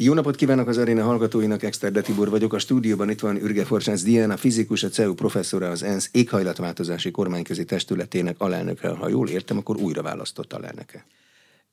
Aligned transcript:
Jó 0.00 0.14
napot 0.14 0.36
kívánok 0.36 0.68
az 0.68 0.76
aréna 0.76 1.04
hallgatóinak, 1.04 1.62
Exterde 1.62 2.00
Tibor 2.00 2.30
vagyok. 2.30 2.52
A 2.52 2.58
stúdióban 2.58 3.10
itt 3.10 3.20
van 3.20 3.36
Ürge 3.36 3.64
Forsánc 3.64 4.02
Diana, 4.02 4.36
fizikus, 4.36 4.82
a 4.82 4.88
CEU 4.88 5.14
professzora, 5.14 5.70
az 5.70 5.82
ENSZ 5.82 6.08
éghajlatváltozási 6.12 7.10
kormányközi 7.10 7.64
testületének 7.64 8.40
alelnöke. 8.40 8.88
Ha 8.88 9.08
jól 9.08 9.28
értem, 9.28 9.56
akkor 9.56 9.76
újra 9.76 10.02
választott 10.02 10.52
alelnöke. 10.52 11.06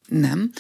Nem, 0.08 0.52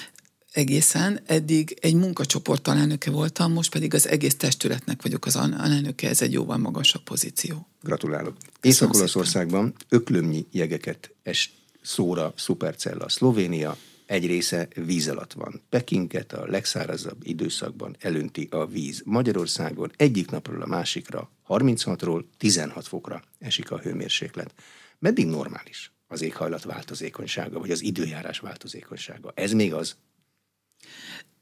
egészen. 0.52 1.20
Eddig 1.26 1.78
egy 1.82 1.96
munkacsoport 1.96 2.68
alelnöke 2.68 3.12
voltam, 3.12 3.54
most 3.54 3.72
pedig 3.72 3.94
az 3.94 4.08
egész 4.08 4.36
testületnek 4.36 5.02
vagyok 5.02 5.26
az 5.26 5.36
alelnöke, 5.36 6.10
ez 6.10 6.22
egy 6.22 6.34
jóval 6.34 6.58
magasabb 6.58 7.04
pozíció. 7.04 7.68
Gratulálok. 7.82 8.38
Észak-Olaszországban 8.62 9.74
öklömnyi 9.90 10.46
jegeket 10.52 11.12
es 11.24 11.54
szóra 11.82 12.34
szupercella. 12.36 13.10
Szlovénia 13.10 13.78
egy 14.06 14.26
része 14.26 14.68
víz 14.76 15.08
alatt 15.08 15.34
van. 15.34 15.62
Pekinket 15.70 16.34
a 16.34 16.48
legszárazabb 16.48 17.18
időszakban 17.24 17.96
elönti 18.00 18.48
a 18.52 18.66
víz. 18.66 19.02
Magyarországon 19.06 19.92
egyik 19.98 20.32
napról 20.32 20.62
a 20.62 20.68
másikra 20.68 21.32
36-ról 21.48 22.24
16 22.38 22.88
fokra 22.88 23.22
esik 23.40 23.72
a 23.72 23.80
hőmérséklet. 23.80 24.54
Meddig 25.00 25.26
normális 25.26 25.92
az 26.08 26.22
éghajlat 26.22 26.64
változékonysága, 26.64 27.60
vagy 27.60 27.72
az 27.72 27.82
időjárás 27.82 28.40
változékonysága? 28.40 29.32
Ez 29.36 29.52
még 29.52 29.74
az? 29.74 29.98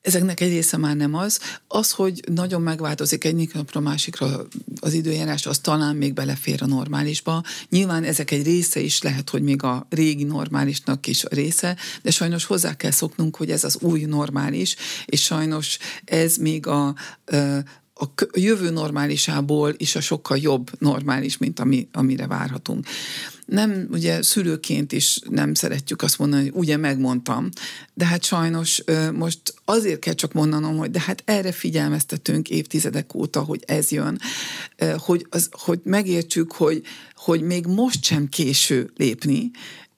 Ezeknek 0.04 0.40
egy 0.40 0.50
része 0.50 0.78
már 0.78 0.96
nem 0.96 1.14
az. 1.14 1.40
Az, 1.68 1.92
hogy 1.92 2.24
nagyon 2.34 2.62
megváltozik 2.62 3.24
egyik 3.24 3.54
napra 3.54 3.80
másikra 3.80 4.48
az 4.80 4.94
időjárás, 4.94 5.46
az 5.46 5.58
talán 5.58 5.96
még 5.96 6.14
belefér 6.14 6.64
a 6.64 6.66
normálisba. 6.66 7.44
Nyilván 7.70 8.04
ezek 8.04 8.32
egy 8.32 8.44
része 8.44 8.80
is 8.80 9.02
lehet, 9.02 9.30
hogy 9.30 9.42
még 9.42 9.64
a 9.64 9.88
régi 9.90 10.24
normálisnak 10.24 11.08
is 11.08 11.24
a 11.24 11.28
része, 11.32 11.78
de 12.02 12.12
sajnos 12.12 12.46
hozzá 12.46 12.76
kell 12.76 12.92
szoknunk, 12.92 13.36
hogy 13.36 13.52
ez 13.52 13.64
az 13.64 13.78
új 13.82 14.02
normális, 14.02 14.76
és 15.06 15.22
sajnos 15.22 15.78
ez 16.06 16.36
még 16.38 16.68
a, 16.68 16.96
a 18.04 18.26
jövő 18.34 18.70
normálisából 18.70 19.74
is 19.78 19.96
a 19.96 20.02
sokkal 20.02 20.38
jobb 20.38 20.70
normális, 20.80 21.38
mint 21.38 21.60
ami, 21.60 21.88
amire 21.92 22.28
várhatunk. 22.28 22.88
Nem, 23.46 23.88
ugye 23.92 24.22
szülőként 24.22 24.92
is 24.92 25.20
nem 25.30 25.54
szeretjük 25.54 26.02
azt 26.02 26.18
mondani, 26.18 26.44
hogy 26.44 26.60
ugye 26.60 26.78
megmondtam, 26.78 27.50
de 27.94 28.06
hát 28.06 28.24
sajnos 28.24 28.84
most 29.14 29.40
azért 29.66 30.00
kell 30.00 30.14
csak 30.14 30.34
mondanom, 30.34 30.78
hogy 30.78 30.92
de 30.92 31.00
hát 31.00 31.22
erre 31.26 31.52
figyelmeztetünk 31.52 32.50
évtizedek 32.50 33.16
óta, 33.16 33.42
hogy 33.42 33.64
ez 33.66 33.92
jön, 33.92 34.20
hogy, 34.98 35.26
az, 35.30 35.50
hogy 35.52 35.80
megértsük, 35.84 36.52
hogy, 36.52 36.82
hogy 37.16 37.42
még 37.42 37.66
most 37.66 38.04
sem 38.04 38.30
késő 38.30 38.92
lépni, 38.96 39.52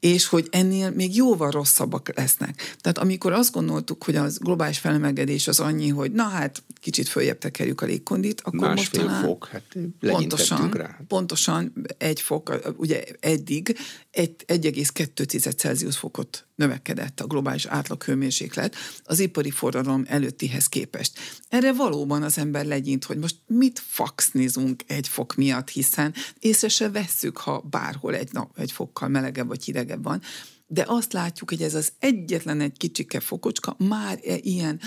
és 0.06 0.28
hogy 0.28 0.48
ennél 0.52 0.90
még 0.92 1.16
jóval 1.16 1.52
rosszabbak 1.52 2.16
lesznek. 2.16 2.76
Tehát 2.82 2.98
amikor 2.98 3.32
azt 3.32 3.52
gondoltuk, 3.52 4.04
hogy 4.04 4.16
az 4.16 4.38
globális 4.38 4.78
felemegedés 4.78 5.48
az 5.48 5.60
annyi, 5.60 5.90
hogy 5.90 6.12
na 6.12 6.24
hát 6.24 6.64
kicsit 6.82 7.08
följebb 7.08 7.38
tekerjük 7.38 7.82
a 7.82 7.86
légkondit, 7.86 8.42
akkor 8.42 8.60
Másfél 8.60 8.76
most 8.76 8.92
talán 8.92 9.24
fok, 9.24 9.48
hát 9.48 9.64
pontosan, 10.00 10.72
rá. 10.72 11.00
pontosan 11.08 11.74
egy 11.98 12.22
fok, 12.22 12.74
ugye 12.78 13.04
eddig 13.20 13.78
egy 14.12 14.36
1,2 14.48 15.56
Celsius 15.56 15.98
fokot 15.98 16.45
növekedett 16.56 17.20
a 17.20 17.28
globális 17.28 17.66
átlaghőmérséklet 17.66 18.76
az 19.04 19.20
ipari 19.20 19.52
forradalom 19.52 20.04
előttihez 20.08 20.68
képest. 20.68 21.20
Erre 21.50 21.74
valóban 21.74 22.24
az 22.24 22.38
ember 22.38 22.66
legyint, 22.66 23.04
hogy 23.04 23.18
most 23.18 23.36
mit 23.48 23.80
faxnizunk 23.80 24.84
egy 24.88 25.08
fok 25.08 25.36
miatt, 25.36 25.70
hiszen 25.70 26.14
észre 26.40 26.68
se 26.68 26.90
vesszük, 26.90 27.38
ha 27.38 27.60
bárhol 27.60 28.16
egy, 28.16 28.32
nap, 28.32 28.60
egy 28.60 28.72
fokkal 28.72 29.08
melegebb 29.08 29.48
vagy 29.48 29.64
hidegebb 29.64 30.04
van, 30.04 30.22
de 30.68 30.84
azt 30.88 31.14
látjuk, 31.14 31.50
hogy 31.50 31.62
ez 31.62 31.74
az 31.74 31.92
egyetlen 32.00 32.62
egy 32.62 32.78
kicsike 32.78 33.20
fokocska 33.20 33.76
már 33.78 34.20
e 34.24 34.38
ilyen 34.38 34.80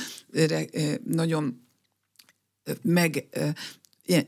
nagyon 1.05 1.67
meg 2.83 3.29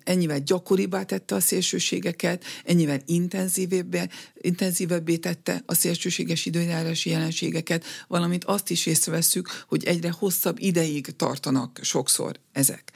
ennyivel 0.04 0.40
gyakoribbá 0.40 1.02
tette 1.02 1.34
a 1.34 1.40
szélsőségeket, 1.40 2.44
ennyivel 2.64 3.00
intenzívebbé, 3.06 4.02
intenzívebbé 4.34 5.16
tette 5.16 5.62
a 5.66 5.74
szélsőséges 5.74 6.46
időjárási 6.46 7.10
jelenségeket, 7.10 7.84
valamint 8.08 8.44
azt 8.44 8.70
is 8.70 8.86
észreveszünk, 8.86 9.48
hogy 9.68 9.84
egyre 9.84 10.10
hosszabb 10.10 10.58
ideig 10.58 11.16
tartanak 11.16 11.78
sokszor 11.82 12.40
ezek. 12.52 12.92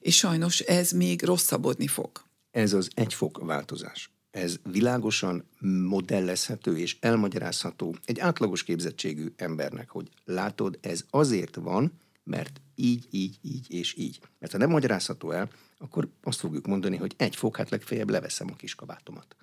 És 0.00 0.16
sajnos 0.16 0.60
ez 0.60 0.90
még 0.90 1.22
rosszabbodni 1.22 1.86
fog. 1.86 2.10
Ez 2.50 2.72
az 2.72 2.88
egyfok 2.94 3.38
változás. 3.44 4.10
Ez 4.30 4.56
világosan 4.70 5.44
modellezhető 5.88 6.78
és 6.78 6.96
elmagyarázható 7.00 7.96
egy 8.04 8.18
átlagos 8.18 8.62
képzettségű 8.62 9.32
embernek, 9.36 9.90
hogy 9.90 10.08
látod, 10.24 10.78
ez 10.80 11.04
azért 11.10 11.54
van, 11.54 11.92
mert 12.24 12.60
így, 12.74 13.06
így, 13.10 13.38
így 13.42 13.70
és 13.70 13.94
így. 13.96 14.20
Mert 14.38 14.52
ha 14.52 14.58
nem 14.58 14.70
magyarázható 14.70 15.30
el, 15.30 15.50
akkor 15.78 16.08
azt 16.22 16.38
fogjuk 16.38 16.66
mondani, 16.66 16.96
hogy 16.96 17.14
egy 17.16 17.36
fok, 17.36 17.56
hát 17.56 17.70
legfeljebb 17.70 18.10
leveszem 18.10 18.48
a 18.52 18.56
kis 18.56 18.74
kabátomat. 18.74 19.36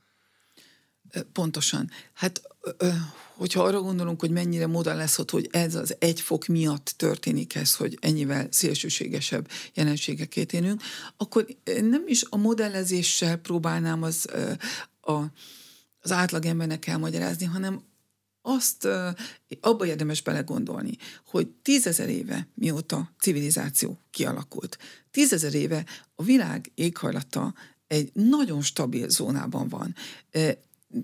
Pontosan. 1.34 1.90
Hát, 2.13 2.41
hogyha 3.34 3.63
arra 3.63 3.81
gondolunk, 3.81 4.19
hogy 4.19 4.29
mennyire 4.29 4.68
modellezhet, 4.68 5.31
hogy 5.31 5.47
ez 5.51 5.75
az 5.75 5.96
egy 6.00 6.22
fok 6.22 6.46
miatt 6.46 6.94
történik 6.97 7.56
ez, 7.56 7.75
hogy 7.75 7.97
ennyivel 8.01 8.47
szélsőségesebb 8.51 9.50
jelenségeket 9.73 10.53
élünk, 10.53 10.81
akkor 11.18 11.46
nem 11.81 12.03
is 12.06 12.23
a 12.29 12.38
modellezéssel 12.38 13.38
próbálnám 13.38 14.03
az, 14.03 14.29
a, 15.02 15.13
az 16.00 16.12
átlagembernek 16.12 16.88
elmagyarázni, 16.88 17.46
hanem 17.46 17.84
azt 18.46 18.88
abba 19.62 19.86
érdemes 19.86 20.22
belegondolni, 20.22 20.98
hogy 21.26 21.48
tízezer 21.48 22.10
éve 22.10 22.48
mióta 22.54 23.14
civilizáció 23.20 24.00
kialakult, 24.12 24.78
tízezer 25.12 25.54
éve 25.54 25.86
a 26.16 26.24
világ 26.24 26.72
éghajlata 26.76 27.54
egy 27.88 28.10
nagyon 28.14 28.62
stabil 28.62 29.10
zónában 29.10 29.68
van. 29.68 29.96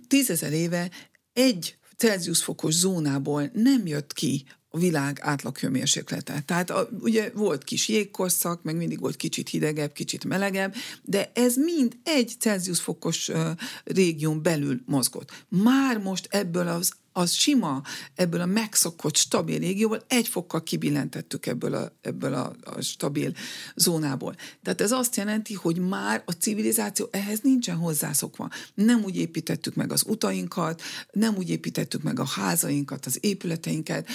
Tízezer 0.08 0.54
éve 0.54 0.92
egy 1.34 1.78
Celsius 1.98 2.44
fokos 2.44 2.74
zónából 2.74 3.50
nem 3.54 3.88
jött 3.88 4.14
ki 4.14 4.46
a 4.74 4.78
világ 4.78 5.20
átlaghőmérséklete. 5.22 6.42
Tehát 6.46 6.70
a, 6.70 6.90
ugye 7.00 7.32
volt 7.34 7.64
kis 7.64 7.88
jégkorszak, 7.88 8.64
meg 8.64 8.76
mindig 8.76 9.00
volt 9.00 9.16
kicsit 9.16 9.50
hidegebb, 9.50 9.92
kicsit 9.92 10.26
melegebb, 10.26 10.76
de 11.04 11.32
ez 11.34 11.56
mind 11.56 11.98
egy 12.04 12.36
Celsius 12.40 12.80
fokos 12.80 13.30
uh, 13.30 13.50
régión 13.84 14.42
belül 14.42 14.82
mozgott. 14.86 15.46
Már 15.50 15.98
most 15.98 16.28
ebből 16.30 16.68
az 16.68 16.92
az 17.14 17.32
sima, 17.32 17.82
ebből 18.16 18.42
a 18.42 18.46
megszokott, 18.46 19.16
stabil 19.16 19.60
régióból 19.60 20.04
egy 20.08 20.28
fokkal 20.28 20.64
kibillentettük 20.64 21.46
ebből 21.46 21.74
a, 21.74 21.92
ebből 22.02 22.34
a, 22.34 22.56
a 22.64 22.82
stabil 22.82 23.34
zónából. 23.76 24.36
Tehát 24.64 24.82
ez 24.82 24.92
azt 24.92 25.16
jelenti, 25.16 25.54
hogy 25.54 25.78
már 25.78 26.24
a 26.26 26.32
civilizáció 26.32 27.08
ehhez 27.12 27.40
nincsen 27.40 27.76
hozzászokva. 27.76 28.50
Nem 28.74 29.04
úgy 29.04 29.18
építettük 29.18 29.76
meg 29.76 29.92
az 29.92 30.04
utainkat, 30.08 30.82
nem 31.12 31.36
úgy 31.36 31.50
építettük 31.50 32.04
meg 32.04 32.20
a 32.20 32.26
házainkat, 32.26 33.06
az 33.06 33.18
épületeinket, 33.22 34.08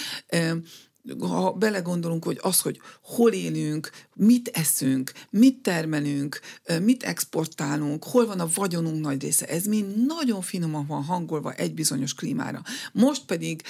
ha 1.19 1.51
belegondolunk, 1.51 2.23
hogy 2.23 2.39
az, 2.41 2.61
hogy 2.61 2.79
hol 3.01 3.31
élünk, 3.31 3.89
mit 4.15 4.47
eszünk, 4.47 5.11
mit 5.29 5.61
termelünk, 5.61 6.39
mit 6.81 7.03
exportálunk, 7.03 8.03
hol 8.03 8.25
van 8.25 8.39
a 8.39 8.47
vagyonunk 8.53 9.01
nagy 9.01 9.21
része, 9.21 9.45
ez 9.45 9.65
mind 9.65 10.05
nagyon 10.05 10.41
finoman 10.41 10.85
van 10.85 11.03
hangolva 11.03 11.53
egy 11.53 11.73
bizonyos 11.73 12.13
klímára. 12.13 12.61
Most 12.93 13.25
pedig 13.25 13.61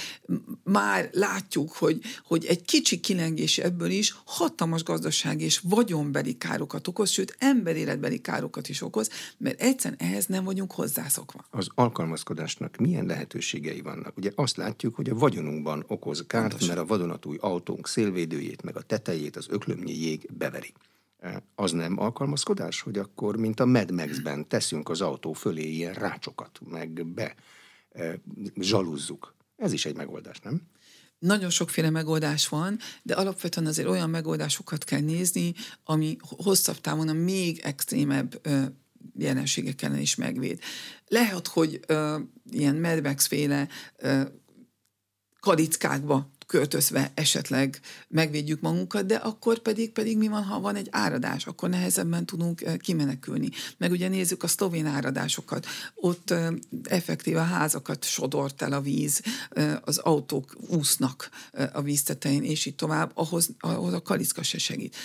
már 0.64 1.10
látjuk, 1.12 1.72
hogy, 1.72 2.02
hogy 2.26 2.46
egy 2.46 2.62
kicsi 2.62 3.00
kilengés 3.00 3.58
ebből 3.58 3.90
is 3.90 4.16
hatalmas 4.26 4.84
gazdaság 4.84 5.42
és 5.42 5.60
vagyonbeli 5.64 6.38
károkat 6.38 6.88
okoz, 6.88 7.10
sőt 7.10 7.36
emberéletbeli 7.40 8.22
károkat 8.22 8.70
is 8.70 8.82
okoz, 8.82 9.10
mert 9.38 9.62
egyszerűen 9.62 10.00
ehhez 10.00 10.26
nem 10.26 10.44
vagyunk 10.44 10.72
hozzászokva. 10.72 11.46
Az 11.50 11.68
alkalmazkodásnak 11.76 12.78
milyen 12.78 13.06
lehetőségei 13.06 13.82
vannak? 13.82 14.18
Ugye 14.18 14.32
azt 14.36 14.58
látjuk, 14.58 14.96
hogy 14.96 15.10
a 15.10 15.16
vagyonunkban 15.16 15.84
okoz 15.88 16.24
kárt, 16.28 16.48
Pontosan. 16.48 16.76
mert 16.76 16.80
a 16.80 16.86
vadonat 16.86 17.26
új 17.28 17.38
autónk 17.40 17.88
szélvédőjét, 17.88 18.62
meg 18.62 18.76
a 18.76 18.82
tetejét 18.82 19.36
az 19.36 19.48
öklömnyi 19.50 19.94
jég 19.94 20.30
beveri. 20.38 20.74
E, 21.20 21.44
az 21.56 21.72
nem 21.72 22.00
alkalmazkodás, 22.00 22.82
hogy 22.82 22.98
akkor, 22.98 23.38
mint 23.38 23.60
a 23.60 23.66
Mad 23.66 23.92
Max-ben 23.92 24.48
teszünk 24.48 24.90
az 24.90 25.02
autó 25.02 25.34
fölé 25.34 25.70
ilyen 25.70 25.94
rácsokat, 25.94 26.60
meg 26.70 27.06
be 27.06 27.36
e, 27.92 28.20
zsaluzzuk. 28.60 29.36
Ez 29.56 29.72
is 29.72 29.86
egy 29.86 29.96
megoldás, 29.96 30.40
nem? 30.40 30.62
Nagyon 31.20 31.50
sokféle 31.50 31.90
megoldás 31.90 32.48
van, 32.48 32.78
de 33.04 33.16
alapvetően 33.16 33.68
azért 33.68 33.88
olyan 33.88 34.10
megoldásokat 34.10 34.84
kell 34.84 35.00
nézni, 35.00 35.54
ami 35.84 36.18
hosszabb 36.20 36.82
távon 36.82 37.08
a 37.08 37.14
még 37.14 37.60
extrémebb 37.64 38.42
jelenségek 39.18 39.82
ellen 39.82 40.00
is 40.00 40.16
megvéd. 40.16 40.60
Lehet, 41.08 41.48
hogy 41.48 41.80
ö, 41.88 42.20
ilyen 42.52 42.76
Mad 42.76 43.04
Max 43.04 43.28
féle 43.28 43.68
kalickákba 45.40 46.30
költözve 46.48 47.12
esetleg 47.14 47.80
megvédjük 48.08 48.62
magunkat, 48.62 49.06
de 49.06 49.16
akkor 49.16 49.60
pedig, 49.60 49.92
pedig 49.92 50.18
mi 50.18 50.28
van, 50.28 50.44
ha 50.44 50.60
van 50.60 50.76
egy 50.76 50.88
áradás, 50.92 51.46
akkor 51.46 51.70
nehezebben 51.70 52.26
tudunk 52.26 52.78
kimenekülni. 52.80 53.50
Meg 53.78 53.92
ugye 53.92 54.08
nézzük 54.08 54.44
a 54.44 54.48
szlovén 54.48 54.86
áradásokat, 54.86 55.66
ott 55.96 56.34
effektíve 56.84 57.42
házakat 57.42 58.04
sodort 58.04 58.62
el 58.62 58.74
a 58.74 58.82
víz, 58.82 59.22
az 59.82 59.98
autók 59.98 60.56
úsznak 60.68 61.30
a 61.74 61.82
víztetején, 61.82 62.44
és 62.44 62.66
így 62.66 62.76
tovább, 62.76 63.12
ahhoz, 63.14 63.50
ahhoz 63.60 63.94
a 63.94 64.02
kaliszka 64.02 64.44
se 64.44 64.58
segít. 64.58 64.96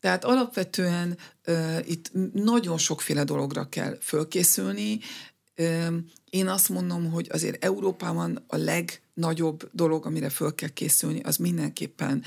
Tehát 0.00 0.24
alapvetően 0.24 1.18
uh, 1.46 1.78
itt 1.86 2.10
nagyon 2.32 2.78
sokféle 2.78 3.24
dologra 3.24 3.68
kell 3.68 3.98
fölkészülni. 4.00 5.00
Én 6.30 6.48
azt 6.48 6.68
mondom, 6.68 7.10
hogy 7.10 7.28
azért 7.32 7.64
Európában 7.64 8.44
a 8.46 8.56
legnagyobb 8.56 9.68
dolog, 9.72 10.06
amire 10.06 10.28
föl 10.28 10.54
kell 10.54 10.68
készülni, 10.68 11.20
az 11.20 11.36
mindenképpen 11.36 12.22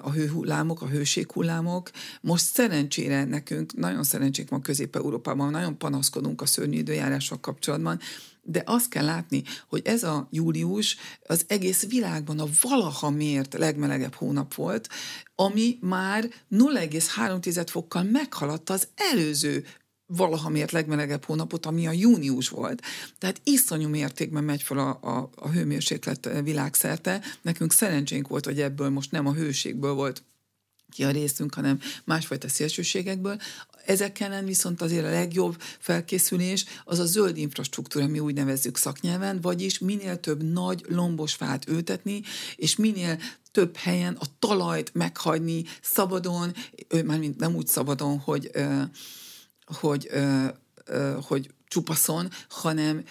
a 0.00 0.10
hőhullámok, 0.10 0.82
a 0.82 0.88
hőséghullámok. 0.88 1.90
Most 2.20 2.44
szerencsére 2.44 3.24
nekünk, 3.24 3.74
nagyon 3.74 4.04
szerencsénk 4.04 4.48
van 4.48 4.62
Közép-Európában, 4.62 5.50
nagyon 5.50 5.78
panaszkodunk 5.78 6.42
a 6.42 6.46
szörnyű 6.46 6.78
időjárással 6.78 7.40
kapcsolatban, 7.40 8.00
de 8.42 8.62
azt 8.66 8.88
kell 8.88 9.04
látni, 9.04 9.42
hogy 9.68 9.82
ez 9.84 10.02
a 10.02 10.28
július 10.30 10.96
az 11.26 11.44
egész 11.48 11.88
világban 11.88 12.38
a 12.38 12.46
valaha 12.62 13.10
mért 13.10 13.54
legmelegebb 13.54 14.14
hónap 14.14 14.54
volt, 14.54 14.88
ami 15.34 15.78
már 15.80 16.30
0,3 16.50 17.66
fokkal 17.66 18.02
meghaladta 18.02 18.72
az 18.72 18.88
előző 18.94 19.64
valaha 20.06 20.48
mért 20.48 20.70
legmelegebb 20.70 21.24
hónapot, 21.24 21.66
ami 21.66 21.86
a 21.86 21.92
június 21.92 22.48
volt. 22.48 22.82
Tehát 23.18 23.40
iszonyú 23.44 23.88
mértékben 23.88 24.44
megy 24.44 24.62
fel 24.62 24.78
a, 24.78 24.98
a, 25.16 25.30
a 25.34 25.48
hőmérséklet 25.48 26.30
világszerte. 26.42 27.20
Nekünk 27.42 27.72
szerencsénk 27.72 28.28
volt, 28.28 28.44
hogy 28.44 28.60
ebből 28.60 28.88
most 28.88 29.10
nem 29.10 29.26
a 29.26 29.32
hőségből 29.32 29.92
volt 29.92 30.22
ki 30.90 31.04
a 31.04 31.10
részünk, 31.10 31.54
hanem 31.54 31.80
másfajta 32.04 32.48
szélsőségekből. 32.48 33.36
Ezek 33.86 34.20
ellen 34.20 34.44
viszont 34.44 34.80
azért 34.82 35.04
a 35.04 35.10
legjobb 35.10 35.56
felkészülés 35.78 36.64
az 36.84 36.98
a 36.98 37.04
zöld 37.04 37.36
infrastruktúra, 37.36 38.06
mi 38.06 38.18
úgy 38.18 38.34
nevezzük 38.34 38.76
szaknyelven, 38.76 39.40
vagyis 39.40 39.78
minél 39.78 40.20
több 40.20 40.42
nagy 40.42 40.84
lombos 40.88 41.34
fát 41.34 41.68
ültetni, 41.68 42.22
és 42.56 42.76
minél 42.76 43.18
több 43.52 43.76
helyen 43.76 44.16
a 44.20 44.24
talajt 44.38 44.94
meghagyni 44.94 45.64
szabadon, 45.82 46.54
mármint 47.04 47.38
nem 47.38 47.54
úgy 47.54 47.66
szabadon, 47.66 48.18
hogy, 48.18 48.50
hogy, 49.74 50.10
hogy 51.20 51.50
csupaszon, 51.74 52.30
hanem 52.48 53.04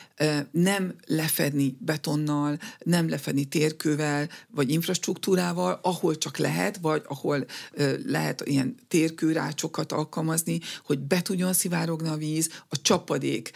nem 0.51 0.95
lefedni 1.05 1.77
betonnal, 1.79 2.59
nem 2.79 3.09
lefedni 3.09 3.45
térkővel, 3.45 4.29
vagy 4.47 4.71
infrastruktúrával, 4.71 5.79
ahol 5.81 6.17
csak 6.17 6.37
lehet, 6.37 6.77
vagy 6.81 7.01
ahol 7.07 7.45
lehet 8.05 8.41
ilyen 8.45 8.75
térkőrácsokat 8.87 9.91
alkalmazni, 9.91 10.59
hogy 10.85 10.99
be 10.99 11.21
tudjon 11.21 11.53
szivárogni 11.53 12.07
a 12.07 12.15
víz, 12.15 12.49
a 12.69 12.81
csapadék 12.81 13.51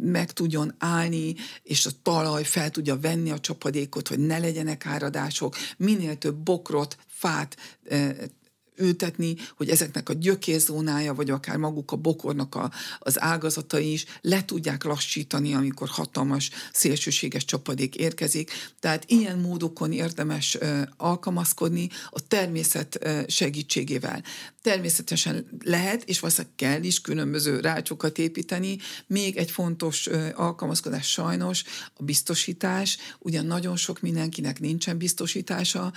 meg 0.00 0.32
tudjon 0.32 0.74
állni, 0.78 1.34
és 1.62 1.86
a 1.86 1.90
talaj 2.02 2.44
fel 2.44 2.70
tudja 2.70 3.00
venni 3.00 3.30
a 3.30 3.40
csapadékot, 3.40 4.08
hogy 4.08 4.18
ne 4.18 4.38
legyenek 4.38 4.86
áradások, 4.86 5.54
minél 5.76 6.18
több 6.18 6.36
bokrot, 6.36 6.96
fát 7.06 7.56
ültetni, 8.76 9.34
hogy 9.56 9.68
ezeknek 9.68 10.08
a 10.08 10.12
gyökérzónája, 10.12 11.14
vagy 11.14 11.30
akár 11.30 11.56
maguk 11.56 11.92
a 11.92 11.96
bokornak 11.96 12.54
a, 12.54 12.70
az 12.98 13.20
ágazatai 13.20 13.92
is 13.92 14.04
le 14.20 14.44
tudják 14.44 14.84
lassítani, 14.84 15.54
amikor 15.54 15.88
hatalmas, 15.88 16.50
szélsőséges 16.72 17.44
csapadék 17.44 17.96
érkezik. 17.96 18.50
Tehát 18.80 19.04
ilyen 19.06 19.38
módokon 19.38 19.92
érdemes 19.92 20.58
alkalmazkodni 20.96 21.88
a 22.10 22.26
természet 22.26 23.08
segítségével. 23.28 24.22
Természetesen 24.62 25.46
lehet, 25.64 26.02
és 26.04 26.20
valószínűleg 26.20 26.54
kell 26.56 26.82
is 26.82 27.00
különböző 27.00 27.60
rácsokat 27.60 28.18
építeni. 28.18 28.78
Még 29.06 29.36
egy 29.36 29.50
fontos 29.50 30.06
alkalmazkodás 30.34 31.10
sajnos 31.10 31.64
a 31.94 32.02
biztosítás. 32.02 32.98
Ugyan 33.18 33.46
nagyon 33.46 33.76
sok 33.76 34.00
mindenkinek 34.00 34.60
nincsen 34.60 34.98
biztosítása 34.98 35.92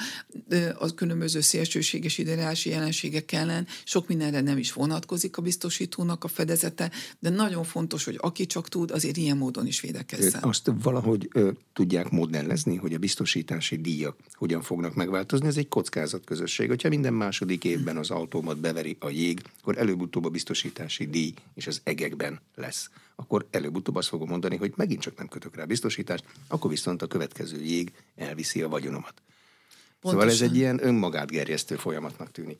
a 0.77 0.94
különböző 0.94 1.41
szélsőséges 1.41 2.18
időjárási 2.18 2.66
óriási 2.67 2.79
jelenségek 2.79 3.31
ellen, 3.31 3.67
sok 3.83 4.07
mindenre 4.07 4.41
nem 4.41 4.57
is 4.57 4.73
vonatkozik 4.73 5.37
a 5.37 5.41
biztosítónak 5.41 6.23
a 6.23 6.27
fedezete, 6.27 6.91
de 7.19 7.29
nagyon 7.29 7.63
fontos, 7.63 8.05
hogy 8.05 8.17
aki 8.21 8.45
csak 8.45 8.69
tud, 8.69 8.91
azért 8.91 9.17
ilyen 9.17 9.37
módon 9.37 9.67
is 9.67 9.81
védekezzen. 9.81 10.43
Azt 10.43 10.71
valahogy 10.81 11.29
ö, 11.33 11.51
tudják 11.73 12.09
modellezni, 12.09 12.75
hogy 12.75 12.93
a 12.93 12.97
biztosítási 12.97 13.75
díjak 13.75 14.15
hogyan 14.33 14.61
fognak 14.61 14.95
megváltozni. 14.95 15.47
Ez 15.47 15.57
egy 15.57 15.67
kockázatközösség. 15.67 16.67
Hogyha 16.67 16.89
minden 16.89 17.13
második 17.13 17.63
évben 17.63 17.97
az 17.97 18.09
autómat 18.09 18.57
beveri 18.57 18.97
a 18.99 19.09
jég, 19.09 19.41
akkor 19.61 19.77
előbb-utóbb 19.77 20.25
a 20.25 20.29
biztosítási 20.29 21.07
díj 21.07 21.33
és 21.53 21.67
az 21.67 21.81
egekben 21.83 22.39
lesz 22.55 22.89
akkor 23.19 23.45
előbb-utóbb 23.51 23.95
azt 23.95 24.07
fogom 24.07 24.29
mondani, 24.29 24.55
hogy 24.55 24.73
megint 24.75 25.01
csak 25.01 25.17
nem 25.17 25.27
kötök 25.27 25.55
rá 25.55 25.65
biztosítást, 25.65 26.23
akkor 26.47 26.69
viszont 26.69 27.01
a 27.01 27.07
következő 27.07 27.63
jég 27.63 27.91
elviszi 28.15 28.61
a 28.61 28.69
vagyonomat. 28.69 29.13
Pontosan. 30.12 30.36
Szóval 30.36 30.48
ez 30.48 30.54
egy 30.54 30.57
ilyen 30.57 30.86
önmagát 30.86 31.30
gerjesztő 31.30 31.75
folyamatnak 31.75 32.31
tűnik. 32.31 32.59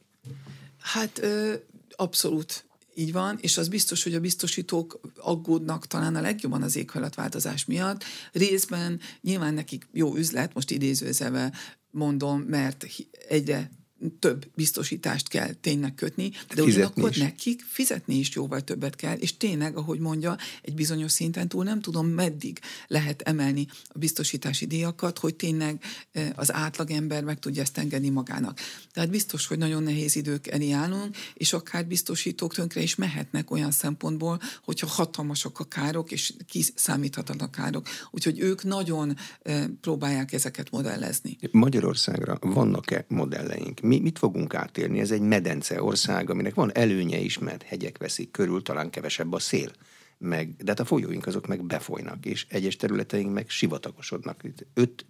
Hát 0.80 1.20
ö, 1.20 1.54
abszolút 1.96 2.66
így 2.96 3.12
van, 3.12 3.38
és 3.42 3.58
az 3.58 3.68
biztos, 3.68 4.04
hogy 4.04 4.14
a 4.14 4.20
biztosítók 4.20 5.00
aggódnak 5.16 5.88
talán 5.88 6.16
a 6.16 6.22
legjobban 6.22 6.62
az 6.62 6.76
éghajlatváltozás 6.76 7.66
miatt. 7.66 8.04
Részben 8.32 9.00
nyilván 9.22 9.54
nekik 9.54 9.88
jó 9.92 10.16
üzlet, 10.16 10.54
most 10.54 10.72
idézőzeve 10.72 11.52
mondom, 11.92 12.40
mert 12.40 12.86
egyre 13.28 13.72
több 14.20 14.46
biztosítást 14.56 15.28
kell 15.28 15.54
tényleg 15.54 15.96
kötni, 15.96 16.30
de 16.30 16.38
fizetni 16.48 16.72
ugyanakkor 16.72 17.16
nekik 17.16 17.62
fizetni 17.68 18.16
is 18.16 18.36
jóval 18.36 18.62
többet 18.62 18.96
kell, 18.96 19.16
és 19.16 19.38
tényleg, 19.38 19.78
ahogy 19.78 20.00
mondja, 20.00 20.38
egy 20.62 20.74
bizonyos 20.74 21.12
szinten 21.12 21.48
túl 21.48 21.64
nem 21.64 21.82
tudom, 21.82 22.08
meddig 22.08 22.60
lehet 22.88 23.22
emelni 23.22 23.68
a 23.88 23.98
biztosítási 23.98 24.66
díjakat, 24.66 25.20
hogy 25.20 25.36
tényleg 25.36 25.84
e, 26.12 26.34
az 26.36 26.54
átlagember 26.54 27.24
meg 27.24 27.40
tudja 27.40 27.62
ezt 27.62 27.78
engedni 27.78 28.10
magának. 28.10 28.60
Tehát 28.92 29.10
biztos, 29.10 29.48
hogy 29.48 29.58
nagyon 29.58 29.84
nehéz 29.84 30.16
idők 30.16 30.48
elé 30.48 30.72
állunk, 30.72 31.16
és 31.34 31.54
akár 31.54 31.86
biztosítók 31.86 32.54
tönkre 32.54 32.82
is 32.82 32.96
mehetnek 32.96 33.52
olyan 33.52 33.72
szempontból, 33.72 34.40
hogyha 34.64 34.88
hatalmasak 34.88 35.60
a 35.60 35.64
károk, 35.64 36.12
és 36.12 36.34
kiszámíthatatlan 36.48 37.50
károk. 37.50 37.88
Úgyhogy 38.12 38.40
ők 38.40 38.64
nagyon 38.64 39.18
e, 39.42 39.68
próbálják 39.82 40.34
ezeket 40.34 40.72
modellezni. 40.72 41.38
Magyarországra 41.52 42.38
vannak-e 42.42 43.06
modelleink? 43.08 43.82
Mi 43.88 44.00
mit 44.00 44.18
fogunk 44.18 44.54
átélni? 44.54 45.00
Ez 45.00 45.12
egy 45.12 45.22
medence 45.22 45.84
ország, 45.84 46.30
aminek 46.30 46.54
van 46.54 46.76
előnye 46.76 47.18
is, 47.18 47.38
mert 47.38 47.64
hegyek 47.64 47.98
veszik 47.98 48.32
körül, 48.32 48.62
talán 48.62 48.90
kevesebb 48.90 49.34
a 49.34 49.40
szél. 49.40 49.72
Meg, 50.18 50.56
de 50.56 50.66
hát 50.68 50.80
a 50.80 50.86
folyóink 50.86 51.28
azok 51.28 51.48
meg 51.48 51.66
befolynak, 51.66 52.26
és 52.26 52.46
egyes 52.50 52.76
területeink 52.76 53.34
meg 53.34 53.50
sivatagosodnak. 53.50 54.42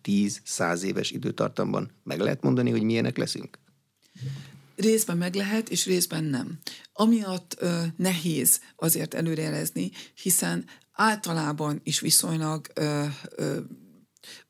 5-10-100 0.04 0.82
éves 0.82 1.12
időtartamban 1.12 1.92
meg 2.04 2.20
lehet 2.20 2.42
mondani, 2.44 2.70
hogy 2.70 2.84
milyenek 2.84 3.18
leszünk? 3.18 3.60
Részben 4.76 5.18
meg 5.18 5.36
lehet, 5.36 5.70
és 5.70 5.86
részben 5.86 6.24
nem. 6.24 6.60
Amiatt 6.94 7.56
ö, 7.60 7.82
nehéz 7.96 8.62
azért 8.76 9.14
előrejelezni, 9.14 9.92
hiszen 10.14 10.66
általában 10.92 11.80
is 11.84 12.00
viszonylag 12.00 12.68
ö, 12.74 13.06
ö, 13.36 13.58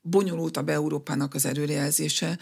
bonyolultabb 0.01 0.69
Európának 0.69 1.33
az 1.33 1.45
előrejelzése, 1.45 2.37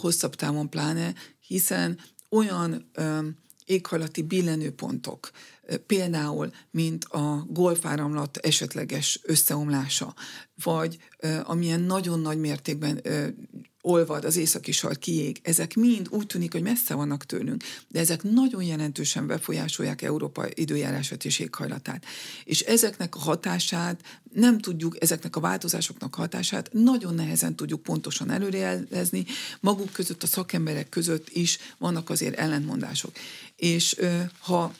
hosszabb 0.00 0.34
távon 0.34 0.70
pláne, 0.70 1.14
hiszen 1.46 1.98
olyan 2.30 2.90
ö, 2.92 3.18
éghajlati 3.64 4.22
billenőpontok, 4.22 5.30
például, 5.86 6.50
mint 6.70 7.04
a 7.04 7.46
golfáramlat 7.48 8.36
esetleges 8.36 9.20
összeomlása, 9.22 10.14
vagy 10.62 10.98
amilyen 11.42 11.80
nagyon 11.80 12.20
nagy 12.20 12.38
mértékben 12.38 13.00
olvad, 13.86 14.24
az 14.24 14.36
északi 14.36 14.72
sarki 14.72 15.14
jég, 15.14 15.40
ezek 15.42 15.74
mind 15.74 16.08
úgy 16.10 16.26
tűnik, 16.26 16.52
hogy 16.52 16.62
messze 16.62 16.94
vannak 16.94 17.24
tőlünk, 17.24 17.62
de 17.88 18.00
ezek 18.00 18.22
nagyon 18.22 18.62
jelentősen 18.62 19.26
befolyásolják 19.26 20.02
Európa 20.02 20.46
időjárását 20.54 21.24
és 21.24 21.38
éghajlatát. 21.38 22.04
És 22.44 22.60
ezeknek 22.60 23.14
a 23.14 23.18
hatását 23.18 24.20
nem 24.32 24.58
tudjuk, 24.58 25.02
ezeknek 25.02 25.36
a 25.36 25.40
változásoknak 25.40 26.14
hatását 26.14 26.72
nagyon 26.72 27.14
nehezen 27.14 27.56
tudjuk 27.56 27.82
pontosan 27.82 28.30
előrejelezni, 28.30 29.24
maguk 29.60 29.92
között, 29.92 30.22
a 30.22 30.26
szakemberek 30.26 30.88
között 30.88 31.28
is 31.28 31.58
vannak 31.78 32.10
azért 32.10 32.36
ellentmondások. 32.36 33.12
És 33.56 33.96
ha 34.38 34.74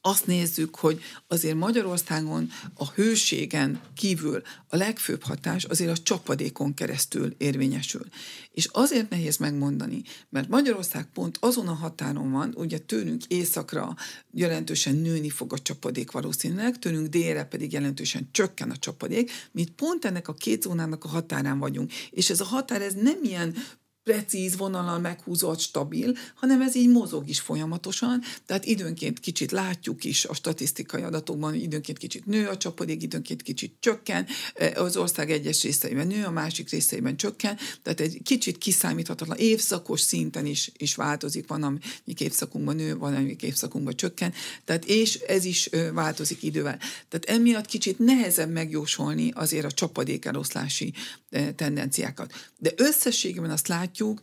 azt 0.00 0.26
nézzük, 0.26 0.76
hogy 0.76 1.00
azért 1.26 1.54
Magyarországon 1.54 2.48
a 2.74 2.90
hőségen 2.90 3.80
kívül 3.94 4.42
a 4.68 4.76
legfőbb 4.76 5.22
hatás 5.22 5.64
azért 5.64 5.90
a 5.98 6.02
csapadékon 6.02 6.74
keresztül 6.74 7.34
érvényesül. 7.38 8.06
És 8.52 8.68
azért 8.72 9.10
nehéz 9.10 9.36
megmondani, 9.36 10.02
mert 10.28 10.48
Magyarország 10.48 11.06
pont 11.12 11.36
azon 11.40 11.68
a 11.68 11.72
határon 11.72 12.30
van, 12.30 12.54
ugye 12.56 12.78
tőlünk 12.78 13.24
északra 13.24 13.96
jelentősen 14.32 14.94
nőni 14.94 15.30
fog 15.30 15.52
a 15.52 15.58
csapadék 15.58 16.10
valószínűleg, 16.10 16.78
tőlünk 16.78 17.06
délre 17.06 17.44
pedig 17.44 17.72
jelentősen 17.72 18.28
csökken 18.32 18.70
a 18.70 18.76
csapadék, 18.76 19.30
mi 19.52 19.64
pont 19.76 20.04
ennek 20.04 20.28
a 20.28 20.34
két 20.34 20.62
zónának 20.62 21.04
a 21.04 21.08
határán 21.08 21.58
vagyunk. 21.58 21.92
És 22.10 22.30
ez 22.30 22.40
a 22.40 22.44
határ, 22.44 22.82
ez 22.82 22.94
nem 22.94 23.18
ilyen 23.22 23.54
precíz 24.02 24.56
vonalal 24.56 24.98
meghúzott, 24.98 25.58
stabil, 25.58 26.16
hanem 26.34 26.60
ez 26.60 26.76
így 26.76 26.88
mozog 26.88 27.28
is 27.28 27.40
folyamatosan, 27.40 28.22
tehát 28.46 28.64
időnként 28.64 29.20
kicsit 29.20 29.50
látjuk 29.50 30.04
is 30.04 30.24
a 30.24 30.34
statisztikai 30.34 31.02
adatokban, 31.02 31.54
időnként 31.54 31.98
kicsit 31.98 32.26
nő 32.26 32.48
a 32.48 32.56
csapadék, 32.56 33.02
időnként 33.02 33.42
kicsit 33.42 33.74
csökken, 33.80 34.26
e, 34.54 34.82
az 34.82 34.96
ország 34.96 35.30
egyes 35.30 35.62
részeiben 35.62 36.06
nő, 36.06 36.24
a 36.24 36.30
másik 36.30 36.70
részeiben 36.70 37.16
csökken, 37.16 37.56
tehát 37.82 38.00
egy 38.00 38.20
kicsit 38.22 38.58
kiszámíthatatlan, 38.58 39.36
évszakos 39.36 40.00
szinten 40.00 40.46
is, 40.46 40.72
is 40.76 40.94
változik, 40.94 41.48
van, 41.48 41.62
amik 41.62 42.20
évszakunkban 42.20 42.76
nő, 42.76 42.96
van, 42.96 43.14
amik 43.14 43.42
évszakunkban 43.42 43.96
csökken, 43.96 44.32
tehát 44.64 44.84
és 44.84 45.14
ez 45.14 45.44
is 45.44 45.70
változik 45.92 46.42
idővel. 46.42 46.78
Tehát 47.08 47.40
emiatt 47.40 47.66
kicsit 47.66 47.98
nehezebb 47.98 48.50
megjósolni 48.50 49.30
azért 49.34 49.64
a 49.64 49.72
csapadék 49.72 50.24
eloszlási 50.24 50.92
e, 51.30 51.52
tendenciákat. 51.52 52.32
De 52.58 52.72
összességében 52.76 53.50
azt 53.50 53.68
látjuk, 53.68 53.98
látjuk, 54.00 54.20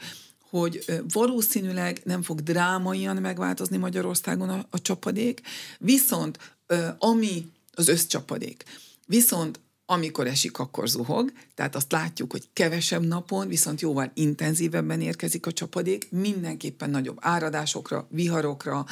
hogy 0.50 0.86
valószínűleg 1.14 2.02
nem 2.04 2.22
fog 2.22 2.42
drámaian 2.42 3.18
megváltozni 3.18 3.78
Magyarországon 3.78 4.50
a, 4.50 4.66
a 4.70 4.82
csapadék, 4.82 5.42
viszont 5.80 6.58
ami 6.98 7.52
az 7.72 7.88
összcsapadék, 7.88 8.64
viszont 9.06 9.60
amikor 9.90 10.28
esik, 10.28 10.60
akkor 10.60 10.88
zuhog, 10.90 11.32
tehát 11.56 11.76
azt 11.76 11.92
látjuk, 11.92 12.32
hogy 12.32 12.50
kevesebb 12.54 13.06
napon, 13.06 13.48
viszont 13.48 13.82
jóval 13.82 14.12
intenzívebben 14.14 15.02
érkezik 15.02 15.46
a 15.46 15.52
csapadék, 15.52 16.12
mindenképpen 16.12 16.90
nagyobb 16.90 17.18
áradásokra, 17.20 18.08
viharokra, 18.10 18.86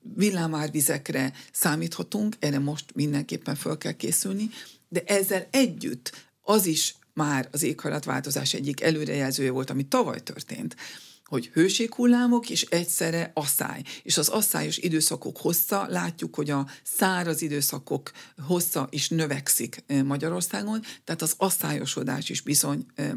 villámárvizekre 0.00 1.32
számíthatunk, 1.52 2.36
erre 2.38 2.58
most 2.58 2.84
mindenképpen 2.94 3.54
fel 3.54 3.76
kell 3.76 3.92
készülni, 3.92 4.50
de 4.88 5.02
ezzel 5.06 5.48
együtt 5.50 6.28
az 6.42 6.66
is 6.66 6.94
már 7.20 7.48
az 7.52 7.62
éghajlatváltozás 7.62 8.54
egyik 8.54 8.80
előrejelzője 8.80 9.50
volt, 9.50 9.70
ami 9.70 9.82
tavaly 9.88 10.22
történt, 10.22 10.76
hogy 11.24 11.50
hőséghullámok 11.52 12.50
és 12.50 12.62
egyszerre 12.62 13.30
asszály. 13.34 13.82
És 14.02 14.18
az 14.18 14.28
asszályos 14.28 14.78
időszakok 14.78 15.36
hossza, 15.38 15.86
látjuk, 15.88 16.34
hogy 16.34 16.50
a 16.50 16.66
száraz 16.82 17.42
időszakok 17.42 18.10
hossza 18.46 18.88
is 18.90 19.08
növekszik 19.08 19.84
eh, 19.86 20.02
Magyarországon, 20.02 20.80
tehát 21.04 21.22
az 21.22 21.34
asszályosodás 21.36 22.28
is 22.28 22.40
bizony 22.40 22.86
eh, 22.94 23.10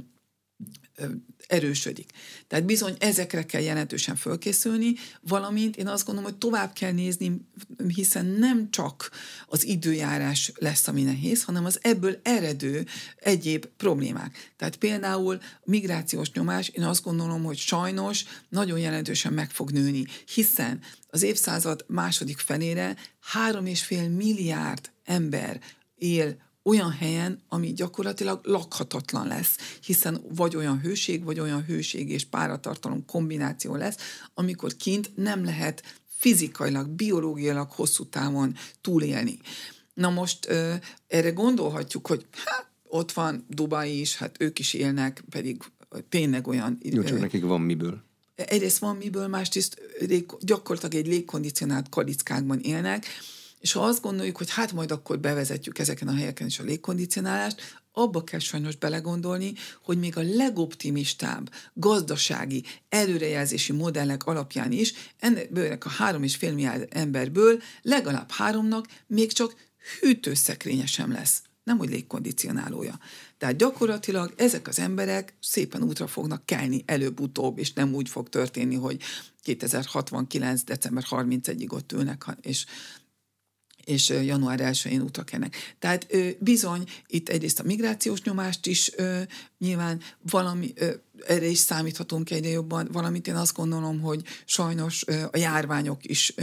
erősödik. 1.47 2.09
Tehát 2.47 2.65
bizony 2.65 2.95
ezekre 2.99 3.45
kell 3.45 3.61
jelentősen 3.61 4.15
fölkészülni, 4.15 4.93
valamint 5.21 5.77
én 5.77 5.87
azt 5.87 6.05
gondolom, 6.05 6.29
hogy 6.29 6.39
tovább 6.39 6.73
kell 6.73 6.91
nézni, 6.91 7.47
hiszen 7.87 8.25
nem 8.25 8.71
csak 8.71 9.09
az 9.47 9.65
időjárás 9.65 10.51
lesz, 10.55 10.87
ami 10.87 11.03
nehéz, 11.03 11.43
hanem 11.43 11.65
az 11.65 11.79
ebből 11.81 12.19
eredő 12.23 12.85
egyéb 13.15 13.65
problémák. 13.65 14.53
Tehát 14.57 14.75
például 14.75 15.39
migrációs 15.63 16.31
nyomás, 16.31 16.69
én 16.69 16.83
azt 16.83 17.03
gondolom, 17.03 17.43
hogy 17.43 17.57
sajnos 17.57 18.23
nagyon 18.49 18.79
jelentősen 18.79 19.33
meg 19.33 19.51
fog 19.51 19.71
nőni, 19.71 20.05
hiszen 20.33 20.79
az 21.07 21.21
évszázad 21.21 21.85
második 21.87 22.37
felére 22.37 22.95
három 23.19 23.65
és 23.65 23.83
fél 23.83 24.09
milliárd 24.09 24.91
ember 25.03 25.59
él 25.95 26.37
olyan 26.63 26.91
helyen, 26.91 27.41
ami 27.47 27.73
gyakorlatilag 27.73 28.39
lakhatatlan 28.43 29.27
lesz, 29.27 29.57
hiszen 29.81 30.21
vagy 30.35 30.55
olyan 30.55 30.79
hőség, 30.79 31.23
vagy 31.23 31.39
olyan 31.39 31.63
hőség 31.63 32.09
és 32.09 32.25
páratartalom 32.25 33.05
kombináció 33.05 33.75
lesz, 33.75 33.97
amikor 34.33 34.75
kint 34.75 35.11
nem 35.15 35.43
lehet 35.43 35.99
fizikailag, 36.17 36.89
biológiailag 36.89 37.71
hosszú 37.71 38.05
távon 38.05 38.55
túlélni. 38.81 39.39
Na 39.93 40.09
most 40.09 40.45
erre 41.07 41.31
gondolhatjuk, 41.31 42.07
hogy 42.07 42.25
hát 42.45 42.67
ott 42.83 43.11
van 43.11 43.45
Dubai 43.49 43.99
is, 43.99 44.15
hát 44.15 44.35
ők 44.39 44.59
is 44.59 44.73
élnek, 44.73 45.23
pedig 45.29 45.61
tényleg 46.09 46.47
olyan... 46.47 46.77
Jó, 46.81 47.03
csak 47.03 47.19
nekik 47.19 47.43
van 47.43 47.61
miből. 47.61 48.03
Egyrészt 48.35 48.77
van 48.77 48.95
miből, 48.95 49.27
másrészt 49.27 49.81
gyakorlatilag 50.39 51.05
egy 51.05 51.11
légkondicionált 51.11 51.89
kalickákban 51.89 52.59
élnek, 52.59 53.05
és 53.63 53.71
ha 53.71 53.83
azt 53.83 54.01
gondoljuk, 54.01 54.37
hogy 54.37 54.49
hát 54.49 54.73
majd 54.73 54.91
akkor 54.91 55.19
bevezetjük 55.19 55.79
ezeken 55.79 56.07
a 56.07 56.15
helyeken 56.15 56.47
is 56.47 56.59
a 56.59 56.63
légkondicionálást, 56.63 57.79
abba 57.91 58.23
kell 58.23 58.39
sajnos 58.39 58.75
belegondolni, 58.75 59.53
hogy 59.83 59.99
még 59.99 60.17
a 60.17 60.21
legoptimistább 60.21 61.51
gazdasági 61.73 62.63
előrejelzési 62.89 63.71
modellek 63.71 64.25
alapján 64.25 64.71
is 64.71 64.93
ennek 65.19 65.85
a 65.85 65.89
három 65.89 66.23
és 66.23 66.35
fél 66.35 66.53
milliárd 66.53 66.87
emberből 66.89 67.61
legalább 67.81 68.31
háromnak 68.31 68.87
még 69.07 69.31
csak 69.31 69.55
hűtőszekrénye 69.99 70.85
sem 70.85 71.11
lesz, 71.11 71.41
nem 71.63 71.77
hogy 71.77 71.89
légkondicionálója. 71.89 72.99
Tehát 73.37 73.55
gyakorlatilag 73.55 74.33
ezek 74.37 74.67
az 74.67 74.79
emberek 74.79 75.33
szépen 75.39 75.83
útra 75.83 76.07
fognak 76.07 76.45
kelni 76.45 76.83
előbb-utóbb, 76.85 77.57
és 77.57 77.73
nem 77.73 77.93
úgy 77.93 78.09
fog 78.09 78.29
történni, 78.29 78.75
hogy 78.75 79.01
2069. 79.41 80.63
december 80.63 81.03
31-ig 81.09 81.71
ott 81.71 81.91
ülnek, 81.91 82.25
és 82.41 82.65
és 83.85 84.09
január 84.09 84.59
1-én 84.61 85.01
útra 85.01 85.23
kennek. 85.23 85.55
Tehát 85.79 86.07
bizony 86.39 86.83
itt 87.07 87.29
egyrészt 87.29 87.59
a 87.59 87.63
migrációs 87.63 88.21
nyomást 88.21 88.65
is 88.65 88.91
nyilván 89.57 90.01
valami, 90.21 90.73
erre 91.27 91.45
is 91.45 91.57
számíthatunk 91.57 92.31
egyre 92.31 92.49
jobban, 92.49 92.89
valamint 92.91 93.27
én 93.27 93.35
azt 93.35 93.55
gondolom, 93.55 94.01
hogy 94.01 94.21
sajnos 94.45 95.05
a 95.31 95.37
járványok 95.37 96.05
is 96.05 96.33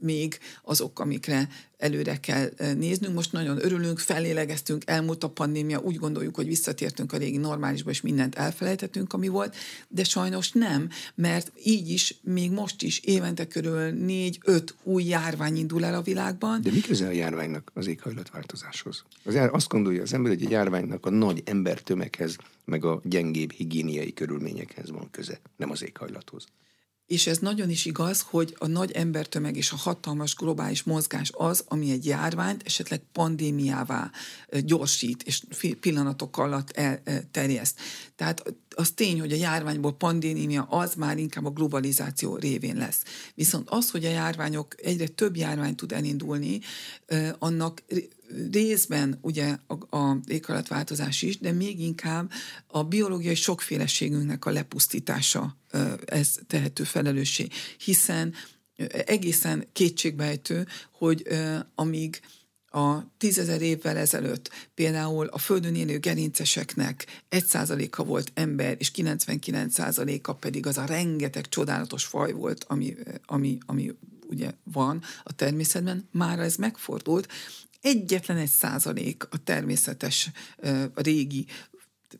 még 0.00 0.38
azok, 0.62 1.00
amikre 1.00 1.48
előre 1.78 2.20
kell 2.20 2.50
néznünk. 2.76 3.14
Most 3.14 3.32
nagyon 3.32 3.64
örülünk, 3.64 3.98
felélegeztünk, 3.98 4.82
elmúlt 4.86 5.24
a 5.24 5.28
pandémia, 5.28 5.80
úgy 5.80 5.96
gondoljuk, 5.96 6.34
hogy 6.34 6.46
visszatértünk 6.46 7.12
a 7.12 7.16
régi 7.16 7.36
normálisba, 7.36 7.90
és 7.90 8.00
mindent 8.00 8.34
elfelejtettünk, 8.34 9.12
ami 9.12 9.28
volt, 9.28 9.56
de 9.88 10.04
sajnos 10.04 10.52
nem, 10.52 10.88
mert 11.14 11.52
így 11.64 11.90
is, 11.90 12.14
még 12.22 12.50
most 12.50 12.82
is 12.82 12.98
évente 12.98 13.46
körül 13.46 13.90
négy-öt 13.90 14.74
új 14.82 15.04
járvány 15.04 15.56
indul 15.56 15.84
el 15.84 15.94
a 15.94 16.02
világban. 16.02 16.62
De 16.62 16.70
mi 16.70 16.80
köze 16.80 17.06
a 17.06 17.10
járványnak 17.10 17.70
az 17.74 17.86
éghajlatváltozáshoz? 17.86 19.04
Az, 19.24 19.34
azt 19.52 19.68
gondolja 19.68 20.02
az 20.02 20.12
ember, 20.12 20.32
hogy 20.32 20.46
a 20.46 20.50
járványnak 20.50 21.06
a 21.06 21.10
nagy 21.10 21.42
embertömeghez, 21.44 22.36
meg 22.64 22.84
a 22.84 23.00
gyengébb 23.04 23.52
higiéniai 23.90 24.12
körülményekhez 24.12 24.90
van 24.90 25.10
köze, 25.10 25.40
nem 25.56 25.70
az 25.70 25.82
éghajlathoz. 25.82 26.46
És 27.06 27.26
ez 27.26 27.38
nagyon 27.38 27.70
is 27.70 27.84
igaz, 27.84 28.20
hogy 28.20 28.56
a 28.58 28.66
nagy 28.66 28.92
embertömeg 28.92 29.56
és 29.56 29.70
a 29.70 29.76
hatalmas 29.76 30.34
globális 30.34 30.82
mozgás 30.82 31.30
az, 31.34 31.64
ami 31.68 31.90
egy 31.90 32.06
járványt 32.06 32.62
esetleg 32.64 33.02
pandémiává 33.12 34.10
gyorsít, 34.64 35.22
és 35.22 35.42
pillanatok 35.80 36.38
alatt 36.38 36.70
elterjeszt. 36.70 37.80
Tehát 38.16 38.54
az 38.76 38.90
tény, 38.90 39.20
hogy 39.20 39.32
a 39.32 39.36
járványból 39.36 39.96
pandémia 39.96 40.62
az 40.62 40.94
már 40.94 41.18
inkább 41.18 41.44
a 41.44 41.50
globalizáció 41.50 42.36
révén 42.36 42.76
lesz. 42.76 43.02
Viszont 43.34 43.70
az, 43.70 43.90
hogy 43.90 44.04
a 44.04 44.10
járványok, 44.10 44.74
egyre 44.82 45.06
több 45.06 45.36
járvány 45.36 45.74
tud 45.74 45.92
elindulni, 45.92 46.60
annak 47.38 47.82
részben 48.52 49.18
ugye 49.20 49.56
a, 49.66 49.96
a 49.96 50.18
éghajlatváltozás 50.26 51.22
is, 51.22 51.38
de 51.38 51.52
még 51.52 51.80
inkább 51.80 52.30
a 52.66 52.84
biológiai 52.84 53.34
sokféleségünknek 53.34 54.44
a 54.44 54.50
lepusztítása 54.50 55.56
ez 56.04 56.38
tehető 56.46 56.84
felelőssé. 56.84 57.46
Hiszen 57.78 58.34
egészen 59.06 59.66
kétségbejtő, 59.72 60.66
hogy 60.90 61.26
amíg 61.74 62.20
a 62.70 63.16
tízezer 63.18 63.62
évvel 63.62 63.96
ezelőtt 63.96 64.50
például 64.74 65.26
a 65.26 65.38
földön 65.38 65.74
élő 65.74 65.98
gerinceseknek 65.98 67.06
egy 67.28 67.44
százaléka 67.44 68.04
volt 68.04 68.30
ember, 68.34 68.76
és 68.78 68.90
99 68.90 69.74
százaléka 69.74 70.34
pedig 70.34 70.66
az 70.66 70.78
a 70.78 70.84
rengeteg 70.84 71.48
csodálatos 71.48 72.04
faj 72.04 72.32
volt, 72.32 72.64
ami, 72.68 72.96
ami, 73.26 73.58
ami 73.66 73.94
ugye 74.26 74.50
van 74.64 75.02
a 75.22 75.32
természetben, 75.32 76.08
már 76.12 76.38
ez 76.38 76.56
megfordult. 76.56 77.28
Egyetlen 77.80 78.36
egy 78.36 78.50
százalék 78.50 79.26
a 79.30 79.44
természetes, 79.44 80.30
a 80.94 81.00
régi 81.00 81.46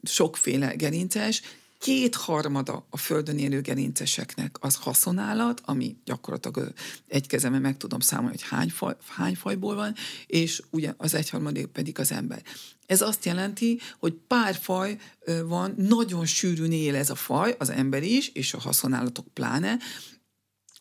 sokféle 0.03 0.75
gerinces, 0.75 1.43
kétharmada 1.81 2.87
a 2.91 2.97
földön 2.97 3.39
élő 3.39 3.61
gerinceseknek 3.61 4.57
az 4.61 4.75
haszonállat, 4.75 5.61
ami 5.65 5.97
gyakorlatilag 6.05 6.73
egy 7.07 7.27
kezemben 7.27 7.61
meg 7.61 7.77
tudom 7.77 8.01
számolni, 8.01 8.37
hogy 8.37 8.49
hány, 8.49 8.71
faj, 8.71 8.97
hány 9.09 9.35
fajból 9.35 9.75
van, 9.75 9.95
és 10.27 10.63
ugye 10.71 10.95
az 10.97 11.15
egyharmadik 11.15 11.67
pedig 11.67 11.99
az 11.99 12.13
ember. 12.13 12.43
Ez 12.87 13.01
azt 13.01 13.25
jelenti, 13.25 13.79
hogy 13.99 14.13
pár 14.27 14.55
faj 14.55 14.99
van, 15.45 15.75
nagyon 15.77 16.27
sűrűn 16.27 16.73
él 16.73 16.97
ez 16.97 17.11
a 17.11 17.15
faj, 17.15 17.57
az 17.59 17.71
ember 17.71 18.03
is, 18.03 18.29
és 18.29 18.55
a 18.55 18.61
haszonállatok 18.61 19.29
pláne, 19.29 19.77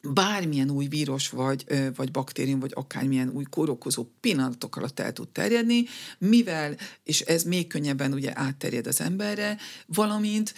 bármilyen 0.02 0.70
új 0.70 0.88
vírus, 0.88 1.30
vagy, 1.30 1.66
vagy 1.96 2.12
baktérium, 2.12 2.60
vagy 2.60 2.72
akármilyen 2.76 3.30
új 3.30 3.44
kórokozó 3.44 4.06
pillanatok 4.20 4.76
alatt 4.76 5.00
el 5.00 5.14
tud 5.14 5.28
terjedni, 5.28 5.86
mivel, 6.18 6.78
és 7.04 7.22
ez 7.22 7.44
még 7.44 7.68
könnyebben 7.68 8.14
ugye 8.14 8.32
átterjed 8.36 8.88
az 8.88 9.02
emberre, 9.02 9.58
valamint 9.86 10.54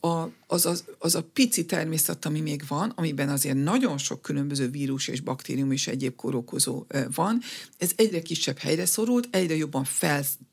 a, 0.00 0.28
az, 0.46 0.66
az, 0.66 0.84
az 0.98 1.14
a 1.14 1.22
pici 1.32 1.66
természet, 1.66 2.24
ami 2.24 2.40
még 2.40 2.62
van, 2.68 2.92
amiben 2.94 3.28
azért 3.28 3.56
nagyon 3.62 3.98
sok 3.98 4.22
különböző 4.22 4.70
vírus 4.70 5.08
és 5.08 5.20
baktérium 5.20 5.70
és 5.70 5.86
egyéb 5.86 6.16
kórokozó 6.16 6.86
van, 7.14 7.40
ez 7.78 7.90
egyre 7.96 8.22
kisebb 8.22 8.58
helyre 8.58 8.86
szorult, 8.86 9.28
egyre 9.30 9.56
jobban 9.56 9.84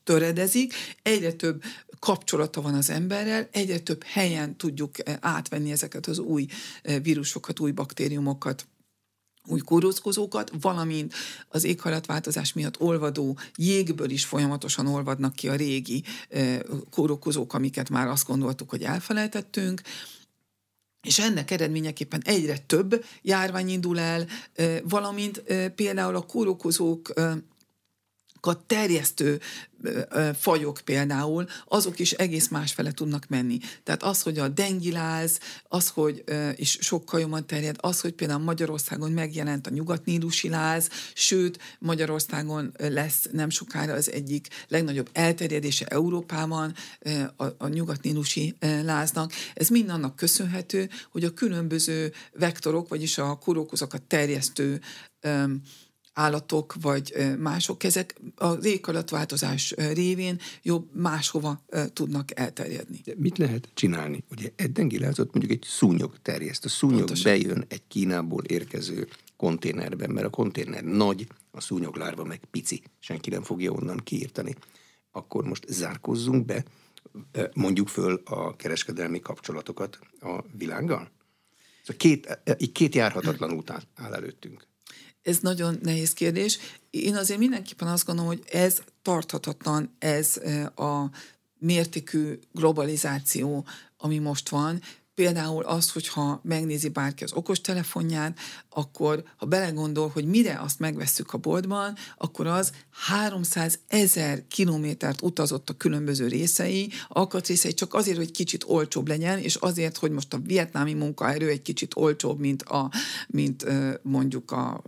feltöredezik, 0.04 0.74
egyre 1.02 1.32
több 1.32 1.62
kapcsolata 1.98 2.60
van 2.60 2.74
az 2.74 2.90
emberrel, 2.90 3.48
egyre 3.52 3.78
több 3.78 4.02
helyen 4.04 4.56
tudjuk 4.56 4.90
átvenni 5.20 5.70
ezeket 5.70 6.06
az 6.06 6.18
új 6.18 6.46
vírusokat, 7.02 7.60
új 7.60 7.70
baktériumokat 7.70 8.66
új 9.46 9.60
kórokozókat, 9.60 10.52
valamint 10.60 11.14
az 11.48 11.64
éghajlatváltozás 11.64 12.52
miatt 12.52 12.80
olvadó 12.80 13.38
jégből 13.56 14.10
is 14.10 14.24
folyamatosan 14.24 14.86
olvadnak 14.86 15.34
ki 15.34 15.48
a 15.48 15.54
régi 15.54 16.04
kórokozók, 16.90 17.54
amiket 17.54 17.88
már 17.88 18.08
azt 18.08 18.26
gondoltuk, 18.26 18.70
hogy 18.70 18.82
elfelejtettünk, 18.82 19.80
és 21.02 21.18
ennek 21.18 21.50
eredményeképpen 21.50 22.22
egyre 22.24 22.58
több 22.58 23.04
járvány 23.22 23.68
indul 23.68 23.98
el, 23.98 24.26
valamint 24.84 25.42
például 25.74 26.16
a 26.16 26.26
kórokozók 26.26 27.12
terjesztő 28.52 29.40
fajok 30.38 30.80
például, 30.84 31.46
azok 31.68 31.98
is 31.98 32.12
egész 32.12 32.48
másfele 32.48 32.92
tudnak 32.92 33.26
menni. 33.28 33.58
Tehát 33.82 34.02
az, 34.02 34.22
hogy 34.22 34.38
a 34.38 34.48
dengiláz, 34.48 35.38
az, 35.68 35.88
hogy 35.88 36.24
is 36.56 36.78
sokkal 36.80 37.20
jobban 37.20 37.46
terjed, 37.46 37.76
az, 37.80 38.00
hogy 38.00 38.12
például 38.12 38.42
Magyarországon 38.42 39.12
megjelent 39.12 39.66
a 39.66 39.70
nyugatnílusi 39.70 40.48
láz, 40.48 40.88
sőt, 41.14 41.58
Magyarországon 41.78 42.74
lesz 42.78 43.28
nem 43.32 43.50
sokára 43.50 43.92
az 43.92 44.10
egyik 44.10 44.48
legnagyobb 44.68 45.08
elterjedése 45.12 45.86
Európában 45.86 46.74
a, 47.36 47.44
a 47.58 47.68
nyugatnílusi 47.68 48.54
láznak. 48.60 49.32
Ez 49.54 49.68
mind 49.68 49.88
annak 49.88 50.16
köszönhető, 50.16 50.90
hogy 51.10 51.24
a 51.24 51.34
különböző 51.34 52.12
vektorok, 52.32 52.88
vagyis 52.88 53.18
a 53.18 53.38
kórokozokat 53.38 54.02
terjesztő 54.02 54.80
állatok 56.14 56.74
vagy 56.80 57.14
mások, 57.38 57.84
ezek 57.84 58.20
az 58.36 58.64
éghajlatváltozás 58.64 59.70
révén 59.76 60.38
jobb 60.62 60.94
máshova 60.94 61.64
tudnak 61.92 62.38
elterjedni. 62.38 63.00
De 63.04 63.12
mit 63.16 63.38
lehet 63.38 63.68
csinálni? 63.74 64.24
Ugye 64.30 64.52
eddengilázott 64.56 65.32
mondjuk 65.32 65.52
egy 65.52 65.66
szúnyog 65.68 66.18
terjeszt. 66.22 66.64
A 66.64 66.68
szúnyog 66.68 66.98
Pontosan. 66.98 67.32
bejön 67.32 67.64
egy 67.68 67.82
Kínából 67.88 68.44
érkező 68.44 69.08
konténerben, 69.36 70.10
mert 70.10 70.26
a 70.26 70.30
konténer 70.30 70.84
nagy, 70.84 71.26
a 71.50 71.60
szúnyoglárva 71.60 72.24
meg 72.24 72.40
pici, 72.50 72.82
senki 72.98 73.30
nem 73.30 73.42
fogja 73.42 73.72
onnan 73.72 74.00
kiírtani. 74.04 74.54
Akkor 75.12 75.44
most 75.44 75.64
zárkozzunk 75.68 76.44
be, 76.44 76.64
mondjuk 77.54 77.88
föl 77.88 78.22
a 78.24 78.56
kereskedelmi 78.56 79.20
kapcsolatokat 79.20 79.98
a 80.20 80.44
világgal? 80.56 81.10
Szóval 81.80 81.96
két, 81.96 82.38
így 82.58 82.72
két 82.72 82.94
járhatatlan 82.94 83.52
út 83.52 83.70
áll 83.94 84.14
előttünk. 84.14 84.66
Ez 85.24 85.38
nagyon 85.38 85.78
nehéz 85.82 86.12
kérdés. 86.12 86.58
Én 86.90 87.16
azért 87.16 87.38
mindenképpen 87.38 87.88
azt 87.88 88.06
gondolom, 88.06 88.30
hogy 88.30 88.42
ez 88.52 88.78
tarthatatlan, 89.02 89.94
ez 89.98 90.36
a 90.76 91.10
mértékű 91.58 92.38
globalizáció, 92.52 93.66
ami 93.96 94.18
most 94.18 94.48
van, 94.48 94.80
Például 95.14 95.64
az, 95.64 95.90
hogyha 95.90 96.40
megnézi 96.42 96.88
bárki 96.88 97.24
az 97.24 97.32
okostelefonját, 97.32 98.38
akkor 98.68 99.24
ha 99.36 99.46
belegondol, 99.46 100.08
hogy 100.08 100.24
mire 100.24 100.60
azt 100.60 100.78
megvesszük 100.78 101.32
a 101.32 101.38
boltban, 101.38 101.94
akkor 102.18 102.46
az 102.46 102.72
300 102.90 103.78
ezer 103.88 104.42
kilométert 104.48 105.22
utazott 105.22 105.70
a 105.70 105.76
különböző 105.76 106.28
részei, 106.28 106.90
alkatrészei 107.08 107.74
csak 107.74 107.94
azért, 107.94 108.16
hogy 108.16 108.30
kicsit 108.30 108.64
olcsóbb 108.66 109.08
legyen, 109.08 109.38
és 109.38 109.54
azért, 109.54 109.96
hogy 109.96 110.10
most 110.10 110.34
a 110.34 110.38
vietnámi 110.38 110.94
munkaerő 110.94 111.48
egy 111.48 111.62
kicsit 111.62 111.96
olcsóbb, 111.96 112.38
mint, 112.38 112.62
a, 112.62 112.90
mint 113.26 113.64
mondjuk 114.02 114.50
a 114.50 114.82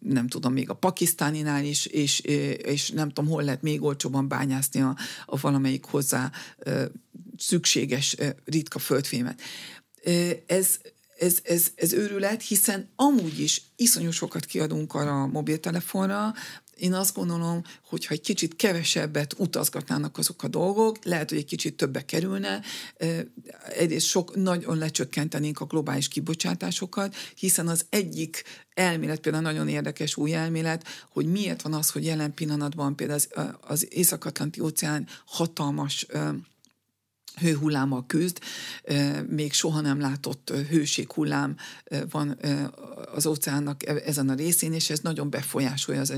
nem 0.00 0.28
tudom, 0.28 0.52
még 0.52 0.70
a 0.70 0.74
pakisztáninál 0.74 1.64
is, 1.64 1.86
és, 1.86 2.20
és 2.20 2.90
nem 2.90 3.08
tudom, 3.08 3.30
hol 3.30 3.42
lehet 3.42 3.62
még 3.62 3.82
olcsóban 3.82 4.28
bányászni 4.28 4.80
a, 4.80 4.96
a 5.26 5.40
valamelyik 5.40 5.84
hozzá 5.84 6.30
szükséges 7.36 8.16
ritka 8.44 8.78
földfémet. 8.78 9.40
Ez, 10.46 10.78
ez, 11.18 11.38
ez, 11.42 11.66
ez 11.74 11.92
őrület, 11.92 12.42
hiszen 12.42 12.88
amúgy 12.96 13.40
is 13.40 13.62
iszonyú 13.76 14.10
sokat 14.10 14.44
kiadunk 14.44 14.94
arra 14.94 15.22
a 15.22 15.26
mobiltelefonra, 15.26 16.34
én 16.80 16.92
azt 16.92 17.14
gondolom, 17.14 17.62
hogy 17.88 18.06
ha 18.06 18.14
egy 18.14 18.20
kicsit 18.20 18.56
kevesebbet 18.56 19.34
utazgatnának 19.38 20.18
azok 20.18 20.42
a 20.42 20.48
dolgok, 20.48 21.04
lehet, 21.04 21.28
hogy 21.28 21.38
egy 21.38 21.44
kicsit 21.44 21.76
többe 21.76 22.04
kerülne, 22.04 22.60
egyrészt 23.76 24.06
sok 24.06 24.36
nagyon 24.36 24.78
lecsökkentenénk 24.78 25.60
a 25.60 25.64
globális 25.64 26.08
kibocsátásokat, 26.08 27.14
hiszen 27.34 27.68
az 27.68 27.84
egyik 27.88 28.44
elmélet, 28.74 29.20
például 29.20 29.44
nagyon 29.44 29.68
érdekes 29.68 30.16
új 30.16 30.34
elmélet, 30.34 30.86
hogy 31.10 31.26
miért 31.26 31.62
van 31.62 31.72
az, 31.72 31.90
hogy 31.90 32.04
jelen 32.04 32.34
pillanatban 32.34 32.96
például 32.96 33.20
az, 33.34 33.48
az 33.60 33.86
Észak-Atlanti 33.90 34.60
óceán 34.60 35.06
hatalmas 35.26 36.06
hőhullámmal 37.40 38.04
küzd, 38.06 38.38
még 39.28 39.52
soha 39.52 39.80
nem 39.80 40.00
látott 40.00 40.52
hőséghullám 40.68 41.56
van 42.10 42.38
az 43.14 43.26
óceánnak 43.26 43.86
e, 43.86 43.94
ezen 44.04 44.28
a 44.28 44.34
részén, 44.34 44.72
és 44.72 44.90
ez 44.90 45.00
nagyon 45.00 45.30
befolyásolja 45.30 46.00
az, 46.00 46.14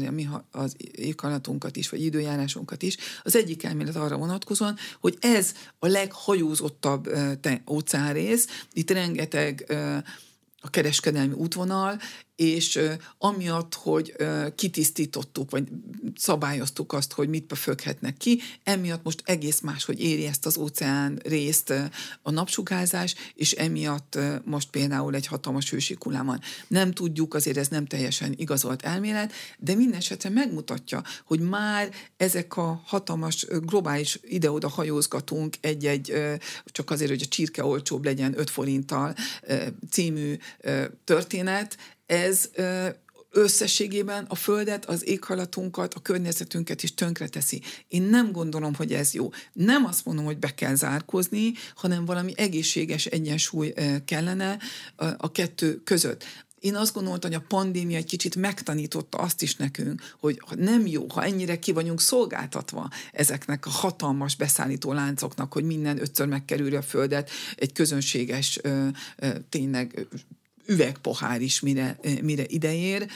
az 0.50 0.76
éghajlatunkat 0.92 1.76
is, 1.76 1.88
vagy 1.88 2.04
időjárásunkat 2.04 2.82
is. 2.82 2.96
Az 3.22 3.36
egyik 3.36 3.64
elmélet 3.64 3.96
arra 3.96 4.16
vonatkozóan, 4.16 4.76
hogy 5.00 5.16
ez 5.20 5.52
a 5.78 5.86
leghajózottabb 5.86 7.08
óceánrész, 7.70 8.46
itt 8.72 8.90
rengeteg 8.90 9.66
a 10.60 10.70
kereskedelmi 10.70 11.34
útvonal, 11.34 12.00
és 12.36 12.80
amiatt, 13.18 13.74
hogy 13.74 14.14
kitisztítottuk, 14.54 15.50
vagy 15.50 15.68
szabályoztuk 16.14 16.92
azt, 16.92 17.12
hogy 17.12 17.28
mit 17.28 17.46
beföghetnek 17.46 18.16
ki, 18.16 18.40
emiatt 18.62 19.04
most 19.04 19.22
egész 19.24 19.60
más, 19.60 19.84
hogy 19.84 20.00
éri 20.00 20.26
ezt 20.26 20.46
az 20.46 20.56
óceán 20.56 21.20
részt 21.24 21.72
a 22.22 22.30
napsugárzás, 22.30 23.14
és 23.34 23.52
emiatt 23.52 24.18
most 24.44 24.70
például 24.70 25.14
egy 25.14 25.26
hatalmas 25.26 25.70
hőség 25.70 25.98
van. 26.02 26.40
Nem 26.68 26.92
tudjuk, 26.92 27.34
azért 27.34 27.56
ez 27.56 27.68
nem 27.68 27.86
teljesen 27.86 28.34
igazolt 28.36 28.82
elmélet, 28.82 29.32
de 29.58 29.74
minden 29.74 29.98
esetre 29.98 30.28
megmutatja, 30.28 31.02
hogy 31.24 31.40
már 31.40 31.90
ezek 32.16 32.56
a 32.56 32.82
hatalmas 32.84 33.46
globális 33.46 34.18
ide-oda 34.22 34.68
hajózgatunk 34.68 35.56
egy-egy, 35.60 36.12
csak 36.64 36.90
azért, 36.90 37.10
hogy 37.10 37.22
a 37.22 37.28
csirke 37.28 37.64
olcsóbb 37.64 38.04
legyen 38.04 38.38
5 38.38 38.50
forinttal 38.50 39.14
című 39.90 40.36
történet, 41.04 41.76
ez 42.06 42.50
összességében 43.30 44.24
a 44.28 44.34
Földet, 44.34 44.84
az 44.84 45.08
éghajlatunkat, 45.08 45.94
a 45.94 46.00
környezetünket 46.00 46.82
is 46.82 46.94
tönkreteszi. 46.94 47.62
Én 47.88 48.02
nem 48.02 48.32
gondolom, 48.32 48.74
hogy 48.74 48.92
ez 48.92 49.14
jó. 49.14 49.30
Nem 49.52 49.84
azt 49.84 50.04
mondom, 50.04 50.24
hogy 50.24 50.38
be 50.38 50.54
kell 50.54 50.74
zárkozni, 50.74 51.52
hanem 51.74 52.04
valami 52.04 52.32
egészséges 52.36 53.06
egyensúly 53.06 53.72
kellene 54.04 54.58
a 55.16 55.32
kettő 55.32 55.82
között. 55.82 56.24
Én 56.58 56.74
azt 56.74 56.94
gondoltam, 56.94 57.30
hogy 57.30 57.40
a 57.42 57.46
pandémia 57.48 57.96
egy 57.96 58.06
kicsit 58.06 58.36
megtanította 58.36 59.18
azt 59.18 59.42
is 59.42 59.56
nekünk, 59.56 60.14
hogy 60.20 60.40
nem 60.56 60.86
jó, 60.86 61.06
ha 61.08 61.24
ennyire 61.24 61.58
ki 61.58 61.72
vagyunk 61.72 62.00
szolgáltatva 62.00 62.88
ezeknek 63.12 63.66
a 63.66 63.70
hatalmas 63.70 64.36
beszállító 64.36 64.92
láncoknak, 64.92 65.52
hogy 65.52 65.64
minden 65.64 66.00
ötször 66.00 66.26
megkerülje 66.26 66.78
a 66.78 66.82
Földet 66.82 67.30
egy 67.56 67.72
közönséges, 67.72 68.60
tényleg 69.48 70.06
üvegpohár 70.66 71.40
is 71.40 71.60
mire, 71.60 71.98
mire 72.22 72.44
ideér, 72.46 73.10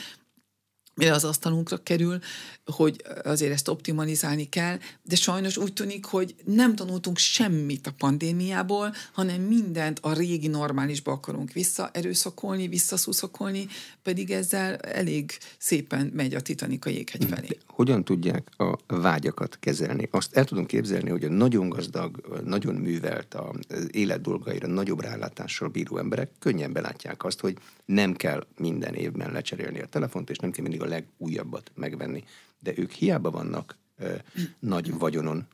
mire 0.97 1.13
az 1.13 1.23
asztalunkra 1.23 1.77
kerül, 1.77 2.19
hogy 2.65 3.01
azért 3.23 3.51
ezt 3.51 3.67
optimalizálni 3.67 4.49
kell, 4.49 4.77
de 5.03 5.15
sajnos 5.15 5.57
úgy 5.57 5.73
tűnik, 5.73 6.05
hogy 6.05 6.35
nem 6.45 6.75
tanultunk 6.75 7.17
semmit 7.17 7.87
a 7.87 7.93
pandémiából, 7.97 8.93
hanem 9.13 9.41
mindent 9.41 9.99
a 10.01 10.13
régi 10.13 10.47
normálisba 10.47 11.11
akarunk 11.11 11.51
visszaerőszakolni, 11.51 12.67
visszaszuszakolni, 12.67 13.67
pedig 14.03 14.31
ezzel 14.31 14.75
elég 14.75 15.37
szépen 15.57 16.11
megy 16.15 16.33
a 16.33 16.41
Titanic 16.41 16.85
a 16.85 16.89
jéghegy 16.89 17.25
felé. 17.25 17.47
De 17.47 17.55
hogyan 17.67 18.03
tudják 18.03 18.47
a 18.57 18.77
vágyakat 18.87 19.57
kezelni? 19.59 20.07
Azt 20.11 20.35
el 20.35 20.45
tudom 20.45 20.65
képzelni, 20.65 21.09
hogy 21.09 21.23
a 21.23 21.29
nagyon 21.29 21.69
gazdag, 21.69 22.41
nagyon 22.45 22.75
művelt, 22.75 23.33
az 23.67 23.87
élet 23.91 24.21
dolgaira 24.21 24.67
nagyobb 24.67 25.01
rálátással 25.01 25.67
bíró 25.67 25.97
emberek 25.97 26.31
könnyen 26.39 26.73
belátják 26.73 27.23
azt, 27.23 27.39
hogy 27.39 27.57
nem 27.85 28.13
kell 28.13 28.45
minden 28.57 28.93
évben 28.93 29.31
lecserélni 29.31 29.79
a 29.79 29.85
telefont, 29.85 30.29
és 30.29 30.37
nem 30.37 30.51
kell 30.51 30.63
mindig 30.63 30.81
a 30.81 30.86
legújabbat 30.87 31.71
megvenni 31.75 32.23
de 32.59 32.73
ők 32.75 32.91
hiába 32.91 33.31
vannak 33.31 33.77
ö, 33.97 34.15
nagy 34.59 34.97
vagyonon. 34.97 35.47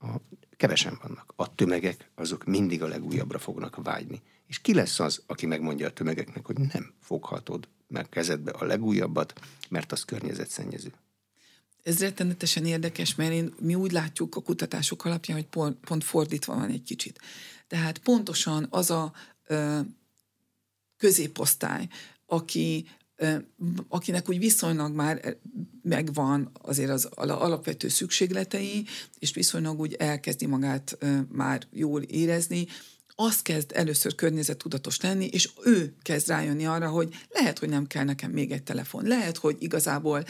A 0.00 0.06
kevesen 0.56 0.98
vannak. 1.02 1.32
A 1.36 1.54
tömegek 1.54 2.10
azok 2.14 2.44
mindig 2.44 2.82
a 2.82 2.86
legújabbra 2.86 3.38
fognak 3.38 3.76
vágyni. 3.82 4.22
És 4.46 4.60
ki 4.60 4.74
lesz 4.74 5.00
az, 5.00 5.22
aki 5.26 5.46
megmondja 5.46 5.86
a 5.86 5.92
tömegeknek, 5.92 6.46
hogy 6.46 6.58
nem 6.58 6.92
foghatod 7.00 7.68
meg 7.88 8.08
kezedbe 8.08 8.50
a 8.50 8.64
legújabbat, 8.64 9.40
mert 9.68 9.92
az 9.92 10.04
környezetszennyező? 10.04 10.92
Ez 11.82 12.00
rettenetesen 12.00 12.66
érdekes, 12.66 13.14
mert 13.14 13.32
én, 13.32 13.54
mi 13.60 13.74
úgy 13.74 13.92
látjuk 13.92 14.36
a 14.36 14.40
kutatások 14.40 15.04
alapján, 15.04 15.36
hogy 15.36 15.46
pont, 15.46 15.78
pont 15.78 16.04
fordítva 16.04 16.54
van 16.54 16.70
egy 16.70 16.82
kicsit. 16.82 17.20
Tehát 17.66 17.98
pontosan 17.98 18.66
az 18.70 18.90
a 18.90 19.12
ö, 19.46 19.80
középosztály, 20.96 21.88
aki 22.26 22.86
akinek 23.88 24.28
úgy 24.28 24.38
viszonylag 24.38 24.94
már 24.94 25.36
megvan 25.82 26.50
azért 26.62 26.90
az 26.90 27.08
alapvető 27.14 27.88
szükségletei, 27.88 28.84
és 29.18 29.34
viszonylag 29.34 29.80
úgy 29.80 29.94
elkezdi 29.94 30.46
magát 30.46 30.98
már 31.28 31.66
jól 31.70 32.02
érezni, 32.02 32.66
az 33.14 33.42
kezd 33.42 33.70
először 33.74 34.14
környezettudatos 34.14 35.00
lenni, 35.00 35.26
és 35.26 35.50
ő 35.64 35.94
kezd 36.02 36.28
rájönni 36.28 36.66
arra, 36.66 36.88
hogy 36.88 37.14
lehet, 37.28 37.58
hogy 37.58 37.68
nem 37.68 37.86
kell 37.86 38.04
nekem 38.04 38.30
még 38.30 38.50
egy 38.50 38.62
telefon, 38.62 39.06
lehet, 39.06 39.36
hogy 39.36 39.56
igazából 39.58 40.24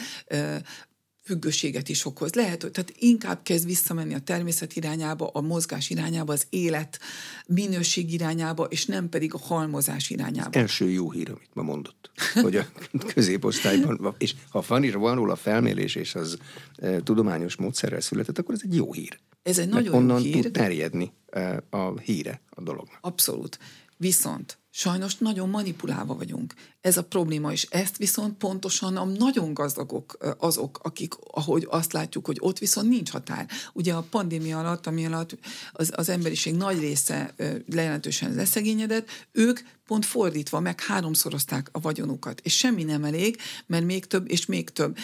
függőséget 1.23 1.89
is 1.89 2.05
okoz. 2.05 2.33
Lehet, 2.33 2.61
hogy 2.61 2.71
tehát 2.71 2.93
inkább 2.99 3.43
kezd 3.43 3.65
visszamenni 3.65 4.13
a 4.13 4.19
természet 4.19 4.75
irányába, 4.75 5.27
a 5.27 5.41
mozgás 5.41 5.89
irányába, 5.89 6.33
az 6.33 6.45
élet 6.49 6.99
minőség 7.47 8.13
irányába, 8.13 8.63
és 8.63 8.85
nem 8.85 9.09
pedig 9.09 9.33
a 9.33 9.37
halmozás 9.37 10.09
irányába. 10.09 10.49
Az 10.49 10.55
első 10.55 10.89
jó 10.89 11.11
hír, 11.11 11.29
amit 11.29 11.49
ma 11.53 11.61
mondott, 11.61 12.11
hogy 12.33 12.55
a 12.55 12.65
középosztályban, 13.13 14.15
és 14.17 14.35
ha 14.49 14.63
van, 14.67 14.91
van 14.91 15.15
róla 15.15 15.35
felmérés, 15.35 15.95
és 15.95 16.15
az 16.15 16.37
e, 16.75 16.99
tudományos 16.99 17.55
módszerrel 17.55 18.01
született, 18.01 18.37
akkor 18.37 18.53
ez 18.53 18.61
egy 18.63 18.75
jó 18.75 18.93
hír. 18.93 19.19
Ez 19.43 19.57
egy 19.57 19.69
nagyon 19.69 19.93
onnan 19.93 20.21
jó 20.21 20.33
hír. 20.33 20.43
tud 20.43 20.51
terjedni 20.51 21.13
e, 21.29 21.63
a 21.69 21.99
híre 21.99 22.41
a 22.49 22.61
dolognak. 22.61 22.97
Abszolút. 23.01 23.59
Viszont 23.97 24.57
sajnos 24.75 25.17
nagyon 25.17 25.49
manipulálva 25.49 26.15
vagyunk. 26.15 26.53
Ez 26.81 26.97
a 26.97 27.03
probléma, 27.03 27.51
és 27.51 27.67
ezt 27.69 27.97
viszont 27.97 28.37
pontosan 28.37 28.97
a 28.97 29.05
nagyon 29.05 29.53
gazdagok 29.53 30.35
azok, 30.37 30.79
akik, 30.83 31.13
ahogy 31.31 31.67
azt 31.69 31.93
látjuk, 31.93 32.25
hogy 32.25 32.37
ott 32.39 32.57
viszont 32.57 32.89
nincs 32.89 33.09
határ. 33.09 33.47
Ugye 33.73 33.93
a 33.93 34.05
pandémia 34.09 34.59
alatt, 34.59 34.87
ami 34.87 35.05
alatt 35.05 35.37
az, 35.71 35.91
az 35.95 36.09
emberiség 36.09 36.55
nagy 36.55 36.79
része 36.79 37.33
lejelentősen 37.71 38.33
leszegényedett, 38.33 39.09
ők 39.31 39.59
pont 39.85 40.05
fordítva 40.05 40.59
meg 40.59 40.81
háromszorozták 40.81 41.69
a 41.71 41.79
vagyonukat, 41.79 42.41
és 42.43 42.57
semmi 42.57 42.83
nem 42.83 43.03
elég, 43.03 43.37
mert 43.65 43.85
még 43.85 44.05
több 44.05 44.31
és 44.31 44.45
még 44.45 44.69
több 44.69 44.97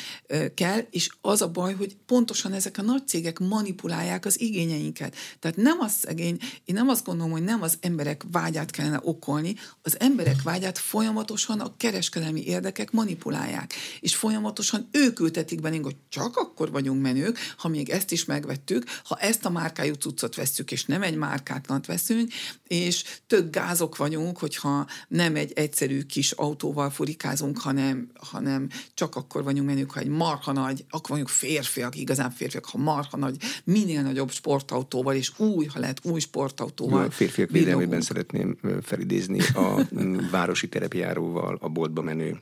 kell, 0.54 0.80
és 0.90 1.10
az 1.22 1.42
a 1.42 1.52
baj, 1.52 1.74
hogy 1.74 1.98
pontosan 2.06 2.54
ezek 2.54 2.78
a 2.78 2.82
nagy 2.82 3.08
cégek 3.08 3.40
manipulálják 3.40 4.26
az 4.26 4.42
igényeinket. 4.42 5.16
Tehát 5.40 5.58
nem 5.58 5.80
az 5.80 5.92
szegény, 5.92 6.38
én 6.66 6.76
nem 6.76 6.90
azt 6.90 7.06
gondolom, 7.06 7.32
hogy 7.32 7.44
nem 7.44 7.62
az 7.62 7.78
emberek 7.82 8.24
vágyát 8.32 8.72
kellene 8.72 9.00
okolni, 9.04 9.56
az 9.82 10.00
emberek 10.00 10.42
vágyát 10.42 10.78
folyamatosan 10.78 11.60
a 11.60 11.78
kereskedelmi 11.78 12.46
érdekek 12.46 12.92
manipulálják, 12.92 13.74
és 14.00 14.16
folyamatosan 14.16 14.90
ők 14.92 15.20
ültetik 15.20 15.62
be, 15.62 15.78
hogy 15.82 15.96
csak 16.10 16.38
akkor 16.38 16.72
vagyunk 16.72 17.02
menők, 17.02 17.38
ha 17.58 17.68
még 17.68 17.90
ezt 17.90 18.12
is 18.12 18.26
megvettük, 18.26 18.84
ha 19.04 19.16
ezt 19.16 19.46
a 19.46 19.50
márkájú 19.50 19.94
cuccot 19.94 20.36
veszük, 20.36 20.72
és 20.72 20.86
nem 20.86 21.02
egy 21.02 21.16
márkátlant 21.16 21.86
veszünk, 21.86 22.32
és 22.68 23.04
tök 23.28 23.50
gázok 23.50 23.98
vagyunk, 23.98 24.38
hogyha 24.38 24.69
nem 25.08 25.36
egy 25.36 25.52
egyszerű 25.56 26.02
kis 26.02 26.32
autóval 26.32 26.90
furikázunk, 26.90 27.58
hanem, 27.58 28.10
hanem 28.20 28.70
csak 28.94 29.16
akkor 29.16 29.44
vagyunk 29.44 29.68
menők, 29.68 29.92
ha 29.92 30.00
egy 30.00 30.08
marha 30.08 30.52
nagy, 30.52 30.86
akkor 30.90 31.10
vagyunk 31.10 31.30
férfiak, 31.30 31.96
igazán 31.96 32.32
férfiak, 32.32 32.66
ha 32.66 32.78
marha 32.78 33.18
nagy, 33.18 33.38
minél 33.64 34.02
nagyobb 34.02 34.32
sportautóval, 34.32 35.16
és 35.16 35.40
új, 35.40 35.66
ha 35.66 35.80
lehet 35.80 36.00
új 36.04 36.20
sportautóval. 36.20 37.04
A 37.04 37.12
férfiak 37.12 37.50
védelmében 37.50 38.02
szeretném 38.02 38.58
felidézni 38.82 39.40
a 39.40 39.88
városi 40.32 40.70
terepjáróval 40.70 41.58
a 41.62 41.70
boltba 41.70 42.02
menő 42.02 42.40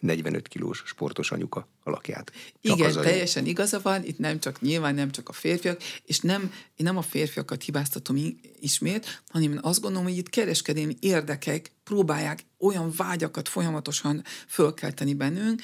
45 0.00 0.48
kilós 0.48 0.82
sportos 0.86 1.30
anyuka 1.30 1.68
alakját. 1.84 2.32
Csak 2.62 2.78
Igen, 2.78 2.92
teljesen 2.92 3.46
igaza 3.46 3.80
van, 3.82 4.04
itt 4.04 4.18
nem 4.18 4.38
csak, 4.38 4.60
nyilván 4.60 4.94
nem 4.94 5.10
csak 5.10 5.28
a 5.28 5.32
férfiak, 5.32 5.82
és 6.04 6.20
nem, 6.20 6.42
én 6.76 6.86
nem 6.86 6.96
a 6.96 7.02
férfiakat 7.02 7.62
hibáztatom 7.62 8.16
ismét, 8.60 9.22
hanem 9.28 9.52
én 9.52 9.58
azt 9.62 9.80
gondolom, 9.80 10.06
hogy 10.06 10.16
itt 10.16 10.30
kereskedelmi 10.30 10.96
érdekek 11.46 11.72
próbálják 11.84 12.44
olyan 12.58 12.92
vágyakat 12.96 13.48
folyamatosan 13.48 14.24
fölkelteni 14.46 15.14
bennünk, 15.14 15.62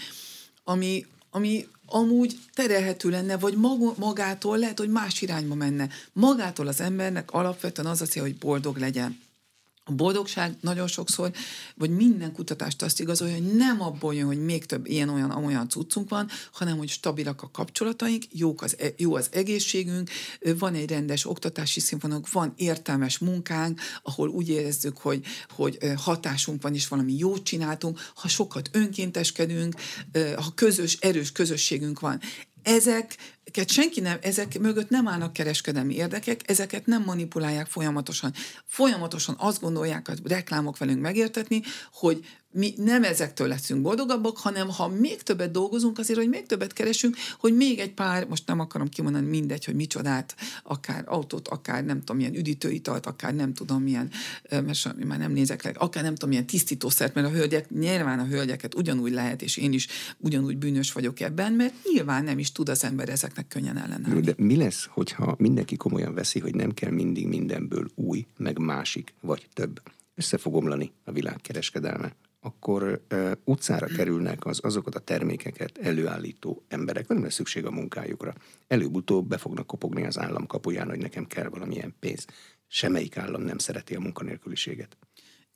ami, 0.64 1.06
ami 1.30 1.66
amúgy 1.86 2.38
terelhető 2.54 3.10
lenne, 3.10 3.38
vagy 3.38 3.56
magától 3.96 4.58
lehet, 4.58 4.78
hogy 4.78 4.90
más 4.90 5.22
irányba 5.22 5.54
menne. 5.54 5.88
Magától 6.12 6.66
az 6.66 6.80
embernek 6.80 7.30
alapvetően 7.30 7.88
az 7.88 8.00
a 8.00 8.06
cél, 8.06 8.22
hogy 8.22 8.36
boldog 8.36 8.76
legyen. 8.76 9.18
A 9.90 9.94
boldogság 9.94 10.56
nagyon 10.60 10.86
sokszor, 10.86 11.30
vagy 11.74 11.90
minden 11.90 12.32
kutatást 12.32 12.82
azt 12.82 13.00
igazolja, 13.00 13.34
hogy 13.34 13.54
nem 13.54 13.80
abból 13.80 14.14
jön, 14.14 14.26
hogy 14.26 14.44
még 14.44 14.66
több 14.66 14.86
ilyen-olyan 14.86 15.30
olyan 15.30 15.68
cuccunk 15.68 16.08
van, 16.08 16.28
hanem 16.52 16.78
hogy 16.78 16.88
stabilak 16.88 17.42
a 17.42 17.50
kapcsolataink, 17.50 18.24
jók 18.32 18.62
az, 18.62 18.76
e, 18.78 18.86
jó 18.96 19.14
az 19.14 19.28
egészségünk, 19.32 20.10
van 20.58 20.74
egy 20.74 20.90
rendes 20.90 21.26
oktatási 21.26 21.80
színvonalunk, 21.80 22.32
van 22.32 22.52
értelmes 22.56 23.18
munkánk, 23.18 23.80
ahol 24.02 24.28
úgy 24.28 24.48
érezzük, 24.48 24.98
hogy, 24.98 25.24
hogy 25.48 25.78
hatásunk 25.96 26.62
van, 26.62 26.74
és 26.74 26.88
valami 26.88 27.16
jót 27.16 27.42
csináltunk, 27.42 28.00
ha 28.14 28.28
sokat 28.28 28.68
önkénteskedünk, 28.72 29.74
ha 30.36 30.52
közös, 30.54 30.96
erős 31.00 31.32
közösségünk 31.32 32.00
van. 32.00 32.20
Ezek 32.62 33.16
senki 33.66 34.00
nem, 34.00 34.18
ezek 34.22 34.58
mögött 34.58 34.88
nem 34.88 35.08
állnak 35.08 35.32
kereskedelmi 35.32 35.94
érdekek, 35.94 36.40
ezeket 36.50 36.86
nem 36.86 37.02
manipulálják 37.02 37.66
folyamatosan. 37.66 38.32
Folyamatosan 38.64 39.34
azt 39.38 39.60
gondolják 39.60 40.08
a 40.08 40.12
reklámok 40.24 40.78
velünk 40.78 41.00
megértetni, 41.00 41.62
hogy 41.92 42.24
mi 42.52 42.74
nem 42.76 43.04
ezektől 43.04 43.48
leszünk 43.48 43.82
boldogabbak, 43.82 44.38
hanem 44.38 44.68
ha 44.68 44.88
még 44.88 45.22
többet 45.22 45.50
dolgozunk 45.50 45.98
azért, 45.98 46.18
hogy 46.18 46.28
még 46.28 46.46
többet 46.46 46.72
keresünk, 46.72 47.16
hogy 47.38 47.56
még 47.56 47.78
egy 47.78 47.94
pár, 47.94 48.26
most 48.26 48.46
nem 48.46 48.60
akarom 48.60 48.88
kimondani 48.88 49.26
mindegy, 49.26 49.64
hogy 49.64 49.74
micsodát, 49.74 50.34
akár 50.62 51.04
autót, 51.06 51.48
akár 51.48 51.84
nem 51.84 51.98
tudom, 51.98 52.16
milyen 52.16 52.34
üdítőitalt, 52.34 53.06
akár 53.06 53.34
nem 53.34 53.54
tudom 53.54 53.82
milyen, 53.82 54.10
mert 54.50 55.04
már 55.04 55.18
nem 55.18 55.32
nézek 55.32 55.62
le, 55.62 55.70
akár 55.70 56.02
nem 56.02 56.12
tudom, 56.12 56.28
milyen 56.28 56.46
tisztítószert, 56.46 57.14
mert 57.14 57.26
a 57.26 57.30
hölgyek, 57.30 57.70
nyilván 57.70 58.18
a 58.18 58.26
hölgyeket 58.26 58.74
ugyanúgy 58.74 59.12
lehet, 59.12 59.42
és 59.42 59.56
én 59.56 59.72
is 59.72 59.86
ugyanúgy 60.18 60.58
bűnös 60.58 60.92
vagyok 60.92 61.20
ebben, 61.20 61.52
mert 61.52 61.74
nyilván 61.92 62.24
nem 62.24 62.38
is 62.38 62.52
tud 62.52 62.68
az 62.68 62.84
ember 62.84 63.08
ezeknek 63.30 63.48
könnyen 63.48 63.76
ellenállni. 63.76 64.20
De 64.20 64.34
mi 64.36 64.56
lesz, 64.56 64.84
hogyha 64.84 65.34
mindenki 65.38 65.76
komolyan 65.76 66.14
veszi, 66.14 66.38
hogy 66.38 66.54
nem 66.54 66.70
kell 66.70 66.90
mindig 66.90 67.26
mindenből 67.26 67.86
új, 67.94 68.26
meg 68.36 68.58
másik, 68.58 69.14
vagy 69.20 69.48
több? 69.52 69.82
Össze 70.14 70.36
fog 70.36 70.54
omlani 70.54 70.92
a 71.04 71.12
világkereskedelme 71.12 72.14
akkor 72.42 73.02
uh, 73.12 73.32
utcára 73.44 73.86
kerülnek 73.86 74.46
az, 74.46 74.60
azokat 74.62 74.94
a 74.94 74.98
termékeket 74.98 75.78
előállító 75.78 76.62
emberek, 76.68 77.08
nem 77.08 77.22
lesz 77.22 77.34
szükség 77.34 77.66
a 77.66 77.70
munkájukra. 77.70 78.34
Előbb-utóbb 78.66 79.28
be 79.28 79.36
fognak 79.36 79.66
kopogni 79.66 80.06
az 80.06 80.18
állam 80.18 80.46
kapuján, 80.46 80.88
hogy 80.88 80.98
nekem 80.98 81.26
kell 81.26 81.48
valamilyen 81.48 81.94
pénz. 81.98 82.26
Semmelyik 82.66 83.16
állam 83.16 83.42
nem 83.42 83.58
szereti 83.58 83.94
a 83.94 84.00
munkanélküliséget. 84.00 84.96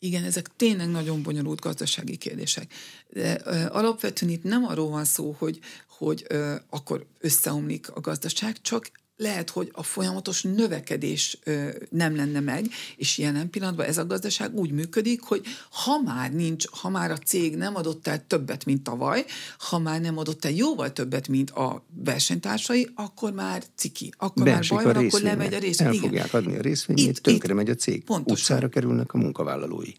Igen, 0.05 0.25
ezek 0.25 0.51
tényleg 0.57 0.90
nagyon 0.90 1.23
bonyolult 1.23 1.61
gazdasági 1.61 2.17
kérdések. 2.17 2.73
De 3.09 3.40
ö, 3.45 3.67
alapvetően 3.69 4.33
itt 4.33 4.43
nem 4.43 4.64
arról 4.64 4.88
van 4.88 5.05
szó, 5.05 5.35
hogy, 5.38 5.59
hogy 5.88 6.25
ö, 6.29 6.55
akkor 6.71 7.07
összeomlik 7.21 7.90
a 7.90 8.01
gazdaság, 8.01 8.61
csak 8.61 8.90
lehet, 9.16 9.50
hogy 9.50 9.70
a 9.72 9.83
folyamatos 9.83 10.42
növekedés 10.42 11.38
ö, 11.44 11.68
nem 11.90 12.16
lenne 12.16 12.40
meg, 12.40 12.66
és 12.96 13.18
jelen 13.18 13.50
pillanatban 13.50 13.87
ez 13.87 13.98
a 13.98 14.07
gazdaság 14.07 14.55
úgy 14.55 14.70
működik, 14.70 15.22
hogy 15.22 15.42
ha 15.70 16.00
már 16.00 16.33
nincs, 16.33 16.64
ha 16.70 16.88
már 16.88 17.11
a 17.11 17.16
cég 17.16 17.57
nem 17.57 17.77
adott 17.77 18.07
el 18.07 18.27
többet, 18.27 18.64
mint 18.64 18.83
tavaly, 18.83 19.24
ha 19.59 19.79
már 19.79 20.00
nem 20.00 20.18
adott 20.18 20.44
el 20.44 20.50
jóval 20.50 20.92
többet, 20.92 21.29
mint 21.29 21.50
a 21.50 21.85
versenytársai, 22.05 22.88
akkor 22.94 23.33
már 23.33 23.62
ciki, 23.74 24.12
akkor 24.16 24.44
Beesik 24.44 24.72
már 24.72 24.85
baj 24.85 24.94
van, 24.94 25.07
akkor 25.07 25.20
lemegy 25.20 25.55
a 25.55 25.59
részvény. 25.59 25.88
El 25.88 25.94
fogják 25.94 26.35
adni 26.35 26.57
a 26.57 26.61
részvényét, 26.61 27.09
itt, 27.09 27.22
tönkre 27.22 27.48
itt, 27.48 27.55
megy 27.55 27.70
a 27.70 27.74
cég. 27.74 28.05
Pontosan. 28.05 28.37
Utcára 28.37 28.68
kerülnek 28.68 29.12
a 29.12 29.18
munkavállalói. 29.18 29.92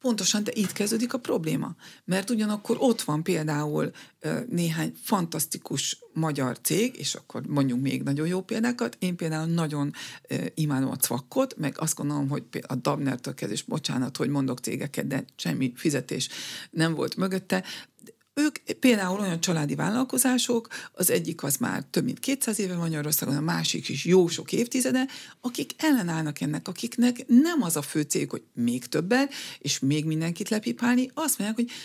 Pontosan, 0.00 0.44
de 0.44 0.50
itt 0.54 0.72
kezdődik 0.72 1.12
a 1.12 1.18
probléma. 1.18 1.74
Mert 2.04 2.30
ugyanakkor 2.30 2.76
ott 2.80 3.02
van 3.02 3.22
például 3.22 3.90
néhány 4.48 4.92
fantasztikus 5.02 5.98
magyar 6.12 6.58
cég, 6.60 6.96
és 6.98 7.14
akkor 7.14 7.42
mondjuk 7.46 7.80
még 7.80 8.02
nagyon 8.02 8.26
jó 8.26 8.42
példákat. 8.42 8.96
Én 8.98 9.16
például 9.16 9.46
nagyon 9.46 9.92
imádom 10.54 10.90
a 10.90 10.96
cvakkot, 10.96 11.56
meg 11.56 11.74
azt 11.78 11.96
gondolom, 11.96 12.28
hogy 12.28 12.44
a 12.66 12.74
Dabner-től 12.74 13.34
kezdés, 13.34 13.62
bocsánat, 13.62 14.16
hogy 14.16 14.28
mondok 14.28 14.58
cégeket, 14.58 15.06
de 15.06 15.24
semmi 15.36 15.72
fizetés 15.76 16.28
nem 16.70 16.94
volt 16.94 17.16
mögötte, 17.16 17.64
ők 18.38 18.58
például 18.78 19.20
olyan 19.20 19.40
családi 19.40 19.74
vállalkozások, 19.74 20.68
az 20.92 21.10
egyik 21.10 21.42
az 21.42 21.56
már 21.56 21.84
több 21.90 22.04
mint 22.04 22.18
200 22.18 22.58
éve 22.58 22.76
Magyarországon, 22.76 23.36
a 23.36 23.40
másik 23.40 23.88
is 23.88 24.04
jó 24.04 24.28
sok 24.28 24.52
évtizede, 24.52 25.06
akik 25.40 25.72
ellenállnak 25.76 26.40
ennek, 26.40 26.68
akiknek 26.68 27.24
nem 27.26 27.62
az 27.62 27.76
a 27.76 27.82
fő 27.82 28.00
cég, 28.00 28.30
hogy 28.30 28.42
még 28.54 28.86
többet, 28.86 29.32
és 29.58 29.78
még 29.78 30.04
mindenkit 30.04 30.48
lepipálni, 30.48 31.10
azt 31.14 31.38
mondják, 31.38 31.66
hogy 31.66 31.76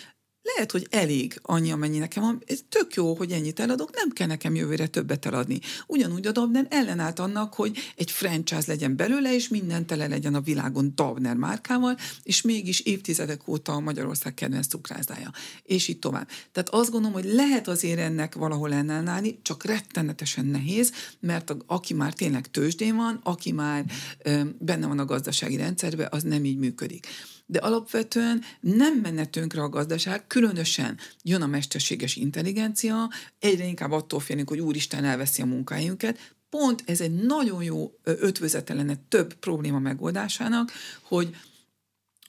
lehet, 0.43 0.71
hogy 0.71 0.87
elég 0.89 1.39
annyi, 1.41 1.71
amennyi 1.71 1.97
nekem 1.97 2.23
van. 2.23 2.43
Ez 2.45 2.59
tök 2.69 2.93
jó, 2.93 3.15
hogy 3.15 3.31
ennyit 3.31 3.59
eladok, 3.59 3.95
nem 3.95 4.09
kell 4.09 4.27
nekem 4.27 4.55
jövőre 4.55 4.87
többet 4.87 5.25
eladni. 5.25 5.59
Ugyanúgy 5.87 6.27
a 6.27 6.31
Dabner 6.31 6.67
ellenállt 6.69 7.19
annak, 7.19 7.53
hogy 7.53 7.77
egy 7.95 8.11
franchise 8.11 8.63
legyen 8.65 8.95
belőle, 8.95 9.33
és 9.33 9.47
minden 9.47 9.85
tele 9.85 10.07
legyen 10.07 10.35
a 10.35 10.41
világon 10.41 10.91
Dabner 10.95 11.35
márkával, 11.35 11.97
és 12.23 12.41
mégis 12.41 12.79
évtizedek 12.79 13.47
óta 13.47 13.73
a 13.73 13.79
Magyarország 13.79 14.33
kedvenc 14.33 14.67
cukrászdája. 14.67 15.31
És 15.63 15.87
így 15.87 15.99
tovább. 15.99 16.27
Tehát 16.51 16.69
azt 16.69 16.91
gondolom, 16.91 17.21
hogy 17.21 17.33
lehet 17.33 17.67
azért 17.67 17.99
ennek 17.99 18.35
valahol 18.35 18.73
ellenállni, 18.73 19.39
csak 19.41 19.65
rettenetesen 19.65 20.45
nehéz, 20.45 20.91
mert 21.19 21.49
a, 21.49 21.57
aki 21.65 21.93
már 21.93 22.13
tényleg 22.13 22.51
tőzsdén 22.51 22.95
van, 22.95 23.19
aki 23.23 23.51
már 23.51 23.85
ö, 24.23 24.41
benne 24.59 24.87
van 24.87 24.99
a 24.99 25.05
gazdasági 25.05 25.55
rendszerben, 25.55 26.07
az 26.11 26.23
nem 26.23 26.45
így 26.45 26.57
működik 26.57 27.07
de 27.53 27.59
alapvetően 27.59 28.41
nem 28.59 28.93
menne 28.93 29.25
tönkre 29.25 29.61
a 29.61 29.69
gazdaság, 29.69 30.27
különösen 30.27 30.97
jön 31.23 31.41
a 31.41 31.47
mesterséges 31.47 32.15
intelligencia, 32.15 33.09
egyre 33.39 33.65
inkább 33.65 33.91
attól 33.91 34.19
félünk, 34.19 34.49
hogy 34.49 34.59
úristen 34.59 35.03
elveszi 35.03 35.41
a 35.41 35.45
munkahelyünket, 35.45 36.33
pont 36.49 36.83
ez 36.85 37.01
egy 37.01 37.11
nagyon 37.11 37.63
jó 37.63 37.91
ötvözete 38.03 38.73
lenne 38.73 38.95
több 39.07 39.33
probléma 39.33 39.79
megoldásának, 39.79 40.71
hogy 41.01 41.35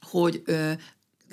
hogy 0.00 0.42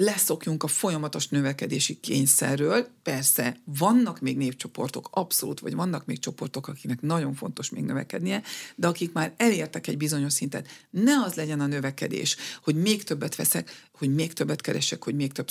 leszokjunk 0.01 0.63
a 0.63 0.67
folyamatos 0.67 1.27
növekedési 1.27 1.99
kényszerről. 1.99 2.87
Persze 3.03 3.57
vannak 3.63 4.19
még 4.19 4.37
népcsoportok, 4.37 5.07
abszolút, 5.11 5.59
vagy 5.59 5.75
vannak 5.75 6.05
még 6.05 6.19
csoportok, 6.19 6.67
akiknek 6.67 7.01
nagyon 7.01 7.33
fontos 7.33 7.69
még 7.69 7.83
növekednie, 7.83 8.41
de 8.75 8.87
akik 8.87 9.11
már 9.11 9.33
elértek 9.37 9.87
egy 9.87 9.97
bizonyos 9.97 10.33
szintet, 10.33 10.67
ne 10.89 11.23
az 11.23 11.33
legyen 11.33 11.59
a 11.59 11.65
növekedés, 11.65 12.35
hogy 12.63 12.75
még 12.75 13.03
többet 13.03 13.35
veszek, 13.35 13.89
hogy 13.93 14.13
még 14.13 14.33
többet 14.33 14.61
keresek, 14.61 15.03
hogy 15.03 15.15
még 15.15 15.31
több 15.31 15.49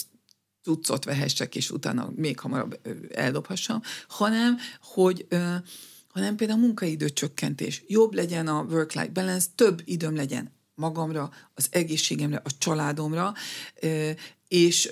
cuccot 0.63 1.05
vehessek, 1.05 1.57
és 1.57 1.71
utána 1.71 2.13
még 2.17 2.39
hamarabb 2.39 2.81
eldobhassam, 3.13 3.83
hanem, 4.09 4.57
hogy 4.83 5.27
hanem 6.09 6.37
például 6.37 6.59
a 6.59 6.63
munkaidő 6.63 7.09
csökkentés. 7.09 7.85
Jobb 7.87 8.15
legyen 8.15 8.47
a 8.47 8.63
work-life 8.63 9.11
balance, 9.11 9.47
több 9.55 9.83
időm 9.85 10.15
legyen 10.15 10.53
magamra, 10.75 11.31
az 11.55 11.69
egészségemre, 11.71 12.41
a 12.45 12.51
családomra, 12.59 13.35
és 14.51 14.91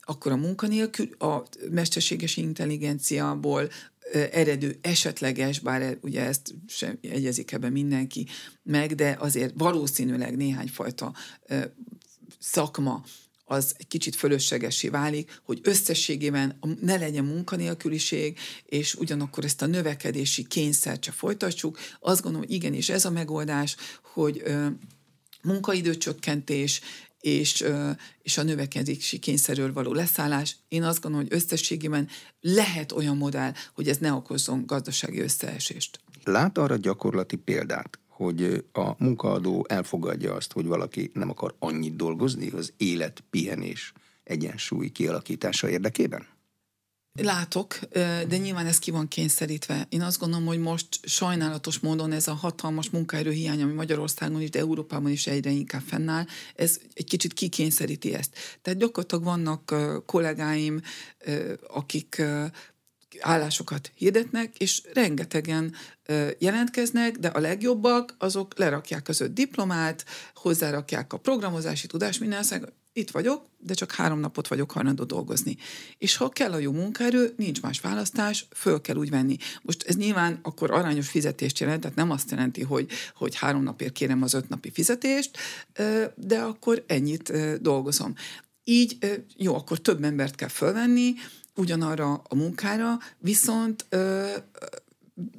akkor 0.00 0.32
a 0.32 0.36
munkanélkül, 0.36 1.08
a 1.18 1.42
mesterséges 1.70 2.36
intelligenciából 2.36 3.70
eredő 4.12 4.78
esetleges, 4.80 5.58
bár 5.58 5.98
ugye 6.00 6.24
ezt 6.24 6.54
sem 6.68 6.98
egyezik 7.00 7.52
ebben 7.52 7.72
mindenki 7.72 8.26
meg, 8.62 8.94
de 8.94 9.16
azért 9.18 9.54
valószínűleg 9.56 10.36
néhány 10.36 10.68
fajta 10.68 11.14
szakma 12.38 13.04
az 13.44 13.74
egy 13.78 13.86
kicsit 13.86 14.16
fölöslegesé 14.16 14.88
válik, 14.88 15.40
hogy 15.42 15.60
összességében 15.62 16.58
ne 16.80 16.96
legyen 16.96 17.24
munkanélküliség, 17.24 18.38
és 18.64 18.94
ugyanakkor 18.94 19.44
ezt 19.44 19.62
a 19.62 19.66
növekedési 19.66 20.46
kényszert 20.46 21.00
csak 21.00 21.14
folytassuk. 21.14 21.78
Azt 22.00 22.22
gondolom, 22.22 22.46
hogy 22.46 22.56
igenis 22.56 22.88
ez 22.88 23.04
a 23.04 23.10
megoldás, 23.10 23.76
hogy 24.02 24.42
munkaidőcsökkentés 25.42 26.80
és, 27.22 27.64
és 28.22 28.38
a 28.38 28.42
növekedési 28.42 29.18
kényszerről 29.18 29.72
való 29.72 29.92
leszállás. 29.92 30.56
Én 30.68 30.82
azt 30.82 31.00
gondolom, 31.00 31.26
hogy 31.26 31.36
összességében 31.36 32.08
lehet 32.40 32.92
olyan 32.92 33.16
modell, 33.16 33.52
hogy 33.74 33.88
ez 33.88 33.98
ne 33.98 34.12
okozzon 34.12 34.66
gazdasági 34.66 35.20
összeesést. 35.20 36.00
Lát 36.24 36.58
arra 36.58 36.76
gyakorlati 36.76 37.36
példát, 37.36 37.98
hogy 38.08 38.64
a 38.72 38.94
munkaadó 38.98 39.66
elfogadja 39.68 40.34
azt, 40.34 40.52
hogy 40.52 40.66
valaki 40.66 41.10
nem 41.14 41.30
akar 41.30 41.54
annyit 41.58 41.96
dolgozni 41.96 42.50
az 42.50 42.72
élet, 42.76 43.24
pihenés, 43.30 43.92
egyensúly 44.24 44.88
kialakítása 44.88 45.68
érdekében? 45.68 46.26
Látok, 47.20 47.78
de 48.28 48.36
nyilván 48.36 48.66
ez 48.66 48.78
ki 48.78 48.90
van 48.90 49.08
kényszerítve. 49.08 49.86
Én 49.88 50.02
azt 50.02 50.18
gondolom, 50.18 50.46
hogy 50.46 50.58
most 50.58 50.86
sajnálatos 51.02 51.78
módon 51.78 52.12
ez 52.12 52.28
a 52.28 52.34
hatalmas 52.34 52.90
munkaerő 52.90 53.30
hiány, 53.30 53.62
ami 53.62 53.72
Magyarországon 53.72 54.40
is, 54.40 54.50
de 54.50 54.58
Európában 54.58 55.10
is 55.10 55.26
egyre 55.26 55.50
inkább 55.50 55.82
fennáll, 55.86 56.24
ez 56.54 56.78
egy 56.94 57.04
kicsit 57.04 57.32
kikényszeríti 57.32 58.14
ezt. 58.14 58.36
Tehát 58.62 58.78
gyakorlatilag 58.78 59.24
vannak 59.24 59.74
kollégáim, 60.06 60.80
akik 61.68 62.22
állásokat 63.20 63.92
hirdetnek, 63.94 64.58
és 64.58 64.82
rengetegen 64.92 65.74
jelentkeznek, 66.38 67.16
de 67.16 67.28
a 67.28 67.40
legjobbak 67.40 68.14
azok 68.18 68.58
lerakják 68.58 69.08
az 69.08 69.20
öt 69.20 69.32
diplomát, 69.32 70.04
hozzárakják 70.34 71.12
a 71.12 71.16
programozási 71.18 71.86
tudást, 71.86 72.20
minden 72.20 72.38
itt 72.92 73.10
vagyok, 73.10 73.46
de 73.58 73.74
csak 73.74 73.92
három 73.92 74.20
napot 74.20 74.48
vagyok 74.48 74.70
hajlandó 74.70 75.04
dolgozni. 75.04 75.56
És 75.98 76.16
ha 76.16 76.28
kell 76.28 76.52
a 76.52 76.58
jó 76.58 76.72
munkaerő, 76.72 77.34
nincs 77.36 77.62
más 77.62 77.80
választás, 77.80 78.46
föl 78.54 78.80
kell 78.80 78.96
úgy 78.96 79.10
venni. 79.10 79.36
Most 79.62 79.82
ez 79.82 79.96
nyilván 79.96 80.38
akkor 80.42 80.70
arányos 80.70 81.08
fizetést 81.08 81.58
jelent, 81.58 81.80
tehát 81.80 81.96
nem 81.96 82.10
azt 82.10 82.30
jelenti, 82.30 82.62
hogy, 82.62 82.90
hogy 83.14 83.36
három 83.36 83.62
napért 83.62 83.92
kérem 83.92 84.22
az 84.22 84.34
öt 84.34 84.48
napi 84.48 84.70
fizetést, 84.70 85.38
de 86.14 86.38
akkor 86.38 86.84
ennyit 86.86 87.32
dolgozom. 87.60 88.14
Így 88.64 88.98
jó, 89.36 89.54
akkor 89.54 89.78
több 89.78 90.04
embert 90.04 90.34
kell 90.34 90.48
fölvenni, 90.48 91.14
ugyanarra 91.54 92.22
a 92.28 92.34
munkára, 92.34 92.98
viszont 93.18 93.86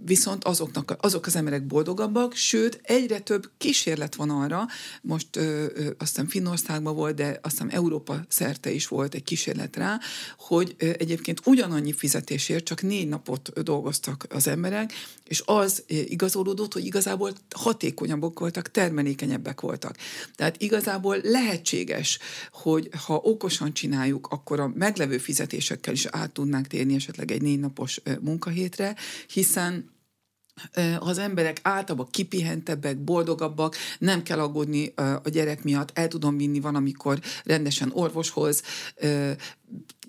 viszont 0.06 0.44
azoknak, 0.44 0.96
azok 1.00 1.26
az 1.26 1.36
emberek 1.36 1.66
boldogabbak, 1.66 2.34
sőt, 2.36 2.80
egyre 2.84 3.20
több 3.20 3.50
kísérlet 3.58 4.16
van 4.16 4.30
arra, 4.30 4.68
most 5.02 5.36
ö, 5.36 5.66
ö, 5.74 5.86
azt 5.98 6.10
hiszem 6.10 6.28
Finnországban 6.28 6.96
volt, 6.96 7.16
de 7.16 7.40
azt 7.42 7.52
hiszem 7.52 7.70
Európa 7.72 8.26
szerte 8.28 8.72
is 8.72 8.88
volt 8.88 9.14
egy 9.14 9.24
kísérlet 9.24 9.76
rá, 9.76 10.00
hogy 10.38 10.76
ö, 10.78 10.90
egyébként 10.98 11.42
ugyanannyi 11.46 11.94
fizetésért 11.94 12.64
csak 12.64 12.82
négy 12.82 13.08
napot 13.08 13.64
dolgoztak 13.64 14.26
az 14.30 14.48
emberek, 14.48 14.94
és 15.28 15.42
az 15.46 15.84
igazolódott, 15.88 16.74
hogy 16.74 16.86
igazából 16.86 17.34
hatékonyabbak 17.56 18.40
voltak, 18.40 18.72
termelékenyebbek 18.72 19.62
voltak. 19.62 19.98
Tehát 20.36 20.62
igazából 20.62 21.18
lehetséges, 21.24 22.20
hogy 22.52 22.90
ha 23.06 23.16
okosan 23.16 23.74
csináljuk, 23.74 24.28
akkor 24.28 24.60
a 24.60 24.72
meglevő 24.76 25.18
fizetésekkel 25.18 25.94
is 25.94 26.06
át 26.06 26.32
tudnánk 26.32 26.68
térni 26.68 26.96
esetleg 26.96 27.32
egy 27.32 27.42
négy 27.42 27.60
napos 27.60 28.02
munkahétre, 28.22 28.96
hiszen 29.28 29.62
ha 30.76 31.10
az 31.10 31.17
emberek 31.17 31.60
általában 31.62 32.08
kipihentebbek, 32.12 32.97
boldogabbak, 32.97 33.76
nem 33.99 34.23
kell 34.23 34.39
aggódni 34.39 34.93
a 34.95 35.30
gyerek 35.30 35.63
miatt, 35.63 35.91
el 35.93 36.08
tudom 36.08 36.38
vinni 36.38 36.60
van, 36.60 36.76
amikor 36.76 37.19
rendesen 37.43 37.91
orvoshoz, 37.93 38.63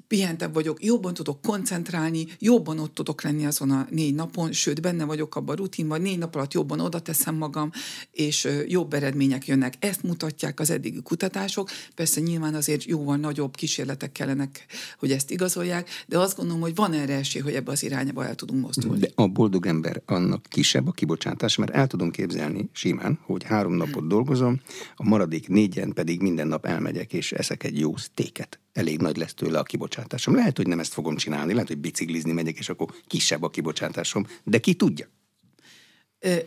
pihentebb 0.06 0.54
vagyok, 0.54 0.84
jobban 0.84 1.14
tudok 1.14 1.42
koncentrálni, 1.42 2.26
jobban 2.38 2.78
ott 2.78 2.94
tudok 2.94 3.22
lenni 3.22 3.46
azon 3.46 3.70
a 3.70 3.86
négy 3.90 4.14
napon, 4.14 4.52
sőt, 4.52 4.80
benne 4.80 5.04
vagyok 5.04 5.36
abban 5.36 5.54
a 5.54 5.58
rutinban, 5.58 6.00
négy 6.00 6.18
nap 6.18 6.34
alatt 6.34 6.52
jobban 6.52 6.80
oda 6.80 6.98
teszem 6.98 7.34
magam, 7.34 7.70
és 8.10 8.48
jobb 8.66 8.94
eredmények 8.94 9.46
jönnek. 9.46 9.74
Ezt 9.78 10.02
mutatják 10.02 10.60
az 10.60 10.70
eddigi 10.70 11.02
kutatások. 11.02 11.70
Persze 11.94 12.20
nyilván 12.20 12.54
azért 12.54 12.84
jóval 12.84 13.16
nagyobb 13.16 13.56
kísérletek 13.56 14.12
kellenek, 14.12 14.66
hogy 14.98 15.10
ezt 15.10 15.30
igazolják, 15.30 15.88
de 16.06 16.18
azt 16.18 16.36
gondolom, 16.36 16.60
hogy 16.60 16.74
van 16.74 16.92
erre 16.92 17.14
esély, 17.14 17.42
hogy 17.42 17.54
ebbe 17.54 17.72
az 17.72 17.82
irányba 17.82 18.26
el 18.26 18.34
tudunk 18.34 18.64
mozdulni. 18.64 18.98
De 18.98 19.10
a 19.14 19.26
boldog 19.26 19.66
ember 19.66 20.02
annak 20.06 20.46
kisebb 20.48 20.88
a 20.88 20.92
kibocsátás, 20.92 21.56
mert 21.56 21.72
el 21.72 21.86
tudom 21.86 22.10
képzelni 22.10 22.68
simán, 22.72 23.18
hogy 23.22 23.42
három 23.42 23.72
napot 23.72 24.08
dolgozom, 24.08 24.60
a 24.96 25.08
maradék 25.08 25.48
négyen 25.48 25.92
pedig 25.92 26.20
minden 26.20 26.46
nap 26.46 26.66
elmegyek 26.66 27.12
és 27.12 27.32
eszek 27.32 27.64
egy 27.64 27.78
jó 27.78 27.96
sztéket 27.96 28.58
elég 28.74 29.00
nagy 29.00 29.16
lesz 29.16 29.34
tőle 29.34 29.58
a 29.58 29.62
kibocsátásom. 29.62 30.34
Lehet, 30.34 30.56
hogy 30.56 30.66
nem 30.66 30.80
ezt 30.80 30.92
fogom 30.92 31.16
csinálni, 31.16 31.52
lehet, 31.52 31.68
hogy 31.68 31.78
biciklizni 31.78 32.32
megyek, 32.32 32.58
és 32.58 32.68
akkor 32.68 32.88
kisebb 33.06 33.42
a 33.42 33.50
kibocsátásom, 33.50 34.26
de 34.44 34.58
ki 34.58 34.74
tudja? 34.74 35.08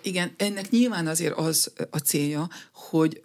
Igen, 0.01 0.31
ennek 0.37 0.69
nyilván 0.69 1.07
azért 1.07 1.37
az 1.37 1.71
a 1.89 1.97
célja, 1.97 2.49
hogy 2.73 3.21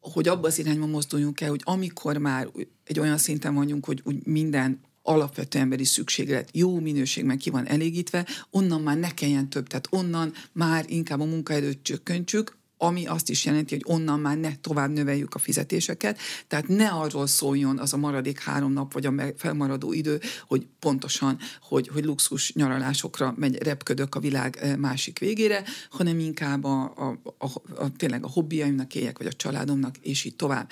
hogy 0.00 0.28
abba 0.28 0.46
az 0.46 0.58
irányba 0.58 0.86
mozduljunk 0.86 1.40
el, 1.40 1.48
hogy 1.48 1.60
amikor 1.64 2.16
már 2.16 2.48
egy 2.84 2.98
olyan 2.98 3.18
szinten 3.18 3.54
vagyunk, 3.54 3.84
hogy 3.84 4.00
úgy 4.04 4.26
minden 4.26 4.80
alapvető 5.02 5.58
emberi 5.58 5.84
szükséglet 5.84 6.48
jó 6.52 6.80
minőségben 6.80 7.38
ki 7.38 7.50
van 7.50 7.66
elégítve, 7.66 8.26
onnan 8.50 8.80
már 8.80 8.96
ne 8.96 9.14
kelljen 9.14 9.50
több, 9.50 9.66
tehát 9.66 9.88
onnan 9.90 10.32
már 10.52 10.84
inkább 10.88 11.20
a 11.20 11.24
munkaerőt 11.24 11.82
csökkentsük, 11.82 12.57
ami 12.78 13.06
azt 13.06 13.30
is 13.30 13.44
jelenti, 13.44 13.74
hogy 13.74 13.94
onnan 13.96 14.20
már 14.20 14.36
ne 14.36 14.56
tovább 14.56 14.90
növeljük 14.90 15.34
a 15.34 15.38
fizetéseket, 15.38 16.18
tehát 16.46 16.68
ne 16.68 16.88
arról 16.88 17.26
szóljon 17.26 17.78
az 17.78 17.92
a 17.92 17.96
maradék 17.96 18.40
három 18.40 18.72
nap, 18.72 18.92
vagy 18.92 19.06
a 19.06 19.12
felmaradó 19.36 19.92
idő, 19.92 20.20
hogy 20.46 20.66
pontosan, 20.78 21.38
hogy, 21.62 21.88
hogy 21.88 22.04
luxus 22.04 22.52
nyaralásokra 22.52 23.34
megy, 23.36 23.62
repködök 23.62 24.14
a 24.14 24.20
világ 24.20 24.76
másik 24.78 25.18
végére, 25.18 25.64
hanem 25.90 26.18
inkább 26.18 26.64
a, 26.64 26.82
a, 26.96 27.20
a, 27.38 27.46
a, 27.84 27.92
tényleg 27.96 28.24
a 28.24 28.28
hobbiaimnak 28.28 28.94
éljek, 28.94 29.18
vagy 29.18 29.26
a 29.26 29.32
családomnak, 29.32 29.96
és 29.96 30.24
így 30.24 30.36
tovább. 30.36 30.70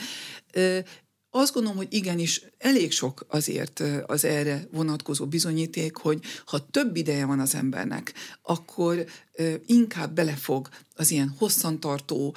Azt 1.38 1.52
gondolom, 1.52 1.76
hogy 1.76 1.86
igenis 1.90 2.42
elég 2.58 2.92
sok 2.92 3.26
azért 3.28 3.82
az 4.06 4.24
erre 4.24 4.66
vonatkozó 4.72 5.26
bizonyíték, 5.26 5.96
hogy 5.96 6.20
ha 6.46 6.66
több 6.70 6.96
ideje 6.96 7.26
van 7.26 7.40
az 7.40 7.54
embernek, 7.54 8.12
akkor 8.42 9.04
inkább 9.66 10.14
belefog 10.14 10.68
az 10.94 11.10
ilyen 11.10 11.34
hosszantartó 11.38 12.36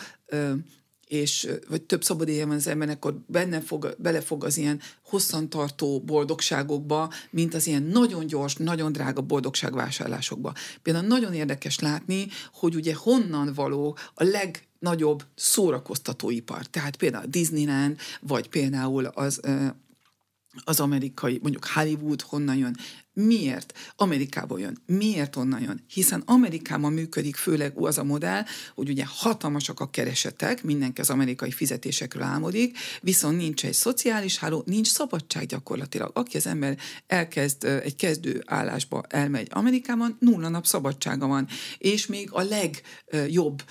és, 1.08 1.48
vagy 1.70 1.82
több 1.82 2.04
szabad 2.04 2.28
éjjel 2.28 2.48
van 2.48 2.56
az 2.56 2.68
embernek, 2.68 2.96
akkor 2.96 3.20
benne 3.28 3.62
fog, 3.62 3.96
belefog 3.98 4.44
az 4.44 4.58
ilyen 4.58 4.82
hosszantartó 5.04 6.02
boldogságokba, 6.02 7.14
mint 7.30 7.54
az 7.54 7.68
ilyen 7.68 7.84
nagyon 7.84 8.28
gyors, 8.28 8.56
nagyon 8.56 8.92
drága 8.92 9.22
boldogságvásárlásokba. 9.22 10.54
Például 10.82 11.08
nagyon 11.08 11.34
érdekes 11.34 11.80
látni, 11.80 12.28
hogy 12.54 12.76
ugye 12.76 12.96
honnan 12.96 13.54
való 13.54 13.98
a 14.14 14.24
leg 14.24 14.69
nagyobb 14.80 15.24
szórakoztatóipar. 15.36 16.66
Tehát 16.66 16.96
például 16.96 17.26
Disneyland, 17.28 17.98
vagy 18.22 18.50
például 18.50 19.06
az 19.06 19.40
az 20.64 20.80
amerikai, 20.80 21.40
mondjuk 21.42 21.66
Hollywood 21.66 22.22
honnan 22.22 22.56
jön, 22.56 22.76
Miért? 23.14 23.78
Amerikából 23.96 24.60
jön. 24.60 24.78
Miért 24.86 25.36
onnan 25.36 25.62
jön? 25.62 25.84
Hiszen 25.88 26.24
Amerikában 26.26 26.94
működik 26.94 27.36
főleg 27.36 27.74
az 27.76 27.98
a 27.98 28.04
modell, 28.04 28.44
hogy 28.76 28.90
ugye 28.90 29.04
hatalmasak 29.08 29.80
a 29.80 29.90
keresetek, 29.90 30.64
mindenki 30.64 31.02
az 31.02 31.10
amerikai 31.10 31.52
fizetésekről 31.52 32.24
álmodik, 32.24 32.78
viszont 33.02 33.38
nincs 33.38 33.66
egy 33.66 33.74
szociális 33.74 34.38
háló, 34.38 34.64
nincs 34.66 34.88
szabadság 34.88 35.46
gyakorlatilag. 35.46 36.12
Aki 36.14 36.38
az 36.38 36.48
ember 36.48 36.78
elkezd 37.08 37.64
egy 37.64 37.96
kezdő 37.96 38.44
állásba 38.46 39.04
elmegy 39.08 39.48
Amerikában, 39.52 40.18
nulla 40.20 40.50
nap 40.50 40.66
szabadsága 40.66 41.28
van, 41.28 41.48
és 41.78 42.06
még 42.06 42.30
a 42.32 42.42
legjobb 42.42 43.64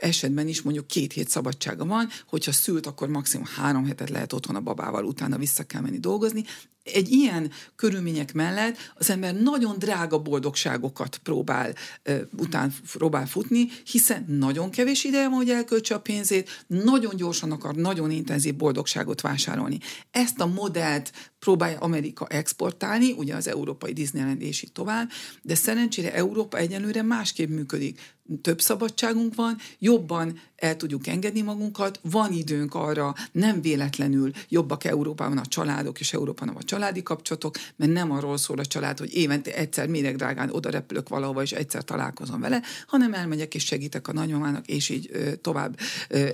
esetben 0.00 0.48
is 0.48 0.62
mondjuk 0.62 0.86
két 0.86 1.12
hét 1.12 1.28
szabadsága 1.28 1.84
van, 1.86 2.08
hogyha 2.28 2.52
szült, 2.52 2.86
akkor 2.86 3.08
maximum 3.08 3.46
három 3.56 3.84
hetet 3.84 4.10
lehet 4.10 4.32
otthon 4.32 4.56
a 4.56 4.60
babával, 4.60 5.04
utána 5.04 5.38
vissza 5.38 5.64
kell 5.64 5.80
menni 5.80 5.98
dolgozni. 5.98 6.44
Egy 6.94 7.10
ilyen 7.10 7.50
körülmények 7.76 8.32
mellett 8.32 8.76
az 8.94 9.10
ember 9.10 9.34
nagyon 9.34 9.78
drága 9.78 10.18
boldogságokat 10.18 11.18
próbál 11.18 11.74
uh, 12.08 12.20
után 12.38 12.72
próbál 12.92 13.26
futni, 13.26 13.68
hiszen 13.84 14.24
nagyon 14.28 14.70
kevés 14.70 15.04
ideje 15.04 15.28
van, 15.28 15.36
hogy 15.36 15.50
elköltse 15.50 15.94
a 15.94 16.00
pénzét, 16.00 16.64
nagyon 16.66 17.16
gyorsan 17.16 17.50
akar 17.50 17.74
nagyon 17.74 18.10
intenzív 18.10 18.56
boldogságot 18.56 19.20
vásárolni. 19.20 19.78
Ezt 20.10 20.40
a 20.40 20.46
modellt 20.46 21.12
próbálja 21.38 21.78
Amerika 21.78 22.26
exportálni, 22.26 23.12
ugye 23.12 23.34
az 23.34 23.48
európai 23.48 23.92
Disneyland 23.92 24.42
és 24.42 24.62
így 24.62 24.72
tovább, 24.72 25.10
de 25.42 25.54
szerencsére 25.54 26.14
Európa 26.14 26.56
egyenlőre 26.56 27.02
másképp 27.02 27.48
működik 27.48 28.00
több 28.42 28.60
szabadságunk 28.60 29.34
van, 29.34 29.56
jobban 29.78 30.40
el 30.56 30.76
tudjuk 30.76 31.06
engedni 31.06 31.40
magunkat, 31.40 32.00
van 32.02 32.32
időnk 32.32 32.74
arra, 32.74 33.14
nem 33.32 33.60
véletlenül 33.60 34.30
jobbak 34.48 34.84
Európában 34.84 35.38
a 35.38 35.46
családok, 35.46 36.00
és 36.00 36.12
Európában 36.12 36.56
a 36.56 36.62
családi 36.62 37.02
kapcsolatok, 37.02 37.54
mert 37.76 37.92
nem 37.92 38.10
arról 38.10 38.36
szól 38.36 38.58
a 38.58 38.64
család, 38.64 38.98
hogy 38.98 39.14
évente 39.14 39.54
egyszer 39.54 39.88
méregdrágán 39.88 40.50
oda 40.50 40.70
repülök 40.70 41.08
valahova, 41.08 41.42
és 41.42 41.52
egyszer 41.52 41.84
találkozom 41.84 42.40
vele, 42.40 42.62
hanem 42.86 43.14
elmegyek 43.14 43.54
és 43.54 43.64
segítek 43.64 44.08
a 44.08 44.12
nagymamának, 44.12 44.66
és 44.66 44.88
így 44.88 45.10
tovább 45.40 45.78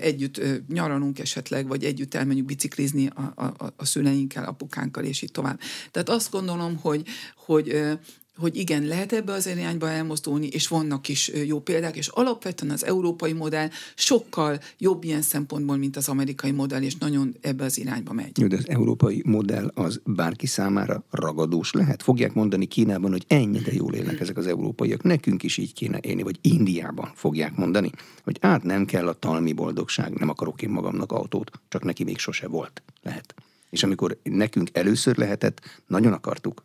együtt 0.01 0.41
nyaralunk 0.69 1.19
esetleg, 1.19 1.67
vagy 1.67 1.85
együtt 1.85 2.15
elmenjünk 2.15 2.47
biciklizni 2.47 3.07
a, 3.07 3.43
a, 3.43 3.73
a 3.77 3.85
szüleinkkel, 3.85 4.45
apukánkkal, 4.45 5.05
és 5.05 5.23
így 5.23 5.33
tovább. 5.33 5.61
Tehát 5.91 6.09
azt 6.09 6.31
gondolom, 6.31 6.77
hogy, 6.77 7.07
hogy 7.37 7.99
hogy 8.37 8.57
igen, 8.57 8.87
lehet 8.87 9.13
ebbe 9.13 9.33
az 9.33 9.47
irányba 9.47 9.91
elmozdulni, 9.91 10.47
és 10.47 10.69
vannak 10.69 11.09
is 11.09 11.31
jó 11.47 11.61
példák, 11.61 11.97
és 11.97 12.09
alapvetően 12.09 12.73
az 12.73 12.85
európai 12.85 13.33
modell 13.33 13.69
sokkal 13.95 14.61
jobb 14.79 15.05
ilyen 15.05 15.23
szempontból, 15.23 15.77
mint 15.77 15.97
az 15.97 16.09
amerikai 16.09 16.51
modell, 16.51 16.83
és 16.83 16.97
nagyon 16.97 17.35
ebbe 17.41 17.65
az 17.65 17.79
irányba 17.79 18.13
megy. 18.13 18.33
De 18.33 18.57
az 18.57 18.69
európai 18.69 19.23
modell 19.27 19.71
az 19.75 20.01
bárki 20.05 20.47
számára 20.47 21.05
ragadós 21.11 21.73
lehet? 21.73 22.03
Fogják 22.03 22.35
mondani 22.35 22.67
Kínában, 22.67 23.11
hogy 23.11 23.25
ennyire 23.27 23.73
jól 23.73 23.95
élnek 23.95 24.21
ezek 24.21 24.37
az 24.37 24.47
európaiak, 24.47 25.03
nekünk 25.03 25.43
is 25.43 25.57
így 25.57 25.73
kéne 25.73 25.99
élni, 26.01 26.23
vagy 26.23 26.39
Indiában 26.41 27.13
fogják 27.15 27.57
mondani, 27.57 27.91
hogy 28.25 28.39
át 28.41 28.63
nem 28.63 28.85
kell 28.85 29.09
a 29.09 29.13
talmi 29.13 29.53
boldogság, 29.53 30.13
nem 30.13 30.29
akarok 30.29 30.63
én 30.63 30.71
magamnak 30.71 31.13
autót, 31.13 31.51
csak 31.69 31.85
neki 31.85 32.05
még 32.05 32.19
sose 32.19 32.49
volt. 32.49 32.83
Lehet. 33.03 33.35
És 33.71 33.83
amikor 33.83 34.19
nekünk 34.23 34.69
először 34.73 35.17
lehetett, 35.17 35.61
nagyon 35.87 36.13
akartuk, 36.13 36.65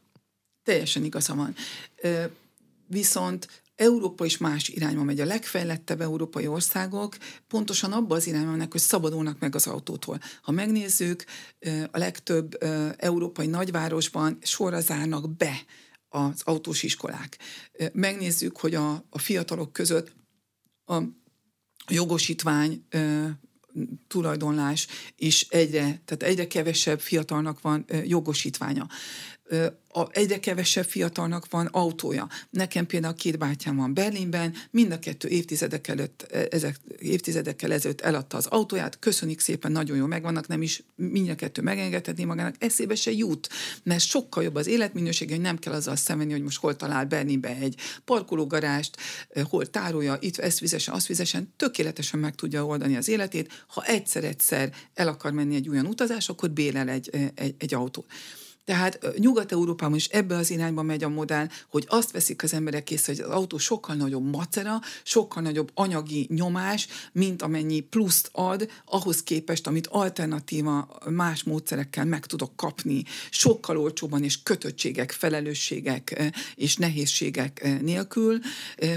Teljesen 0.68 1.04
igaza 1.04 1.36
van. 1.36 1.56
Viszont 2.88 3.48
Európa 3.76 4.26
is 4.26 4.38
más 4.38 4.68
irányba 4.68 5.04
megy. 5.04 5.20
A 5.20 5.26
legfejlettebb 5.26 6.02
európai 6.02 6.48
országok 6.48 7.18
pontosan 7.48 7.92
abba 7.92 8.16
az 8.16 8.28
irányba 8.28 8.52
mennek, 8.52 8.72
hogy 8.72 8.82
szabadulnak 8.82 9.40
meg 9.40 9.56
az 9.56 9.68
autótól. 9.68 10.20
Ha 10.42 10.52
megnézzük, 10.52 11.26
a 11.92 11.98
legtöbb 11.98 12.58
európai 12.98 13.48
nagyvárosban 13.48 14.38
sorra 14.42 14.80
zárnak 14.80 15.38
be 15.38 15.66
az 16.10 16.42
autós 16.44 16.84
iskolák. 16.84 17.38
Megnézzük, 17.94 18.58
hogy 18.58 18.76
a, 18.76 19.06
a 19.10 19.20
fiatalok 19.20 19.74
között 19.74 20.16
a 20.86 21.02
jogosítvány 21.88 22.86
tulajdonlás 24.08 24.88
is 25.16 25.42
egyre, 25.50 25.82
tehát 25.82 26.24
egyre 26.24 26.48
kevesebb 26.48 27.00
fiatalnak 27.00 27.62
van 27.62 27.86
jogosítványa 28.04 28.88
a, 29.98 30.08
egyre 30.12 30.40
kevesebb 30.40 30.86
fiatalnak 30.86 31.50
van 31.50 31.66
autója. 31.66 32.28
Nekem 32.50 32.86
például 32.86 33.14
két 33.14 33.38
bátyám 33.38 33.76
van 33.76 33.94
Berlinben, 33.94 34.54
mind 34.72 34.92
a 34.92 35.00
kettő 35.00 35.28
évtizedek 35.28 35.88
előtt, 35.88 36.28
e, 36.32 36.48
ezek 36.50 36.80
évtizedekkel 37.00 37.72
ezelőtt 37.72 38.02
eladta 38.02 38.38
az 38.38 38.46
autóját, 38.46 39.00
köszönik 39.00 39.40
szépen, 39.40 39.72
nagyon 39.72 39.98
jó 39.98 40.06
megvannak, 40.06 40.48
nem 40.48 40.62
is 40.62 40.84
mind 40.96 41.30
a 41.30 41.36
kettő 41.36 41.62
megengedhetné 41.62 42.24
magának, 42.24 42.56
eszébe 42.60 42.96
se 42.96 43.12
jut, 43.12 43.50
mert 43.84 44.04
sokkal 44.04 44.44
jobb 44.44 44.56
az 44.56 44.68
életminősége, 44.68 45.34
hogy 45.34 45.44
nem 45.44 45.58
kell 45.58 45.74
azzal 45.74 45.96
szemvenni, 45.96 46.32
hogy 46.32 46.44
most 46.44 46.60
hol 46.60 46.76
talál 46.76 47.06
Berlinben 47.06 47.56
egy 47.56 47.76
parkológarást, 48.06 48.98
e, 49.30 49.42
hol 49.42 49.70
tárolja, 49.70 50.18
itt 50.20 50.38
ezt 50.38 50.58
fizessen, 50.58 50.94
azt 50.94 51.06
fizessen, 51.06 51.54
tökéletesen 51.56 52.20
meg 52.20 52.36
tudja 52.36 52.66
oldani 52.66 52.96
az 52.96 53.08
életét. 53.08 53.66
Ha 53.68 53.84
egyszer-egyszer 53.84 54.74
el 54.94 55.08
akar 55.08 55.32
menni 55.32 55.56
egy 55.56 55.70
olyan 55.70 55.86
utazás, 55.86 56.30
akkor 56.30 56.52
bérel 56.52 56.90
egy, 56.90 57.10
e, 57.14 57.32
egy, 57.36 57.56
egy 57.58 57.74
autót. 57.74 58.06
Tehát 58.68 59.18
Nyugat-Európában 59.18 59.96
is 59.96 60.08
ebbe 60.08 60.36
az 60.36 60.50
irányba 60.50 60.82
megy 60.82 61.04
a 61.04 61.10
modell, 61.10 61.48
hogy 61.70 61.86
azt 61.88 62.12
veszik 62.12 62.44
az 62.44 62.54
emberek 62.54 62.92
észre, 62.92 63.14
hogy 63.14 63.22
az 63.22 63.30
autó 63.30 63.58
sokkal 63.58 63.96
nagyobb 63.96 64.32
macera, 64.32 64.80
sokkal 65.04 65.44
nagyobb 65.44 65.72
anyagi 65.74 66.28
nyomás, 66.30 66.88
mint 67.12 67.42
amennyi 67.42 67.80
pluszt 67.80 68.30
ad, 68.32 68.70
ahhoz 68.86 69.24
képest, 69.24 69.68
amit 69.68 69.88
alternatíva 69.88 70.98
más 71.10 71.44
módszerekkel 71.44 72.06
meg 72.06 72.26
tudok 72.26 72.56
kapni, 72.56 73.04
sokkal 73.30 73.78
olcsóban 73.78 74.24
és 74.24 74.44
kötöttségek, 74.44 75.12
felelősségek 75.12 76.32
és 76.56 76.76
nehézségek 76.76 77.82
nélkül, 77.82 78.40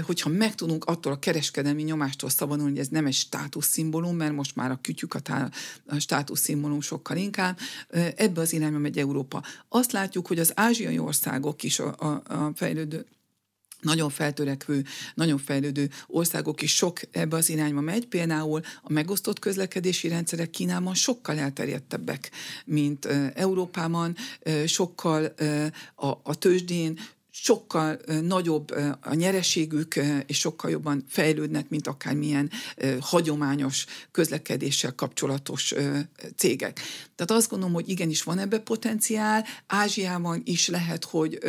hogyha 0.05 0.29
meg 0.29 0.55
tudunk 0.55 0.85
attól 0.85 1.11
a 1.11 1.19
kereskedelmi 1.19 1.83
nyomástól 1.83 2.29
szabadulni, 2.29 2.71
hogy 2.71 2.79
ez 2.79 2.87
nem 2.87 3.05
egy 3.05 3.13
státuszszimbólum, 3.13 4.15
mert 4.15 4.33
most 4.33 4.55
már 4.55 4.71
a 4.71 4.79
kütyük 4.81 5.13
a, 5.13 5.49
a 5.85 5.99
státuszszimbólum 5.99 6.81
sokkal 6.81 7.17
inkább, 7.17 7.57
ebbe 8.15 8.41
az 8.41 8.53
irányba 8.53 8.77
megy 8.77 8.97
Európa. 8.97 9.43
Azt 9.69 9.91
látjuk, 9.91 10.27
hogy 10.27 10.39
az 10.39 10.51
ázsiai 10.55 10.99
országok 10.99 11.63
is 11.63 11.79
a, 11.79 11.95
a, 11.97 12.33
a 12.33 12.51
fejlődő 12.55 13.05
nagyon 13.81 14.09
feltörekvő, 14.09 14.85
nagyon 15.13 15.37
fejlődő 15.37 15.89
országok 16.07 16.61
is 16.61 16.75
sok 16.75 16.99
ebbe 17.11 17.35
az 17.35 17.49
irányba 17.49 17.81
megy. 17.81 18.07
Például 18.07 18.61
a 18.81 18.91
megosztott 18.91 19.39
közlekedési 19.39 20.07
rendszerek 20.07 20.49
Kínában 20.49 20.93
sokkal 20.93 21.37
elterjedtebbek, 21.37 22.31
mint 22.65 23.05
Európában, 23.35 24.15
sokkal 24.65 25.33
a, 25.95 26.07
a 26.23 26.35
tőzsdén 26.37 26.99
sokkal 27.43 27.99
nagyobb 28.21 28.71
a 29.01 29.13
nyereségük, 29.13 29.95
és 30.25 30.39
sokkal 30.39 30.71
jobban 30.71 31.03
fejlődnek, 31.07 31.69
mint 31.69 31.87
akármilyen 31.87 32.51
hagyományos 32.99 33.85
közlekedéssel 34.11 34.95
kapcsolatos 34.95 35.73
cégek. 36.35 36.79
Tehát 37.15 37.31
azt 37.31 37.49
gondolom, 37.49 37.73
hogy 37.73 37.89
igenis 37.89 38.23
van 38.23 38.39
ebbe 38.39 38.59
potenciál, 38.59 39.45
Ázsiában 39.67 40.41
is 40.45 40.67
lehet, 40.67 41.03
hogy 41.03 41.39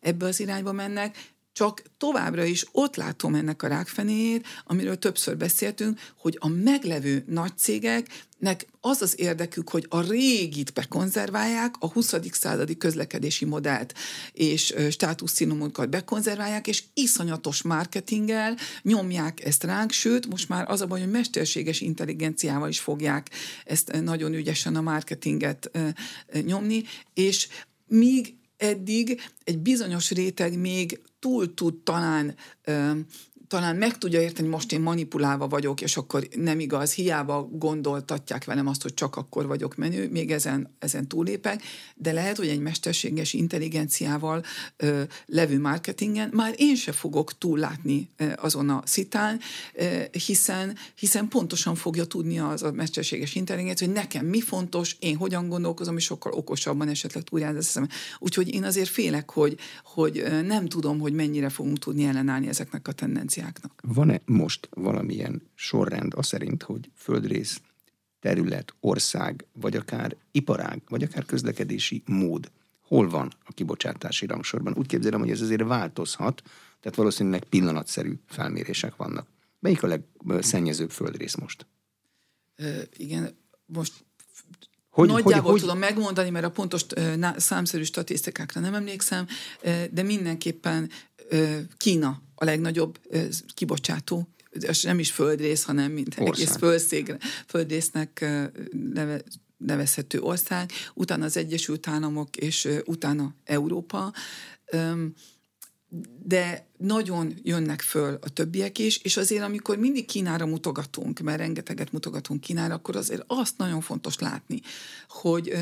ebbe 0.00 0.26
az 0.26 0.40
irányba 0.40 0.72
mennek, 0.72 1.32
csak 1.54 1.82
továbbra 1.98 2.44
is 2.44 2.66
ott 2.72 2.96
látom 2.96 3.34
ennek 3.34 3.62
a 3.62 3.66
rákfenéjét, 3.66 4.46
amiről 4.64 4.98
többször 4.98 5.36
beszéltünk, 5.36 6.00
hogy 6.16 6.36
a 6.40 6.48
meglevő 6.48 7.24
nagy 7.26 7.56
cégeknek 7.56 8.66
az 8.80 9.02
az 9.02 9.20
érdekük, 9.20 9.68
hogy 9.68 9.86
a 9.88 10.00
régit 10.00 10.72
bekonzerválják, 10.72 11.74
a 11.78 11.90
20. 11.90 12.14
századi 12.30 12.76
közlekedési 12.76 13.44
modellt 13.44 13.94
és 14.32 14.74
státuszszínumokat 14.90 15.90
bekonzerválják, 15.90 16.66
és 16.66 16.82
iszonyatos 16.94 17.62
marketinggel 17.62 18.56
nyomják 18.82 19.44
ezt 19.44 19.64
ránk, 19.64 19.90
sőt, 19.92 20.26
most 20.26 20.48
már 20.48 20.70
az 20.70 20.80
a 20.80 20.86
baj, 20.86 21.00
hogy 21.00 21.10
mesterséges 21.10 21.80
intelligenciával 21.80 22.68
is 22.68 22.80
fogják 22.80 23.30
ezt 23.64 24.00
nagyon 24.02 24.34
ügyesen 24.34 24.76
a 24.76 24.80
marketinget 24.80 25.70
nyomni, 26.44 26.84
és 27.14 27.48
míg 27.86 28.34
eddig 28.64 29.20
egy 29.44 29.58
bizonyos 29.58 30.10
réteg 30.10 30.58
még 30.58 31.00
túl 31.18 31.54
tud 31.54 31.74
talán 31.74 32.34
talán 33.54 33.76
meg 33.76 33.98
tudja 33.98 34.20
érteni, 34.20 34.48
most 34.48 34.72
én 34.72 34.80
manipulálva 34.80 35.48
vagyok, 35.48 35.80
és 35.80 35.96
akkor 35.96 36.28
nem 36.36 36.60
igaz, 36.60 36.92
hiába 36.92 37.48
gondoltatják 37.52 38.44
velem 38.44 38.66
azt, 38.66 38.82
hogy 38.82 38.94
csak 38.94 39.16
akkor 39.16 39.46
vagyok 39.46 39.76
menő, 39.76 40.10
még 40.10 40.30
ezen, 40.30 40.74
ezen 40.78 41.08
túlépek, 41.08 41.62
de 41.94 42.12
lehet, 42.12 42.36
hogy 42.36 42.48
egy 42.48 42.60
mesterséges 42.60 43.32
intelligenciával 43.32 44.42
ö, 44.76 45.02
levő 45.26 45.60
marketingen 45.60 46.30
már 46.32 46.54
én 46.56 46.76
se 46.76 46.92
fogok 46.92 47.38
túllátni 47.38 48.10
ö, 48.16 48.26
azon 48.36 48.70
a 48.70 48.82
szitán, 48.84 49.40
ö, 49.74 50.00
hiszen, 50.26 50.76
hiszen 50.94 51.28
pontosan 51.28 51.74
fogja 51.74 52.04
tudni 52.04 52.38
az 52.38 52.62
a 52.62 52.72
mesterséges 52.72 53.34
intelligencia, 53.34 53.86
hogy 53.86 53.96
nekem 53.96 54.26
mi 54.26 54.40
fontos, 54.40 54.96
én 54.98 55.16
hogyan 55.16 55.48
gondolkozom, 55.48 55.96
és 55.96 56.04
sokkal 56.04 56.32
okosabban 56.32 56.88
esetleg 56.88 57.22
túljáz 57.22 57.56
eszem. 57.56 57.88
Úgyhogy 58.18 58.54
én 58.54 58.64
azért 58.64 58.88
félek, 58.88 59.30
hogy, 59.30 59.58
hogy 59.84 60.24
nem 60.46 60.68
tudom, 60.68 61.00
hogy 61.00 61.12
mennyire 61.12 61.48
fogunk 61.48 61.78
tudni 61.78 62.04
ellenállni 62.04 62.48
ezeknek 62.48 62.88
a 62.88 62.92
tendenciáknak. 62.92 63.43
Van-e 63.82 64.20
most 64.24 64.68
valamilyen 64.70 65.42
sorrend 65.54 66.12
az 66.16 66.26
szerint, 66.26 66.62
hogy 66.62 66.90
földrész, 66.96 67.60
terület, 68.20 68.74
ország, 68.80 69.44
vagy 69.52 69.76
akár 69.76 70.16
iparág, 70.30 70.82
vagy 70.88 71.02
akár 71.02 71.24
közlekedési 71.24 72.02
mód 72.06 72.50
hol 72.80 73.08
van 73.08 73.32
a 73.44 73.52
kibocsátási 73.52 74.26
rangsorban? 74.26 74.74
Úgy 74.76 74.86
képzelem, 74.86 75.20
hogy 75.20 75.30
ez 75.30 75.40
azért 75.40 75.62
változhat, 75.62 76.42
tehát 76.80 76.98
valószínűleg 76.98 77.44
pillanatszerű 77.44 78.14
felmérések 78.26 78.96
vannak. 78.96 79.26
Melyik 79.60 79.82
a 79.82 80.00
legszennyezőbb 80.24 80.90
földrész 80.90 81.34
most? 81.34 81.66
Ö, 82.56 82.80
igen, 82.96 83.36
most 83.66 83.92
hogy, 84.94 85.08
Nagyjából 85.08 85.50
hogy, 85.50 85.60
tudom 85.60 85.78
hogy... 85.78 85.84
megmondani, 85.88 86.30
mert 86.30 86.44
a 86.44 86.50
pontos 86.50 86.84
számszerű 87.36 87.82
statisztikákra 87.82 88.60
nem 88.60 88.74
emlékszem, 88.74 89.26
de 89.90 90.02
mindenképpen 90.02 90.90
Kína 91.76 92.22
a 92.34 92.44
legnagyobb 92.44 92.98
kibocsátó, 93.54 94.28
és 94.50 94.82
nem 94.82 94.98
is 94.98 95.10
földrész, 95.10 95.62
hanem 95.62 95.92
mint 95.92 96.14
ország. 96.18 96.34
egész 96.34 96.56
földszég, 96.56 97.16
földrésznek 97.46 98.24
neve, 98.92 99.22
nevezhető 99.56 100.20
ország, 100.20 100.70
utána 100.94 101.24
az 101.24 101.36
Egyesült 101.36 101.88
Államok, 101.88 102.36
és 102.36 102.68
utána 102.84 103.34
Európa 103.44 104.12
de 106.24 106.66
nagyon 106.78 107.34
jönnek 107.42 107.80
föl 107.80 108.18
a 108.20 108.28
többiek 108.28 108.78
is, 108.78 108.96
és 108.98 109.16
azért 109.16 109.42
amikor 109.42 109.76
mindig 109.76 110.06
Kínára 110.06 110.46
mutogatunk, 110.46 111.20
mert 111.20 111.38
rengeteget 111.38 111.92
mutogatunk 111.92 112.40
Kínára, 112.40 112.74
akkor 112.74 112.96
azért 112.96 113.24
azt 113.26 113.58
nagyon 113.58 113.80
fontos 113.80 114.18
látni, 114.18 114.60
hogy 115.08 115.52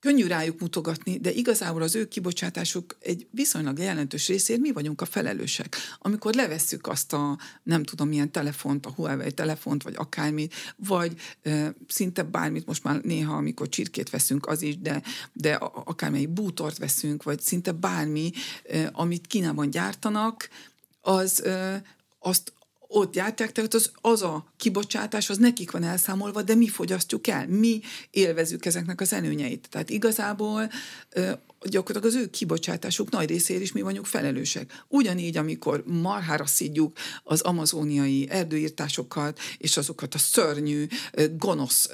Könnyű 0.00 0.26
rájuk 0.26 0.60
mutogatni, 0.60 1.18
de 1.18 1.30
igazából 1.30 1.82
az 1.82 1.94
ő 1.94 2.08
kibocsátásuk 2.08 2.96
egy 3.00 3.26
viszonylag 3.30 3.78
jelentős 3.78 4.28
részért 4.28 4.60
mi 4.60 4.72
vagyunk 4.72 5.00
a 5.00 5.04
felelősek. 5.04 5.76
Amikor 5.98 6.34
levesszük 6.34 6.86
azt 6.86 7.12
a 7.12 7.38
nem 7.62 7.82
tudom 7.82 8.08
milyen 8.08 8.32
telefont, 8.32 8.86
a 8.86 8.90
Huawei 8.90 9.32
telefont, 9.32 9.82
vagy 9.82 9.94
akármit, 9.96 10.54
vagy 10.76 11.20
e, 11.42 11.74
szinte 11.88 12.22
bármit, 12.22 12.66
most 12.66 12.84
már 12.84 13.00
néha, 13.00 13.34
amikor 13.34 13.68
csirkét 13.68 14.10
veszünk, 14.10 14.46
az 14.46 14.62
is, 14.62 14.78
de, 14.78 15.02
de 15.32 15.54
akármelyik 15.84 16.28
bútort 16.28 16.78
veszünk, 16.78 17.22
vagy 17.22 17.40
szinte 17.40 17.72
bármi, 17.72 18.30
e, 18.70 18.90
amit 18.92 19.26
Kínában 19.26 19.70
gyártanak, 19.70 20.48
az, 21.00 21.44
e, 21.44 21.82
azt 22.18 22.52
ott 22.92 23.12
gyártják, 23.12 23.52
tehát 23.52 23.74
az, 23.74 23.90
az 24.00 24.22
a 24.22 24.52
kibocsátás, 24.56 25.30
az 25.30 25.38
nekik 25.38 25.70
van 25.70 25.82
elszámolva, 25.82 26.42
de 26.42 26.54
mi 26.54 26.68
fogyasztjuk 26.68 27.26
el, 27.26 27.46
mi 27.46 27.80
élvezünk 28.10 28.66
ezeknek 28.66 29.00
az 29.00 29.12
előnyeit. 29.12 29.68
Tehát 29.70 29.90
igazából 29.90 30.70
gyakorlatilag 31.62 32.16
az 32.16 32.22
ő 32.22 32.30
kibocsátásuk 32.30 33.10
nagy 33.10 33.28
részéért 33.28 33.62
is 33.62 33.72
mi 33.72 33.80
vagyunk 33.80 34.06
felelősek. 34.06 34.84
Ugyanígy, 34.88 35.36
amikor 35.36 35.82
marhára 35.86 36.46
szidjuk 36.46 36.98
az 37.22 37.40
amazóniai 37.40 38.28
erdőírtásokat, 38.30 39.38
és 39.58 39.76
azokat 39.76 40.14
a 40.14 40.18
szörnyű, 40.18 40.86
gonosz 41.36 41.90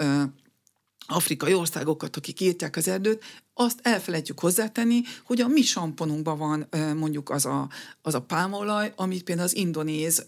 afrikai 1.07 1.55
országokat, 1.55 2.16
akik 2.16 2.40
írtják 2.40 2.76
az 2.76 2.88
erdőt, 2.88 3.24
azt 3.59 3.78
elfelejtjük 3.82 4.40
hozzátenni, 4.40 5.00
hogy 5.24 5.40
a 5.40 5.48
mi 5.48 5.62
samponunkban 5.62 6.38
van 6.38 6.68
mondjuk 6.96 7.30
az 7.30 7.46
a, 7.46 7.68
az 8.02 8.14
a 8.14 8.22
pálmaolaj, 8.22 8.92
amit 8.96 9.22
például 9.22 9.48
az 9.48 9.57
indonéz 9.57 10.24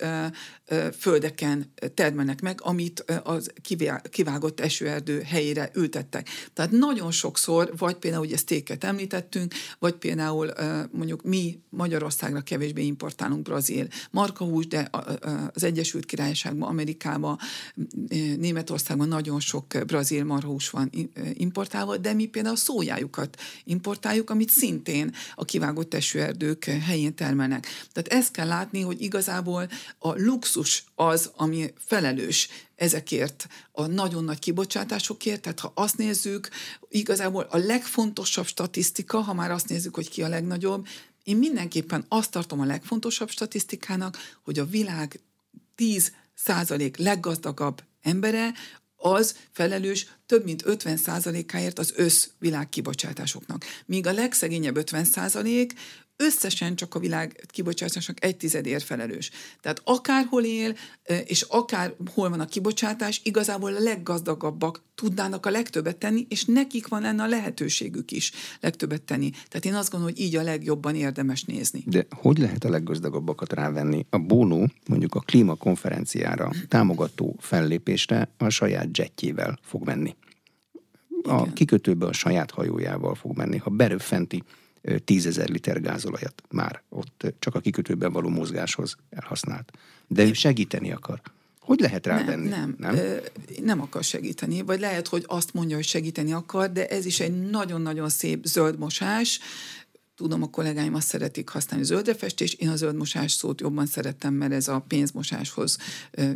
földeken 0.99 1.72
termelnek 1.95 2.41
meg, 2.41 2.61
amit 2.62 3.05
az 3.22 3.53
kivágott 4.11 4.61
esőerdő 4.61 5.20
helyére 5.20 5.70
ültettek. 5.74 6.29
Tehát 6.53 6.70
nagyon 6.70 7.11
sokszor, 7.11 7.72
vagy 7.76 7.97
például 7.97 8.24
ugye 8.24 8.37
sztéket 8.37 8.85
említettünk, 8.85 9.55
vagy 9.79 9.95
például 9.95 10.53
mondjuk 10.91 11.22
mi 11.22 11.61
Magyarországra 11.70 12.41
kevésbé 12.41 12.83
importálunk 12.83 13.43
brazil 13.43 13.89
markahús, 14.11 14.66
de 14.66 14.91
az 15.55 15.64
Egyesült 15.64 16.05
Királyságban, 16.05 16.68
Amerikában, 16.68 17.39
Németországban 18.39 19.09
nagyon 19.09 19.41
sok 19.41 19.66
brazil 19.87 20.24
marhahús 20.24 20.70
van 20.70 20.91
importálva, 21.33 21.97
de 21.97 22.12
mi 22.12 22.26
például 22.26 22.57
szójájuk 22.57 23.16
erdőfákat 23.19 23.41
importáljuk, 23.64 24.31
amit 24.31 24.51
szintén 24.51 25.14
a 25.35 25.45
kivágott 25.45 25.95
esőerdők 25.95 26.64
helyén 26.64 27.14
termelnek. 27.14 27.66
Tehát 27.93 28.23
ezt 28.23 28.33
kell 28.33 28.47
látni, 28.47 28.81
hogy 28.81 29.01
igazából 29.01 29.69
a 29.99 30.21
luxus 30.21 30.85
az, 30.95 31.31
ami 31.37 31.73
felelős 31.87 32.49
ezekért 32.77 33.49
a 33.73 33.87
nagyon 33.87 34.25
nagy 34.25 34.39
kibocsátásokért, 34.39 35.41
tehát 35.41 35.61
ha 35.61 35.73
azt 35.75 35.97
nézzük, 35.97 36.49
igazából 36.89 37.47
a 37.51 37.57
legfontosabb 37.57 38.47
statisztika, 38.47 39.21
ha 39.21 39.35
már 39.35 39.51
azt 39.51 39.69
nézzük, 39.69 39.95
hogy 39.95 40.09
ki 40.09 40.23
a 40.23 40.29
legnagyobb, 40.29 40.87
én 41.25 41.37
mindenképpen 41.37 42.05
azt 42.09 42.31
tartom 42.31 42.61
a 42.61 42.64
legfontosabb 42.64 43.31
statisztikának, 43.31 44.19
hogy 44.45 44.59
a 44.59 44.64
világ 44.64 45.21
10 45.75 46.12
százalék 46.35 46.97
leggazdagabb 46.97 47.83
embere 48.03 48.53
az 48.99 49.36
felelős 49.51 50.07
több 50.26 50.44
mint 50.44 50.62
50%-áért 50.66 51.78
az 51.78 51.92
összvilág 51.96 52.68
kibocsátásoknak. 52.68 53.64
Míg 53.86 54.07
a 54.07 54.12
legszegényebb 54.12 54.78
50% 54.80 55.70
összesen 56.21 56.75
csak 56.75 56.95
a 56.95 56.99
világ 56.99 57.47
kibocsátásnak 57.47 58.25
egy 58.25 58.37
tizedért 58.37 58.85
felelős. 58.85 59.31
Tehát 59.61 59.81
akárhol 59.85 60.45
él, 60.45 60.77
és 61.25 61.43
akárhol 61.43 62.29
van 62.29 62.41
a 62.41 62.47
kibocsátás, 62.47 63.21
igazából 63.25 63.75
a 63.75 63.79
leggazdagabbak 63.79 64.83
tudnának 64.95 65.47
a 65.47 65.51
legtöbbet 65.51 65.97
tenni, 65.97 66.27
és 66.29 66.45
nekik 66.45 66.89
van 66.89 67.03
lenne 67.03 67.23
a 67.23 67.27
lehetőségük 67.27 68.11
is 68.11 68.33
legtöbbet 68.61 69.03
tenni. 69.03 69.31
Tehát 69.31 69.64
én 69.64 69.75
azt 69.75 69.91
gondolom, 69.91 70.14
hogy 70.14 70.25
így 70.25 70.37
a 70.37 70.43
legjobban 70.43 70.95
érdemes 70.95 71.45
nézni. 71.45 71.83
De 71.87 72.07
hogy 72.11 72.39
lehet 72.39 72.64
a 72.64 72.71
leggazdagabbakat 72.71 73.53
rávenni? 73.53 74.07
A 74.11 74.19
Bono 74.19 74.64
mondjuk 74.89 75.14
a 75.14 75.21
klímakonferenciára 75.21 76.53
támogató 76.69 77.37
fellépésre 77.39 78.29
a 78.39 78.49
saját 78.49 78.99
jetjével 78.99 79.59
fog 79.62 79.85
menni. 79.85 80.16
A 81.23 81.41
Igen. 81.41 81.53
kikötőbe 81.53 82.07
a 82.07 82.12
saját 82.12 82.51
hajójával 82.51 83.14
fog 83.14 83.37
menni. 83.37 83.57
Ha 83.57 83.71
beröffenti 83.71 84.43
tízezer 85.05 85.49
liter 85.49 85.81
gázolajat 85.81 86.43
már 86.51 86.83
ott 86.89 87.35
csak 87.39 87.55
a 87.55 87.61
kikötőben 87.61 88.12
való 88.12 88.29
mozgáshoz 88.29 88.97
elhasznált. 89.11 89.72
De 90.07 90.24
ő 90.24 90.33
segíteni 90.33 90.93
akar. 90.93 91.20
Hogy 91.61 91.81
lehet 91.81 92.07
rá 92.07 92.24
nem, 92.24 92.41
Nem, 92.41 92.74
nem? 92.79 92.95
Ö, 92.95 93.16
nem 93.62 93.81
akar 93.81 94.05
segíteni, 94.05 94.62
vagy 94.62 94.81
lehet, 94.81 95.09
hogy 95.09 95.24
azt 95.26 95.55
mondja, 95.55 95.76
hogy 95.76 95.85
segíteni 95.85 96.33
akar, 96.33 96.72
de 96.72 96.87
ez 96.87 97.07
is 97.07 97.20
egy 97.20 97.51
nagyon-nagyon 97.51 98.09
szép 98.09 98.45
zöld 98.45 98.79
mosás, 98.79 99.41
Tudom, 100.19 100.43
a 100.43 100.51
kollégáim 100.51 100.95
azt 100.95 101.07
szeretik 101.07 101.49
használni 101.49 101.85
zöldre 101.85 102.14
festés, 102.14 102.55
én 102.55 102.69
a 102.69 102.77
zöldmosás 102.77 103.33
szót 103.33 103.61
jobban 103.61 103.87
szerettem, 103.87 104.35
mert 104.35 104.53
ez 104.53 104.69
a 104.69 104.85
pénzmosáshoz 104.89 105.79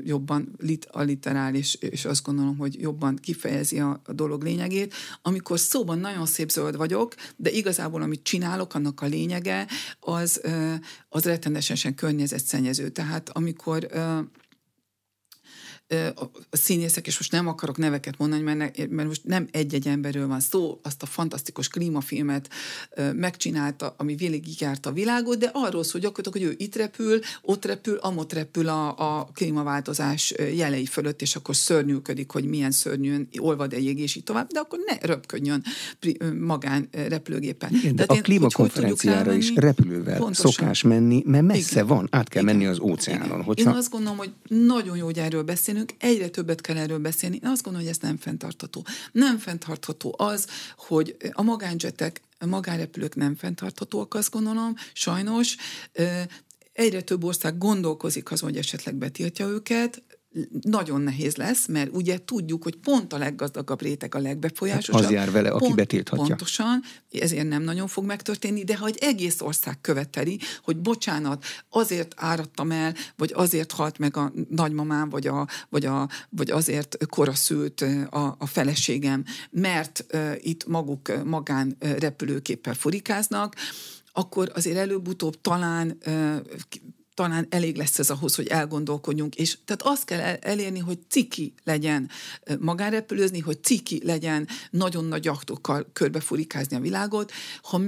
jobban 0.05 0.55
lit, 0.59 0.89
literál, 0.93 1.55
és, 1.55 1.75
és 1.75 2.05
azt 2.05 2.25
gondolom, 2.25 2.57
hogy 2.57 2.81
jobban 2.81 3.17
kifejezi 3.17 3.81
a, 3.81 4.01
a 4.05 4.13
dolog 4.13 4.43
lényegét. 4.43 4.95
Amikor 5.23 5.59
szóban 5.59 5.99
nagyon 5.99 6.27
szép 6.27 6.51
zöld 6.51 6.77
vagyok, 6.77 7.15
de 7.37 7.51
igazából 7.51 8.03
amit 8.03 8.23
csinálok, 8.23 8.75
annak 8.75 9.01
a 9.01 9.07
lényege, 9.07 9.67
az, 10.01 10.41
az 11.09 11.25
rettenetesen 11.25 11.95
környezetszennyező. 11.95 12.89
Tehát 12.89 13.29
amikor 13.29 13.87
a 16.15 16.57
színészek, 16.57 17.07
és 17.07 17.19
most 17.19 17.33
nem 17.33 17.49
akarok 17.49 17.77
neveket 17.77 18.19
mondani, 18.19 18.43
mert, 18.43 18.59
ne, 18.59 18.87
mert 18.89 19.09
most 19.09 19.25
nem 19.25 19.49
egy-egy 19.51 19.87
emberről 19.87 20.27
van 20.27 20.41
szó, 20.41 20.81
azt 20.83 21.03
a 21.03 21.07
fantasztikus 21.07 21.69
klímafilmet 21.69 22.49
megcsinálta, 23.13 23.95
ami 23.99 24.15
végig 24.15 24.61
járt 24.61 24.87
a 24.87 24.93
világot, 24.93 25.39
de 25.39 25.51
arról 25.53 25.85
szól 25.85 26.01
gyakorlatilag, 26.01 26.49
hogy 26.49 26.57
ő 26.57 26.65
itt 26.65 26.77
repül, 26.77 27.21
ott 27.43 27.65
repül, 27.65 27.97
amott 27.97 28.33
repül 28.33 28.69
a, 28.69 29.19
a 29.19 29.25
klímaváltozás 29.35 30.35
jelei 30.55 30.87
fölött, 30.87 31.23
és 31.23 31.37
akkor 31.37 31.57
szörnyűködik, 31.57 32.31
hogy 32.31 32.45
milyen 32.45 32.71
szörnyűen 32.71 33.29
olvad 33.39 33.73
egy 33.73 33.99
és 33.99 34.15
így 34.17 34.25
tovább, 34.25 34.49
de 34.49 34.61
akkor 34.61 34.79
ne 34.87 35.07
röpködjön 35.07 35.65
magán 36.39 36.89
repülőgépen. 37.09 37.75
Igen, 37.75 37.97
de 37.97 38.05
a 38.07 38.21
klímakonferenciára 38.21 39.33
is 39.33 39.53
repülővel 39.55 40.19
Pontosan. 40.19 40.51
szokás 40.51 40.83
menni, 40.83 41.23
mert 41.27 41.45
messze 41.45 41.71
Igen. 41.73 41.87
van, 41.87 42.09
át 42.11 42.29
kell 42.29 42.43
Igen. 42.43 42.55
menni 42.55 42.67
az 42.67 42.81
óceánon. 42.81 43.43
Hogyha... 43.43 43.71
Én 43.71 43.77
azt 43.77 43.91
gondolom, 43.91 44.19
hogy 44.19 44.31
nagyon 44.49 44.97
jó, 44.97 45.05
hogy 45.05 45.19
erről 45.19 45.43
beszélünk, 45.43 45.82
beszélünk, 45.83 45.95
egyre 45.99 46.29
többet 46.29 46.61
kell 46.61 46.77
erről 46.77 46.99
beszélni. 46.99 47.39
Én 47.43 47.51
azt 47.51 47.63
gondolom, 47.63 47.87
hogy 47.87 47.97
ez 47.97 48.03
nem 48.03 48.17
fenntartható. 48.17 48.87
Nem 49.13 49.39
fenntartható 49.39 50.15
az, 50.19 50.47
hogy 50.77 51.17
a 51.33 51.43
magánjetek, 51.43 52.21
a 52.39 52.47
magánrepülők 52.47 53.15
nem 53.15 53.37
fenntarthatóak, 53.37 54.15
azt 54.15 54.31
gondolom, 54.31 54.75
sajnos 54.93 55.57
egyre 56.73 57.03
több 57.03 57.25
ország 57.25 57.59
gondolkozik 57.59 58.31
azon, 58.31 58.49
hogy 58.49 58.59
esetleg 58.59 58.95
betiltja 58.95 59.47
őket, 59.47 60.03
nagyon 60.63 61.01
nehéz 61.01 61.37
lesz, 61.37 61.67
mert 61.67 61.91
ugye 61.93 62.19
tudjuk, 62.25 62.63
hogy 62.63 62.77
pont 62.77 63.13
a 63.13 63.19
leggazdagabb 63.19 63.83
réteg 63.83 64.15
a 64.15 64.19
legbefolyásosabb. 64.19 64.95
Hát 64.95 65.05
az 65.05 65.11
jár 65.11 65.31
vele, 65.31 65.51
aki 65.51 65.65
pont, 65.65 65.77
betilthatja. 65.77 66.25
Pontosan, 66.25 66.83
ezért 67.11 67.49
nem 67.49 67.63
nagyon 67.63 67.87
fog 67.87 68.05
megtörténni, 68.05 68.65
de 68.65 68.77
ha 68.77 68.87
egy 68.87 68.99
egész 69.01 69.41
ország 69.41 69.81
követeli, 69.81 70.39
hogy 70.63 70.77
bocsánat, 70.77 71.45
azért 71.71 72.15
áradtam 72.17 72.71
el, 72.71 72.95
vagy 73.17 73.33
azért 73.35 73.73
halt 73.73 73.99
meg 73.99 74.17
a 74.17 74.33
nagymamám, 74.49 75.09
vagy, 75.09 75.27
a, 75.27 75.47
vagy, 75.69 75.85
a, 75.85 76.09
vagy 76.29 76.51
azért 76.51 77.07
koraszült 77.07 77.81
a, 78.11 78.37
a 78.39 78.47
feleségem, 78.47 79.25
mert 79.51 80.05
uh, 80.13 80.35
itt 80.41 80.67
maguk 80.67 81.25
magán 81.25 81.77
repülőképpel 81.79 82.75
furikáznak, 82.75 83.55
akkor 84.13 84.53
azért 84.55 84.77
előbb-utóbb 84.77 85.41
talán 85.41 85.99
uh, 86.07 86.37
talán 87.15 87.47
elég 87.51 87.77
lesz 87.77 87.99
ez 87.99 88.11
ahhoz, 88.11 88.35
hogy 88.35 88.47
elgondolkodjunk, 88.47 89.35
és 89.35 89.59
tehát 89.65 89.83
azt 89.83 90.05
kell 90.05 90.21
elérni, 90.21 90.79
hogy 90.79 90.99
ciki 91.09 91.55
legyen 91.65 92.11
magánrepülőzni, 92.59 93.39
hogy 93.39 93.63
ciki 93.63 94.01
legyen 94.05 94.49
nagyon 94.71 95.05
nagy 95.05 95.25
jachtokkal 95.25 95.91
körbefurikázni 95.93 96.77
a 96.77 96.81
világot, 96.81 97.33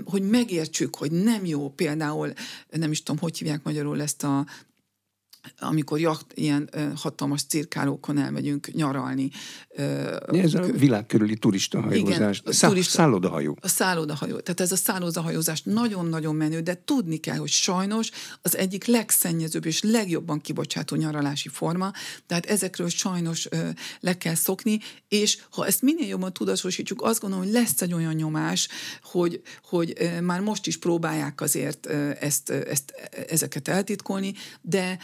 hogy 0.05 0.23
megértsük, 0.23 0.97
hogy 0.97 1.13
nem 1.13 1.45
jó 1.45 1.69
például, 1.69 2.33
nem 2.71 2.91
is 2.91 3.03
tudom, 3.03 3.21
hogy 3.21 3.39
hívják 3.39 3.63
magyarul 3.63 4.03
ezt 4.03 4.23
a 4.23 4.47
amikor 5.59 6.01
jacht, 6.01 6.27
ilyen 6.35 6.71
hatalmas 6.97 7.43
cirkálókon 7.45 8.19
elmegyünk 8.19 8.73
nyaralni. 8.73 9.31
Ez 10.27 10.55
a 10.55 10.63
világ 10.63 11.07
körüli 11.07 11.37
turista 11.37 11.81
hajózás. 11.81 12.17
Igen, 12.17 12.53
Szá- 12.53 12.71
turista, 12.71 12.93
szállodahajó. 12.93 13.57
A 13.61 13.69
szállodahajó. 13.69 14.39
Tehát 14.39 14.61
ez 14.61 14.73
a 14.73 14.77
szállodahajózás 14.77 15.63
nagyon-nagyon 15.63 16.35
menő, 16.35 16.61
de 16.61 16.83
tudni 16.85 17.17
kell, 17.17 17.37
hogy 17.37 17.49
sajnos 17.49 18.11
az 18.43 18.57
egyik 18.57 18.85
legszennyezőbb 18.85 19.67
és 19.67 19.83
legjobban 19.83 20.41
kibocsátó 20.41 20.97
nyaralási 20.97 21.49
forma, 21.49 21.93
tehát 22.27 22.47
ezekről 22.47 22.89
sajnos 22.89 23.49
le 24.01 24.19
kell 24.19 24.35
szokni, 24.35 24.79
és 25.09 25.39
ha 25.51 25.67
ezt 25.67 25.83
minél 25.83 26.07
jobban 26.07 26.33
tudatosítjuk, 26.33 27.03
azt 27.03 27.21
gondolom, 27.21 27.45
hogy 27.45 27.55
lesz 27.55 27.83
egy 27.83 27.93
olyan 27.93 28.15
nyomás, 28.15 28.69
hogy, 29.03 29.41
hogy 29.63 30.11
már 30.23 30.41
most 30.41 30.67
is 30.67 30.79
próbálják 30.79 31.41
azért 31.41 31.87
ezt, 32.21 32.51
ezt, 32.51 32.93
ezeket 33.29 33.69
eltitkolni, 33.69 34.33
de 34.61 34.99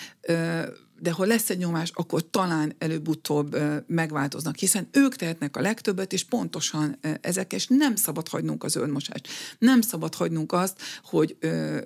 de 1.00 1.10
ha 1.12 1.24
lesz 1.24 1.50
egy 1.50 1.58
nyomás, 1.58 1.90
akkor 1.94 2.30
talán 2.30 2.74
előbb-utóbb 2.78 3.56
megváltoznak, 3.86 4.56
hiszen 4.56 4.88
ők 4.92 5.16
tehetnek 5.16 5.56
a 5.56 5.60
legtöbbet, 5.60 6.12
és 6.12 6.24
pontosan 6.24 6.98
ezek, 7.20 7.52
és 7.52 7.66
nem 7.68 7.96
szabad 7.96 8.28
hagynunk 8.28 8.64
az 8.64 8.76
önmosást. 8.76 9.28
Nem 9.58 9.80
szabad 9.80 10.14
hagynunk 10.14 10.52
azt, 10.52 10.80
hogy, 11.02 11.36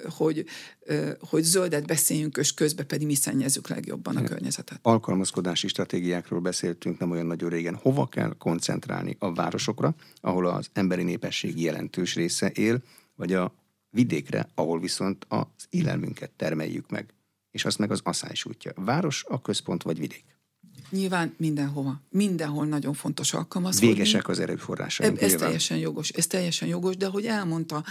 hogy, 0.08 0.44
hogy 1.20 1.42
zöldet 1.42 1.86
beszéljünk, 1.86 2.36
és 2.36 2.54
közben 2.54 2.86
pedig 2.86 3.06
mi 3.06 3.14
szennyezzük 3.14 3.68
legjobban 3.68 4.16
a 4.16 4.22
környezetet. 4.22 4.78
Alkalmazkodási 4.82 5.68
stratégiákról 5.68 6.40
beszéltünk 6.40 6.98
nem 6.98 7.10
olyan 7.10 7.26
nagyon 7.26 7.50
régen. 7.50 7.74
Hova 7.74 8.06
kell 8.06 8.34
koncentrálni 8.38 9.16
a 9.18 9.32
városokra, 9.32 9.94
ahol 10.20 10.46
az 10.46 10.68
emberi 10.72 11.02
népesség 11.02 11.60
jelentős 11.60 12.14
része 12.14 12.50
él, 12.50 12.82
vagy 13.16 13.32
a 13.32 13.54
vidékre, 13.90 14.48
ahol 14.54 14.80
viszont 14.80 15.26
az 15.28 15.66
élelmünket 15.70 16.30
termeljük 16.30 16.90
meg? 16.90 17.14
És 17.54 17.64
azt 17.64 17.78
meg 17.78 17.90
az 17.90 18.00
asszály 18.02 18.32
útja. 18.44 18.72
Város, 18.74 19.24
a 19.28 19.40
központ 19.40 19.82
vagy 19.82 19.98
vidék? 19.98 20.24
Nyilván 20.90 21.34
mindenhova. 21.36 22.00
Mindenhol 22.10 22.66
nagyon 22.66 22.94
fontos 22.94 23.34
alkalmazkodni. 23.34 23.94
Végesek 23.94 24.28
az 24.28 24.38
erőforrásaink. 24.38 25.20
Ez 25.20 25.32
teljesen 25.32 25.76
jogos, 25.76 26.08
ez 26.08 26.26
teljesen 26.26 26.68
jogos, 26.68 26.96
de 26.96 27.06
ahogy 27.06 27.26
elmondta, 27.26 27.84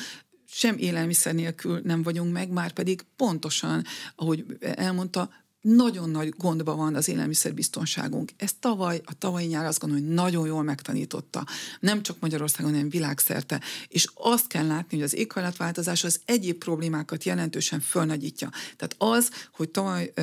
sem 0.45 0.77
élelmiszer 0.77 1.33
nélkül 1.33 1.81
nem 1.83 2.03
vagyunk 2.03 2.33
meg, 2.33 2.49
már 2.49 2.71
pedig 2.71 3.01
pontosan, 3.15 3.83
ahogy 4.15 4.45
elmondta, 4.59 5.29
nagyon 5.63 6.09
nagy 6.09 6.29
gondban 6.29 6.77
van 6.77 6.95
az 6.95 7.07
élelmiszerbiztonságunk. 7.07 8.31
Ez 8.37 8.51
tavaly, 8.59 9.01
a 9.05 9.17
tavalyi 9.17 9.45
nyár 9.45 9.65
azt 9.65 9.79
gondolom, 9.79 10.05
hogy 10.05 10.13
nagyon 10.13 10.47
jól 10.47 10.63
megtanította. 10.63 11.45
Nem 11.79 12.01
csak 12.01 12.19
Magyarországon, 12.19 12.71
hanem 12.71 12.89
világszerte. 12.89 13.61
És 13.87 14.07
azt 14.13 14.47
kell 14.47 14.67
látni, 14.67 14.97
hogy 14.97 15.05
az 15.05 15.15
éghajlatváltozás 15.15 16.03
az 16.03 16.21
egyéb 16.25 16.57
problémákat 16.57 17.23
jelentősen 17.23 17.79
fölnagyítja. 17.79 18.49
Tehát 18.49 18.95
az, 18.97 19.29
hogy 19.53 19.69
tavaly 19.69 20.13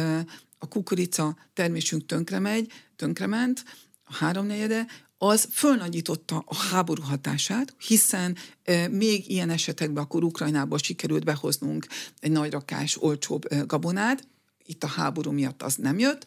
a 0.59 0.69
kukorica 0.69 1.37
termésünk 1.53 2.07
tönkre 2.07 2.39
megy, 2.39 2.73
tönkrement, 2.97 3.65
a 4.05 4.15
háromnegyede, 4.15 4.87
az 5.19 5.49
fölnagyította 5.53 6.43
a 6.47 6.55
háború 6.55 7.03
hatását, 7.03 7.75
hiszen 7.79 8.37
e, 8.63 8.89
még 8.89 9.31
ilyen 9.31 9.51
esetekben 9.51 10.03
akkor 10.03 10.25
Ukrajnából 10.25 10.79
sikerült 10.79 11.25
behoznunk 11.25 11.87
egy 12.19 12.31
nagy 12.31 12.51
rakás, 12.51 13.03
olcsóbb 13.03 13.53
e, 13.53 13.61
gabonát, 13.61 14.29
itt 14.71 14.85
a 14.85 14.87
háború 14.87 15.31
miatt 15.31 15.63
az 15.63 15.75
nem 15.75 15.99
jött, 15.99 16.27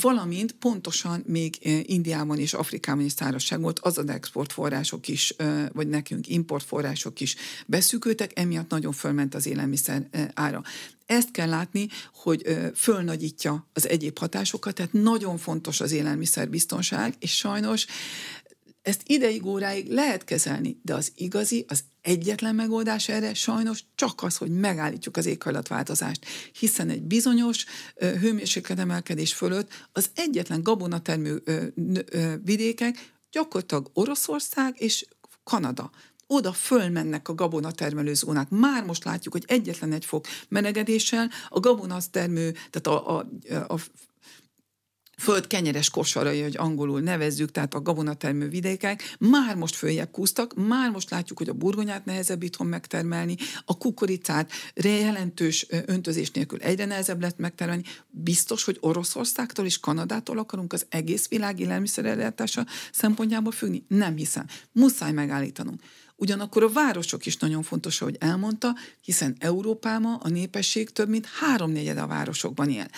valamint 0.00 0.52
pontosan 0.52 1.22
még 1.26 1.58
Indiában 1.86 2.38
és 2.38 2.54
Afrikában 2.54 3.04
is 3.04 3.12
szárazság 3.12 3.60
volt, 3.60 3.78
az 3.78 3.98
az 3.98 4.08
exportforrások 4.08 5.08
is, 5.08 5.34
vagy 5.72 5.88
nekünk 5.88 6.28
importforrások 6.28 7.20
is 7.20 7.36
beszűkültek, 7.66 8.38
emiatt 8.38 8.70
nagyon 8.70 8.92
fölment 8.92 9.34
az 9.34 9.46
élelmiszer 9.46 10.08
ára. 10.34 10.62
Ezt 11.06 11.30
kell 11.30 11.48
látni, 11.48 11.88
hogy 12.14 12.42
fölnagyítja 12.74 13.68
az 13.72 13.88
egyéb 13.88 14.18
hatásokat, 14.18 14.74
tehát 14.74 14.92
nagyon 14.92 15.38
fontos 15.38 15.80
az 15.80 15.92
élelmiszerbiztonság, 15.92 17.14
és 17.18 17.36
sajnos 17.36 17.86
ezt 18.82 19.02
ideig, 19.06 19.46
óráig 19.46 19.90
lehet 19.90 20.24
kezelni, 20.24 20.80
de 20.82 20.94
az 20.94 21.12
igazi, 21.14 21.64
az 21.68 21.84
egyetlen 22.00 22.54
megoldás 22.54 23.08
erre 23.08 23.34
sajnos 23.34 23.84
csak 23.94 24.22
az, 24.22 24.36
hogy 24.36 24.50
megállítjuk 24.50 25.16
az 25.16 25.26
éghajlatváltozást, 25.26 26.26
hiszen 26.58 26.88
egy 26.88 27.02
bizonyos 27.02 27.64
hőmérsékletemelkedés 27.98 29.34
fölött 29.34 29.88
az 29.92 30.10
egyetlen 30.14 30.62
gabonatermő 30.62 31.42
vidékek 32.44 33.12
gyakorlatilag 33.30 33.90
Oroszország 33.92 34.74
és 34.78 35.06
Kanada 35.44 35.90
oda 36.26 36.52
fölmennek 36.52 37.28
a 37.28 37.34
gabonatermelő 37.34 38.14
zónák. 38.14 38.48
Már 38.48 38.84
most 38.84 39.04
látjuk, 39.04 39.32
hogy 39.32 39.44
egyetlen 39.46 39.92
egy 39.92 40.04
fok 40.04 40.26
melegedéssel 40.48 41.30
a 41.48 41.60
gabonatermő, 41.60 42.52
tehát 42.70 42.86
a, 42.86 43.18
a, 43.18 43.26
a 43.74 43.78
föld 45.20 45.46
kenyeres 45.46 45.90
kosarai, 45.90 46.42
hogy 46.42 46.56
angolul 46.56 47.00
nevezzük, 47.00 47.50
tehát 47.50 47.74
a 47.74 47.82
gabonatermő 47.82 48.48
vidékek, 48.48 49.16
már 49.18 49.56
most 49.56 49.74
följebb 49.74 50.10
kúztak, 50.10 50.54
már 50.54 50.90
most 50.90 51.10
látjuk, 51.10 51.38
hogy 51.38 51.48
a 51.48 51.52
burgonyát 51.52 52.04
nehezebb 52.04 52.42
itthon 52.42 52.66
megtermelni, 52.66 53.36
a 53.64 53.78
kukoricát 53.78 54.50
jelentős 54.74 55.66
öntözés 55.86 56.30
nélkül 56.30 56.60
egyre 56.60 56.84
nehezebb 56.84 57.20
lett 57.20 57.38
megtermelni. 57.38 57.82
Biztos, 58.10 58.64
hogy 58.64 58.76
Oroszországtól 58.80 59.64
és 59.64 59.80
Kanadától 59.80 60.38
akarunk 60.38 60.72
az 60.72 60.86
egész 60.88 61.28
világ 61.28 61.60
élelmiszerellátása 61.60 62.66
szempontjából 62.92 63.52
függni? 63.52 63.84
Nem 63.88 64.16
hiszem. 64.16 64.46
Muszáj 64.72 65.12
megállítanunk. 65.12 65.80
Ugyanakkor 66.20 66.62
a 66.62 66.72
városok 66.72 67.26
is 67.26 67.36
nagyon 67.36 67.62
fontos, 67.62 67.98
hogy 67.98 68.16
elmondta, 68.18 68.74
hiszen 69.00 69.36
Európában 69.38 70.14
a 70.14 70.28
népesség 70.28 70.90
több 70.90 71.08
mint 71.08 71.26
háromnegyed 71.26 71.98
a 71.98 72.06
városokban 72.06 72.70
él. 72.70 72.88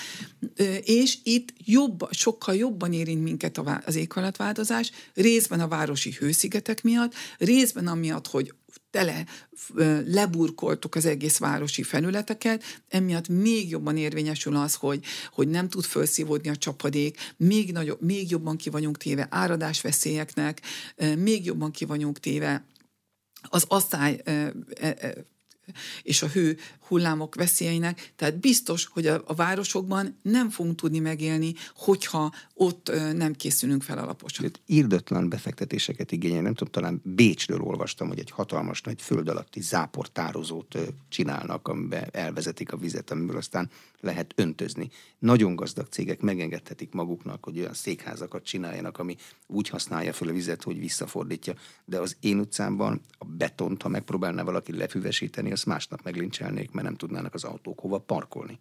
És 0.84 1.18
itt 1.22 1.52
jobb, 1.64 2.08
sokkal 2.10 2.54
jobban 2.54 2.92
érint 2.92 3.22
minket 3.22 3.60
az 3.84 3.94
éghajlatváltozás, 3.94 4.90
részben 5.14 5.60
a 5.60 5.68
városi 5.68 6.12
hőszigetek 6.18 6.82
miatt, 6.82 7.14
részben 7.38 7.86
amiatt, 7.86 8.26
hogy 8.26 8.54
tele 8.90 9.24
leburkoltuk 10.06 10.94
az 10.94 11.04
egész 11.04 11.38
városi 11.38 11.82
felületeket, 11.82 12.82
emiatt 12.88 13.28
még 13.28 13.70
jobban 13.70 13.96
érvényesül 13.96 14.56
az, 14.56 14.74
hogy, 14.74 15.04
hogy 15.32 15.48
nem 15.48 15.68
tud 15.68 15.84
felszívódni 15.84 16.48
a 16.48 16.56
csapadék, 16.56 17.34
még, 17.36 17.72
nagyobb, 17.72 18.02
még 18.02 18.30
jobban 18.30 18.56
ki 18.56 18.70
vagyunk 18.70 18.96
téve 18.96 19.26
áradásveszélyeknek, 19.30 20.60
még 21.18 21.44
jobban 21.44 21.70
ki 21.70 21.84
vagyunk 21.84 22.20
téve 22.20 22.64
az 23.42 23.64
asszály 23.68 24.22
és 26.02 26.22
a 26.22 26.26
hő 26.28 26.58
hullámok 26.92 27.34
veszélyeinek, 27.34 28.12
tehát 28.16 28.40
biztos, 28.40 28.86
hogy 28.86 29.06
a, 29.06 29.22
a 29.26 29.34
városokban 29.34 30.16
nem 30.22 30.50
fogunk 30.50 30.76
tudni 30.76 30.98
megélni, 30.98 31.54
hogyha 31.74 32.32
ott 32.54 32.88
ö, 32.88 33.12
nem 33.12 33.32
készülünk 33.32 33.82
fel 33.82 33.98
alaposan. 33.98 34.44
Itt 34.44 34.60
írdetlen 34.66 35.28
befektetéseket 35.28 36.12
igényel, 36.12 36.42
nem 36.42 36.54
tudom, 36.54 36.72
talán 36.72 37.00
Bécsről 37.04 37.60
olvastam, 37.60 38.08
hogy 38.08 38.18
egy 38.18 38.30
hatalmas 38.30 38.80
nagy 38.80 39.02
föld 39.02 39.28
alatti 39.28 39.60
záportározót 39.60 40.78
csinálnak, 41.08 41.68
amiben 41.68 42.08
elvezetik 42.10 42.72
a 42.72 42.76
vizet, 42.76 43.10
amiből 43.10 43.36
aztán 43.36 43.70
lehet 44.00 44.32
öntözni. 44.36 44.90
Nagyon 45.18 45.56
gazdag 45.56 45.86
cégek 45.90 46.20
megengedhetik 46.20 46.92
maguknak, 46.92 47.44
hogy 47.44 47.58
olyan 47.58 47.74
székházakat 47.74 48.44
csináljanak, 48.44 48.98
ami 48.98 49.16
úgy 49.46 49.68
használja 49.68 50.12
fel 50.12 50.28
a 50.28 50.32
vizet, 50.32 50.62
hogy 50.62 50.78
visszafordítja. 50.78 51.54
De 51.84 51.98
az 51.98 52.16
én 52.20 52.38
utcámban 52.38 53.00
a 53.18 53.24
betont, 53.24 53.82
ha 53.82 53.88
megpróbálná 53.88 54.42
valaki 54.42 54.76
lefüvesíteni, 54.76 55.52
azt 55.52 55.66
másnap 55.66 56.02
meglincselnék, 56.02 56.70
mert 56.70 56.81
nem 56.82 56.96
tudnának 56.96 57.34
az 57.34 57.44
autók 57.44 57.80
hova 57.80 57.98
parkolni. 57.98 58.58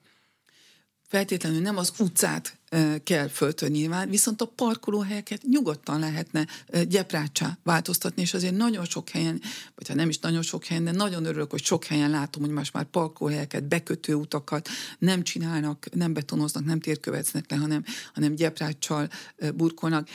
feltétlenül 1.07 1.61
nem 1.61 1.77
az 1.77 1.93
utcát 1.99 2.57
kell 3.03 3.27
föltörni 3.27 3.77
nyilván, 3.77 4.09
viszont 4.09 4.41
a 4.41 4.45
parkolóhelyeket 4.45 5.41
nyugodtan 5.43 5.99
lehetne 5.99 6.47
gyeprácsá 6.87 7.57
változtatni, 7.63 8.21
és 8.21 8.33
azért 8.33 8.57
nagyon 8.57 8.85
sok 8.85 9.09
helyen, 9.09 9.41
vagy 9.75 9.87
ha 9.87 9.93
nem 9.93 10.09
is 10.09 10.19
nagyon 10.19 10.41
sok 10.41 10.65
helyen, 10.65 10.83
de 10.83 10.91
nagyon 10.91 11.25
örülök, 11.25 11.51
hogy 11.51 11.63
sok 11.63 11.85
helyen 11.85 12.09
látom, 12.09 12.43
hogy 12.43 12.51
most 12.51 12.73
már 12.73 12.83
parkolóhelyeket, 12.83 13.63
bekötő 13.63 14.13
utakat 14.13 14.69
nem 14.99 15.23
csinálnak, 15.23 15.93
nem 15.93 16.13
betonoznak, 16.13 16.65
nem 16.65 16.79
térkövetsznek 16.79 17.51
le, 17.51 17.57
hanem, 17.57 17.83
hanem 18.13 18.35
gyepráccsal 18.35 19.09
burkolnak. 19.55 20.09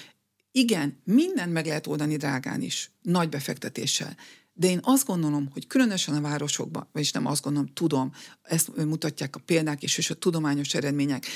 Igen, 0.52 1.00
mindent 1.04 1.52
meg 1.52 1.66
lehet 1.66 1.86
oldani 1.86 2.16
drágán 2.16 2.62
is, 2.62 2.90
nagy 3.02 3.28
befektetéssel. 3.28 4.16
De 4.58 4.68
én 4.68 4.80
azt 4.82 5.06
gondolom, 5.06 5.48
hogy 5.52 5.66
különösen 5.66 6.14
a 6.14 6.20
városokban, 6.20 6.88
vagyis 6.92 7.12
nem 7.12 7.26
azt 7.26 7.42
gondolom, 7.42 7.68
tudom, 7.72 8.12
ezt 8.42 8.76
mutatják 8.76 9.36
a 9.36 9.40
példák 9.46 9.82
és, 9.82 9.98
és 9.98 10.10
a 10.10 10.14
tudományos 10.14 10.74
eredmények, 10.74 11.26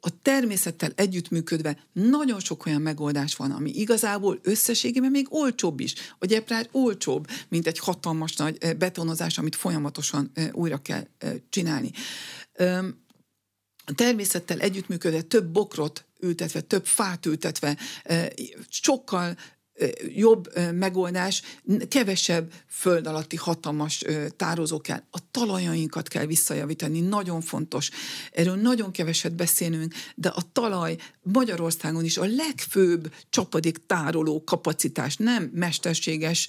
a 0.00 0.22
természettel 0.22 0.92
együttműködve 0.94 1.86
nagyon 1.92 2.40
sok 2.40 2.66
olyan 2.66 2.82
megoldás 2.82 3.36
van, 3.36 3.50
ami 3.50 3.70
igazából 3.70 4.38
összességében 4.42 5.10
még 5.10 5.26
olcsóbb 5.30 5.80
is. 5.80 5.94
A 6.18 6.26
gyeprágy 6.26 6.68
olcsóbb, 6.72 7.26
mint 7.48 7.66
egy 7.66 7.78
hatalmas 7.78 8.36
nagy 8.36 8.76
betonozás, 8.76 9.38
amit 9.38 9.56
folyamatosan 9.56 10.32
újra 10.52 10.78
kell 10.78 11.06
csinálni. 11.50 11.90
A 13.84 13.94
természettel 13.94 14.58
együttműködve 14.58 15.22
több 15.22 15.46
bokrot 15.46 16.04
ültetve, 16.20 16.60
több 16.60 16.86
fát 16.86 17.26
ültetve, 17.26 17.76
sokkal 18.68 19.36
jobb 20.14 20.58
megoldás, 20.72 21.42
kevesebb 21.88 22.52
föld 22.68 23.06
alatti 23.06 23.36
hatalmas 23.36 24.04
tározó 24.36 24.80
kell. 24.80 25.02
A 25.10 25.18
talajainkat 25.30 26.08
kell 26.08 26.26
visszajavítani, 26.26 27.00
nagyon 27.00 27.40
fontos. 27.40 27.90
Erről 28.32 28.56
nagyon 28.56 28.90
keveset 28.90 29.34
beszélünk, 29.34 29.94
de 30.14 30.28
a 30.28 30.42
talaj 30.52 30.96
Magyarországon 31.22 32.04
is 32.04 32.16
a 32.16 32.24
legfőbb 32.24 33.12
csapadék 33.30 33.86
tároló 33.86 34.44
kapacitás, 34.44 35.16
nem 35.16 35.50
mesterséges 35.54 36.48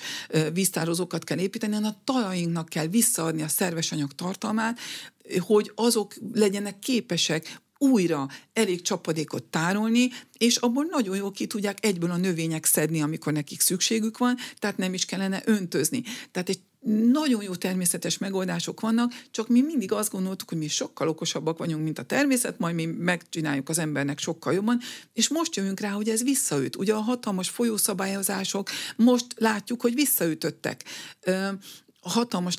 víztározókat 0.54 1.24
kell 1.24 1.40
építeni, 1.40 1.74
hanem 1.74 1.92
a 1.96 2.02
talajainknak 2.04 2.70
kell 2.70 2.88
visszaadni 2.88 3.42
a 3.42 3.48
szerves 3.48 3.92
anyag 3.92 4.14
tartalmát, 4.14 4.80
hogy 5.40 5.72
azok 5.76 6.14
legyenek 6.34 6.80
képesek 6.80 7.60
újra 7.80 8.28
elég 8.54 8.82
csapadékot 8.82 9.44
tárolni, 9.44 10.10
és 10.38 10.56
abból 10.56 10.86
nagyon 10.90 11.16
jól 11.16 11.32
ki 11.32 11.48
tudják 11.48 11.86
egyből 11.86 12.12
a 12.12 12.18
növények 12.18 12.66
szedni, 12.66 13.02
amikor 13.02 13.34
nekik 13.34 13.62
szükségük 13.62 14.18
van, 14.18 14.38
tehát 14.60 14.78
nem 14.78 14.94
is 14.94 15.06
kellene 15.06 15.42
öntözni. 15.46 16.04
Tehát 16.32 16.50
egy 16.50 16.60
nagyon 17.12 17.44
jó 17.44 17.56
természetes 17.56 18.18
megoldások 18.18 18.80
vannak, 18.80 19.14
csak 19.32 19.48
mi 19.48 19.62
mindig 19.62 19.92
azt 19.92 20.12
gondoltuk, 20.12 20.50
hogy 20.50 20.58
mi 20.58 20.68
sokkal 20.68 21.08
okosabbak 21.08 21.58
vagyunk, 21.58 21.84
mint 21.84 22.00
a 22.00 22.04
természet, 22.04 22.60
majd 22.60 22.76
mi 22.76 22.86
megcsináljuk 22.86 23.70
az 23.70 23.78
embernek 23.78 24.20
sokkal 24.20 24.54
jobban, 24.54 24.80
és 25.14 25.30
most 25.30 25.56
jövünk 25.56 25.80
rá, 25.80 25.90
hogy 25.90 26.10
ez 26.10 26.24
visszaüt. 26.24 26.76
Ugye 26.76 26.94
a 26.94 27.00
hatalmas 27.00 27.50
folyószabályozások 27.50 28.70
most 28.96 29.26
látjuk, 29.38 29.82
hogy 29.82 29.94
visszaütöttek 29.94 30.84
a 32.10 32.12
hatalmas 32.12 32.58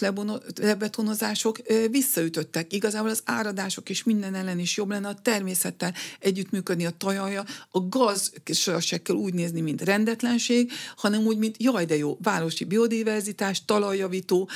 lebetonozások 0.61 1.59
visszaütöttek. 1.91 2.73
Igazából 2.73 3.11
az 3.11 3.23
áradások 3.25 3.91
és 3.91 4.05
minden 4.05 4.35
ellen 4.35 4.59
is 4.59 4.77
jobb 4.77 4.91
lenne 4.91 5.09
a 5.09 5.15
természettel 5.23 5.95
együttműködni 6.19 6.87
a 6.87 6.91
tajaja. 6.91 7.45
A 7.71 7.81
gaz 7.89 8.33
se 8.81 9.03
kell 9.03 9.17
úgy 9.17 9.35
nézni, 9.35 9.61
mint 9.61 9.83
rendetlenség, 9.83 10.71
hanem 10.97 11.23
úgy, 11.23 11.39
mint 11.39 11.57
jaj 11.59 11.85
de 11.85 11.97
jó, 11.97 12.19
városi 12.23 12.65
biodiverzitás, 12.65 13.65
talajjavító 13.65 14.49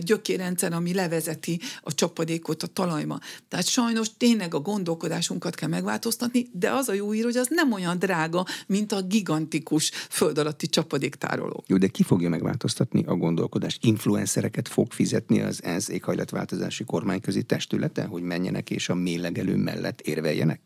gyökérrendszer, 0.00 0.72
ami 0.72 0.94
levezeti 0.94 1.60
a 1.82 1.94
csapadékot 1.94 2.62
a 2.62 2.66
talajba. 2.66 3.18
Tehát 3.48 3.66
sajnos 3.66 4.08
tényleg 4.16 4.54
a 4.54 4.60
gondolkodásunkat 4.60 5.54
kell 5.54 5.68
megváltoztatni, 5.68 6.48
de 6.52 6.70
az 6.70 6.88
a 6.88 6.92
jó 6.92 7.14
ír, 7.14 7.24
hogy 7.24 7.36
az 7.36 7.46
nem 7.50 7.72
olyan 7.72 7.98
drága, 7.98 8.46
mint 8.66 8.92
a 8.92 9.02
gigantikus 9.02 9.90
föld 10.10 10.38
alatti 10.38 10.66
csapadéktároló. 10.66 11.64
Jó, 11.66 11.76
de 11.76 11.86
ki 11.86 12.02
fogja 12.02 12.28
megváltoztatni 12.28 13.04
a 13.06 13.14
gondolkodást? 13.14 13.84
Influencer 13.84 14.40
pénzszereket 14.42 14.68
fog 14.68 14.92
fizetni 14.92 15.40
az 15.40 15.62
ENSZ 15.64 15.88
éghajlatváltozási 15.88 16.84
kormányközi 16.84 17.42
testülete, 17.42 18.04
hogy 18.04 18.22
menjenek 18.22 18.70
és 18.70 18.88
a 18.88 18.94
mélegelő 18.94 19.56
mellett 19.56 20.00
érveljenek? 20.00 20.60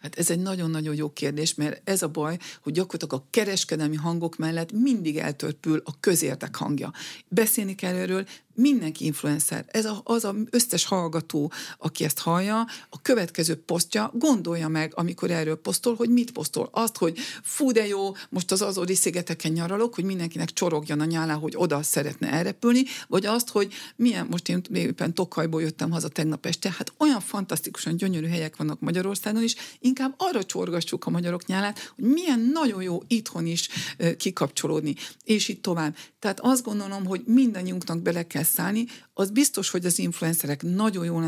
Hát 0.00 0.18
ez 0.18 0.30
egy 0.30 0.38
nagyon-nagyon 0.38 0.94
jó 0.94 1.12
kérdés, 1.12 1.54
mert 1.54 1.88
ez 1.88 2.02
a 2.02 2.08
baj, 2.08 2.38
hogy 2.62 2.72
gyakorlatilag 2.72 3.22
a 3.22 3.26
kereskedelmi 3.30 3.96
hangok 3.96 4.36
mellett 4.36 4.72
mindig 4.72 5.16
eltörpül 5.16 5.82
a 5.84 6.00
közértek 6.00 6.56
hangja. 6.56 6.92
Beszélni 7.28 7.74
kell 7.74 7.94
erről, 7.94 8.26
mindenki 8.60 9.04
influencer. 9.04 9.64
Ez 9.68 9.84
a, 9.84 10.00
az 10.04 10.24
az 10.24 10.34
összes 10.50 10.84
hallgató, 10.84 11.52
aki 11.78 12.04
ezt 12.04 12.18
hallja, 12.18 12.66
a 12.88 13.02
következő 13.02 13.56
posztja 13.56 14.12
gondolja 14.14 14.68
meg, 14.68 14.92
amikor 14.94 15.30
erről 15.30 15.56
posztol, 15.56 15.94
hogy 15.94 16.10
mit 16.10 16.30
posztol. 16.30 16.68
Azt, 16.72 16.96
hogy 16.96 17.18
fú, 17.42 17.72
de 17.72 17.86
jó, 17.86 18.12
most 18.28 18.50
az 18.52 18.62
Azori 18.62 18.94
szigeteken 18.94 19.52
nyaralok, 19.52 19.94
hogy 19.94 20.04
mindenkinek 20.04 20.52
csorogjon 20.52 21.00
a 21.00 21.04
nyálá, 21.04 21.34
hogy 21.34 21.52
oda 21.56 21.82
szeretne 21.82 22.30
elrepülni, 22.30 22.82
vagy 23.08 23.26
azt, 23.26 23.48
hogy 23.48 23.72
milyen, 23.96 24.26
most 24.30 24.48
én 24.48 24.62
éppen 24.72 25.14
Tokajból 25.14 25.62
jöttem 25.62 25.90
haza 25.90 26.08
tegnap 26.08 26.46
este, 26.46 26.74
hát 26.78 26.92
olyan 26.98 27.20
fantasztikusan 27.20 27.96
gyönyörű 27.96 28.26
helyek 28.26 28.56
vannak 28.56 28.80
Magyarországon 28.80 29.42
is, 29.42 29.54
inkább 29.90 30.14
arra 30.16 30.44
csorgassuk 30.44 31.06
a 31.06 31.10
magyarok 31.10 31.46
nyálát, 31.46 31.92
hogy 31.94 32.04
milyen 32.04 32.40
nagyon 32.40 32.82
jó 32.82 33.02
itthon 33.06 33.46
is 33.46 33.68
kikapcsolódni, 34.16 34.94
és 35.24 35.48
így 35.48 35.60
tovább. 35.60 35.96
Tehát 36.18 36.40
azt 36.40 36.64
gondolom, 36.64 37.06
hogy 37.06 37.22
mindannyiunknak 37.26 38.02
bele 38.02 38.26
kell 38.26 38.42
szállni, 38.42 38.86
az 39.20 39.30
biztos, 39.30 39.70
hogy 39.70 39.86
az 39.86 39.98
influencerek 39.98 40.62
nagyon 40.62 41.04
jól 41.04 41.24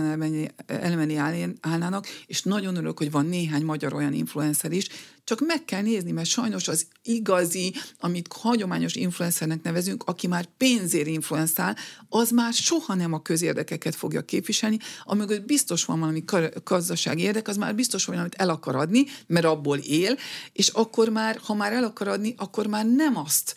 elmenni, 0.66 1.16
állnának, 1.60 2.06
és 2.26 2.42
nagyon 2.42 2.76
örülök, 2.76 2.98
hogy 2.98 3.10
van 3.10 3.26
néhány 3.26 3.64
magyar 3.64 3.94
olyan 3.94 4.12
influencer 4.12 4.72
is, 4.72 4.88
csak 5.24 5.40
meg 5.46 5.64
kell 5.64 5.82
nézni, 5.82 6.10
mert 6.10 6.28
sajnos 6.28 6.68
az 6.68 6.86
igazi, 7.02 7.74
amit 7.98 8.32
hagyományos 8.32 8.94
influencernek 8.94 9.62
nevezünk, 9.62 10.02
aki 10.06 10.26
már 10.26 10.48
pénzért 10.56 11.06
influenszál, 11.06 11.76
az 12.08 12.30
már 12.30 12.52
soha 12.52 12.94
nem 12.94 13.12
a 13.12 13.22
közérdekeket 13.22 13.94
fogja 13.94 14.24
képviselni, 14.24 14.78
amögött 15.04 15.44
biztos 15.44 15.84
van 15.84 16.00
valami 16.00 16.24
gazdasági 16.64 17.22
érdek, 17.22 17.48
az 17.48 17.56
már 17.56 17.74
biztos 17.74 18.04
van, 18.04 18.18
amit 18.18 18.34
el 18.34 18.48
akar 18.48 18.76
adni, 18.76 19.04
mert 19.26 19.46
abból 19.46 19.78
él, 19.78 20.16
és 20.52 20.68
akkor 20.68 21.08
már, 21.08 21.38
ha 21.42 21.54
már 21.54 21.72
el 21.72 21.84
akar 21.84 22.08
adni, 22.08 22.34
akkor 22.36 22.66
már 22.66 22.86
nem 22.86 23.16
azt 23.16 23.54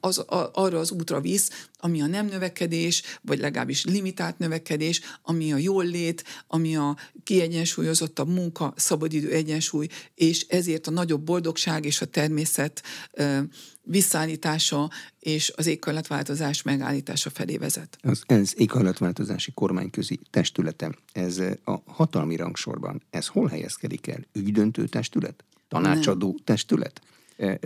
az, 0.00 0.18
a, 0.18 0.50
arra 0.52 0.78
az 0.78 0.90
útra 0.90 1.20
visz, 1.20 1.50
ami 1.80 2.00
a 2.02 2.06
nem 2.06 2.26
növekedés, 2.26 3.02
vagy 3.22 3.38
legalábbis 3.38 3.84
limitált 3.84 4.38
növekedés, 4.38 5.00
ami 5.22 5.52
a 5.52 5.56
jól 5.56 5.84
lét, 5.84 6.24
ami 6.46 6.76
a 6.76 6.96
kiegyensúlyozottabb 7.22 8.28
munka, 8.28 8.72
szabadidő 8.76 9.30
egyensúly, 9.30 9.86
és 10.14 10.46
ezért 10.48 10.86
a 10.86 10.90
nagyobb 10.90 11.22
boldogság 11.22 11.84
és 11.84 12.00
a 12.00 12.06
természet 12.06 12.82
visszaállítása 13.82 14.90
és 15.18 15.52
az 15.56 15.66
éghajlatváltozás 15.66 16.62
megállítása 16.62 17.30
felé 17.30 17.56
vezet. 17.56 17.98
Az 18.02 18.22
ENSZ 18.26 18.54
éghajlatváltozási 18.56 19.52
kormányközi 19.52 20.20
testülete, 20.30 20.94
ez 21.12 21.38
a 21.64 21.82
hatalmi 21.86 22.36
rangsorban, 22.36 23.02
ez 23.10 23.26
hol 23.26 23.48
helyezkedik 23.48 24.06
el? 24.06 24.26
Ügydöntő 24.32 24.86
testület? 24.86 25.44
Tanácsadó 25.68 26.26
Nem. 26.26 26.44
testület? 26.44 27.00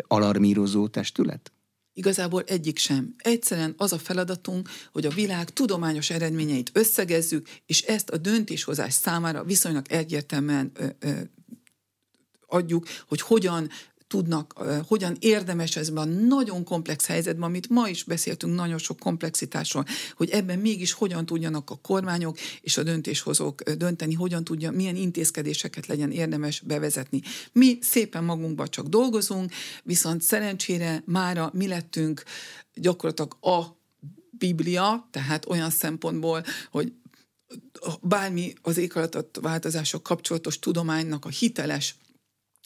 Alarmírozó 0.06 0.88
testület? 0.88 1.52
Igazából 1.94 2.42
egyik 2.46 2.78
sem. 2.78 3.14
Egyszerűen 3.18 3.74
az 3.76 3.92
a 3.92 3.98
feladatunk, 3.98 4.68
hogy 4.92 5.06
a 5.06 5.10
világ 5.10 5.50
tudományos 5.50 6.10
eredményeit 6.10 6.70
összegezzük, 6.72 7.48
és 7.66 7.80
ezt 7.80 8.10
a 8.10 8.16
döntéshozás 8.16 8.92
számára 8.92 9.44
viszonylag 9.44 9.86
egyértelműen 9.88 10.70
ö, 10.74 10.86
ö, 10.98 11.10
adjuk, 12.46 12.86
hogy 13.08 13.20
hogyan 13.20 13.70
tudnak, 14.12 14.52
hogyan 14.86 15.16
érdemes 15.20 15.76
ezben 15.76 16.08
a 16.08 16.12
nagyon 16.26 16.64
komplex 16.64 17.06
helyzetben, 17.06 17.42
amit 17.42 17.68
ma 17.68 17.88
is 17.88 18.04
beszéltünk 18.04 18.54
nagyon 18.54 18.78
sok 18.78 18.98
komplexitásról, 18.98 19.84
hogy 20.16 20.30
ebben 20.30 20.58
mégis 20.58 20.92
hogyan 20.92 21.26
tudjanak 21.26 21.70
a 21.70 21.78
kormányok 21.82 22.38
és 22.60 22.76
a 22.76 22.82
döntéshozók 22.82 23.62
dönteni, 23.62 24.14
hogyan 24.14 24.44
tudja, 24.44 24.70
milyen 24.70 24.96
intézkedéseket 24.96 25.86
legyen 25.86 26.10
érdemes 26.10 26.60
bevezetni. 26.60 27.20
Mi 27.52 27.78
szépen 27.80 28.24
magunkban 28.24 28.66
csak 28.70 28.86
dolgozunk, 28.86 29.52
viszont 29.82 30.22
szerencsére 30.22 31.02
mára 31.06 31.50
mi 31.54 31.66
lettünk 31.66 32.22
gyakorlatilag 32.74 33.36
a 33.40 33.80
Biblia, 34.30 35.08
tehát 35.10 35.48
olyan 35.48 35.70
szempontból, 35.70 36.44
hogy 36.70 36.92
bármi 38.00 38.52
az 38.62 38.76
éghajlatváltozások 38.76 40.02
kapcsolatos 40.02 40.58
tudománynak 40.58 41.24
a 41.24 41.28
hiteles 41.28 41.94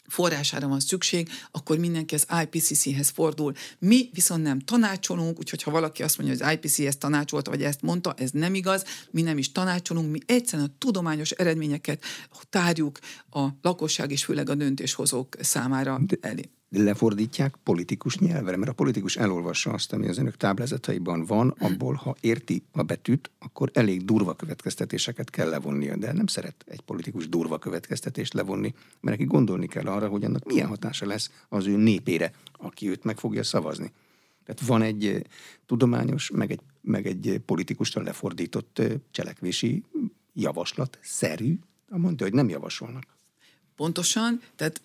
forrására 0.07 0.67
van 0.67 0.79
szükség, 0.79 1.29
akkor 1.51 1.77
mindenki 1.77 2.15
az 2.15 2.27
IPCC-hez 2.43 3.09
fordul. 3.09 3.53
Mi 3.79 4.09
viszont 4.13 4.43
nem 4.43 4.59
tanácsolunk, 4.59 5.39
úgyhogy 5.39 5.63
ha 5.63 5.71
valaki 5.71 6.03
azt 6.03 6.17
mondja, 6.17 6.35
hogy 6.37 6.45
az 6.45 6.53
IPCC 6.53 6.79
ezt 6.79 6.99
tanácsolta, 6.99 7.51
vagy 7.51 7.63
ezt 7.63 7.81
mondta, 7.81 8.13
ez 8.17 8.31
nem 8.31 8.53
igaz, 8.53 8.83
mi 9.11 9.21
nem 9.21 9.37
is 9.37 9.51
tanácsolunk, 9.51 10.11
mi 10.11 10.19
egyszerűen 10.25 10.67
a 10.67 10.75
tudományos 10.77 11.31
eredményeket 11.31 12.03
tárjuk 12.49 12.99
a 13.29 13.47
lakosság 13.61 14.11
és 14.11 14.23
főleg 14.23 14.49
a 14.49 14.55
döntéshozók 14.55 15.35
számára 15.39 16.01
elé. 16.21 16.49
Lefordítják 16.69 17.55
politikus 17.63 18.17
nyelvre, 18.17 18.57
mert 18.57 18.71
a 18.71 18.73
politikus 18.73 19.15
elolvassa 19.15 19.71
azt, 19.71 19.93
ami 19.93 20.07
az 20.07 20.17
önök 20.17 20.37
táblázataiban 20.37 21.25
van, 21.25 21.55
abból, 21.59 21.93
ha 21.93 22.15
érti 22.19 22.63
a 22.71 22.83
betűt, 22.83 23.31
akkor 23.39 23.71
elég 23.73 24.05
durva 24.05 24.33
következtetéseket 24.33 25.29
kell 25.29 25.49
levonnia, 25.49 25.95
de 25.95 26.13
nem 26.13 26.27
szeret 26.27 26.65
egy 26.67 26.81
politikus 26.81 27.29
durva 27.29 27.57
következtetést 27.57 28.33
levonni, 28.33 28.73
mert 28.99 29.17
neki 29.17 29.23
gondolni 29.23 29.67
kell 29.67 29.85
arra, 29.85 30.07
hogy 30.07 30.23
annak 30.23 30.45
milyen 30.45 30.67
hatása 30.67 31.05
lesz 31.05 31.31
az 31.49 31.67
ő 31.67 31.77
népére, 31.77 32.31
aki 32.51 32.89
őt 32.89 33.03
meg 33.03 33.17
fogja 33.17 33.43
szavazni. 33.43 33.91
Tehát 34.45 34.61
van 34.61 34.81
egy 34.81 35.05
eh, 35.05 35.19
tudományos, 35.65 36.29
meg 36.29 36.51
egy, 36.51 36.61
meg 36.81 37.05
egy 37.05 37.41
politikusra 37.45 38.01
lefordított 38.01 38.79
eh, 38.79 38.91
cselekvési 39.11 39.83
javaslat 40.33 40.99
szerű, 41.01 41.59
mondja, 41.89 42.25
hogy 42.25 42.35
nem 42.35 42.49
javasolnak. 42.49 43.03
Pontosan, 43.75 44.41
tehát 44.55 44.81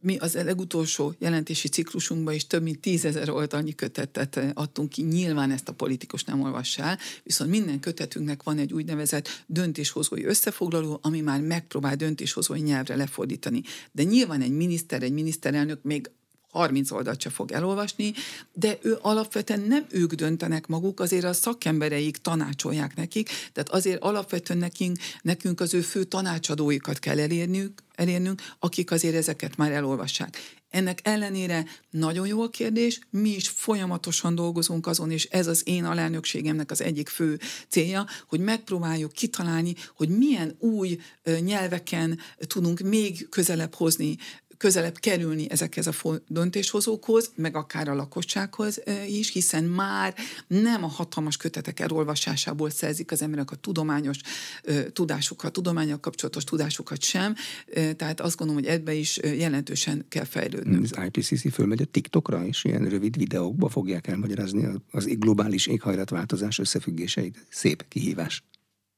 mi 0.00 0.16
az 0.16 0.34
legutolsó 0.34 1.14
jelentési 1.18 1.68
ciklusunkban 1.68 2.34
is 2.34 2.46
több 2.46 2.62
mint 2.62 2.80
tízezer 2.80 3.30
oldalnyi 3.30 3.74
kötetet 3.74 4.36
eh, 4.36 4.50
adtunk 4.54 4.88
ki. 4.88 5.02
Nyilván 5.02 5.50
ezt 5.50 5.68
a 5.68 5.72
politikus 5.72 6.24
nem 6.24 6.40
olvassa 6.40 6.82
el, 6.82 6.98
viszont 7.22 7.50
minden 7.50 7.80
kötetünknek 7.80 8.42
van 8.42 8.58
egy 8.58 8.72
úgynevezett 8.72 9.28
döntéshozói 9.46 10.24
összefoglaló, 10.24 10.98
ami 11.02 11.20
már 11.20 11.40
megpróbál 11.40 11.96
döntéshozói 11.96 12.60
nyelvre 12.60 12.96
lefordítani. 12.96 13.62
De 13.92 14.02
nyilván 14.02 14.40
egy 14.40 14.52
miniszter, 14.52 15.02
egy 15.02 15.12
miniszterelnök 15.12 15.82
még 15.82 16.10
30 16.56 16.90
oldalt 16.90 17.20
se 17.20 17.30
fog 17.30 17.52
elolvasni, 17.52 18.12
de 18.52 18.78
ő 18.82 18.98
alapvetően 19.00 19.60
nem 19.60 19.86
ők 19.90 20.12
döntenek 20.12 20.66
maguk, 20.66 21.00
azért 21.00 21.24
a 21.24 21.32
szakembereik 21.32 22.16
tanácsolják 22.16 22.96
nekik, 22.96 23.28
tehát 23.52 23.68
azért 23.68 24.02
alapvetően 24.02 24.58
nekünk, 24.58 24.96
nekünk 25.22 25.60
az 25.60 25.74
ő 25.74 25.80
fő 25.80 26.04
tanácsadóikat 26.04 26.98
kell 26.98 27.18
elérnünk, 27.20 27.82
elérnünk, 27.94 28.42
akik 28.58 28.90
azért 28.90 29.14
ezeket 29.14 29.56
már 29.56 29.72
elolvassák. 29.72 30.38
Ennek 30.70 31.00
ellenére 31.02 31.64
nagyon 31.90 32.26
jó 32.26 32.42
a 32.42 32.48
kérdés, 32.48 33.00
mi 33.10 33.28
is 33.28 33.48
folyamatosan 33.48 34.34
dolgozunk 34.34 34.86
azon, 34.86 35.10
és 35.10 35.24
ez 35.24 35.46
az 35.46 35.62
én 35.68 35.84
alelnökségemnek 35.84 36.70
az 36.70 36.82
egyik 36.82 37.08
fő 37.08 37.38
célja, 37.68 38.06
hogy 38.26 38.40
megpróbáljuk 38.40 39.12
kitalálni, 39.12 39.74
hogy 39.94 40.08
milyen 40.08 40.56
új 40.58 40.98
nyelveken 41.40 42.18
tudunk 42.46 42.80
még 42.80 43.28
közelebb 43.28 43.74
hozni 43.74 44.16
közelebb 44.56 44.98
kerülni 44.98 45.50
ezekhez 45.50 45.86
a 45.86 46.20
döntéshozókhoz, 46.28 47.30
meg 47.34 47.56
akár 47.56 47.88
a 47.88 47.94
lakossághoz 47.94 48.82
is, 49.08 49.32
hiszen 49.32 49.64
már 49.64 50.14
nem 50.46 50.84
a 50.84 50.86
hatalmas 50.86 51.36
kötetek 51.36 51.80
elolvasásából 51.80 52.70
szerzik 52.70 53.12
az 53.12 53.22
emberek 53.22 53.50
a 53.50 53.56
tudományos 53.56 54.18
tudásukat, 54.92 55.52
tudományok 55.52 56.00
kapcsolatos 56.00 56.44
tudásukat 56.44 57.02
sem, 57.02 57.34
tehát 57.96 58.20
azt 58.20 58.36
gondolom, 58.36 58.62
hogy 58.62 58.72
ebbe 58.72 58.92
is 58.92 59.16
jelentősen 59.16 60.04
kell 60.08 60.24
fejlődni. 60.24 60.76
Az 60.76 60.94
IPCC 61.06 61.52
fölmegy 61.52 61.82
a 61.82 61.84
TikTokra, 61.84 62.46
és 62.46 62.64
ilyen 62.64 62.88
rövid 62.88 63.16
videókba 63.16 63.68
fogják 63.68 64.06
elmagyarázni 64.06 64.68
az 64.90 65.04
globális 65.04 65.66
éghajlatváltozás 65.66 66.58
összefüggéseit. 66.58 67.46
Szép 67.48 67.84
kihívás. 67.88 68.44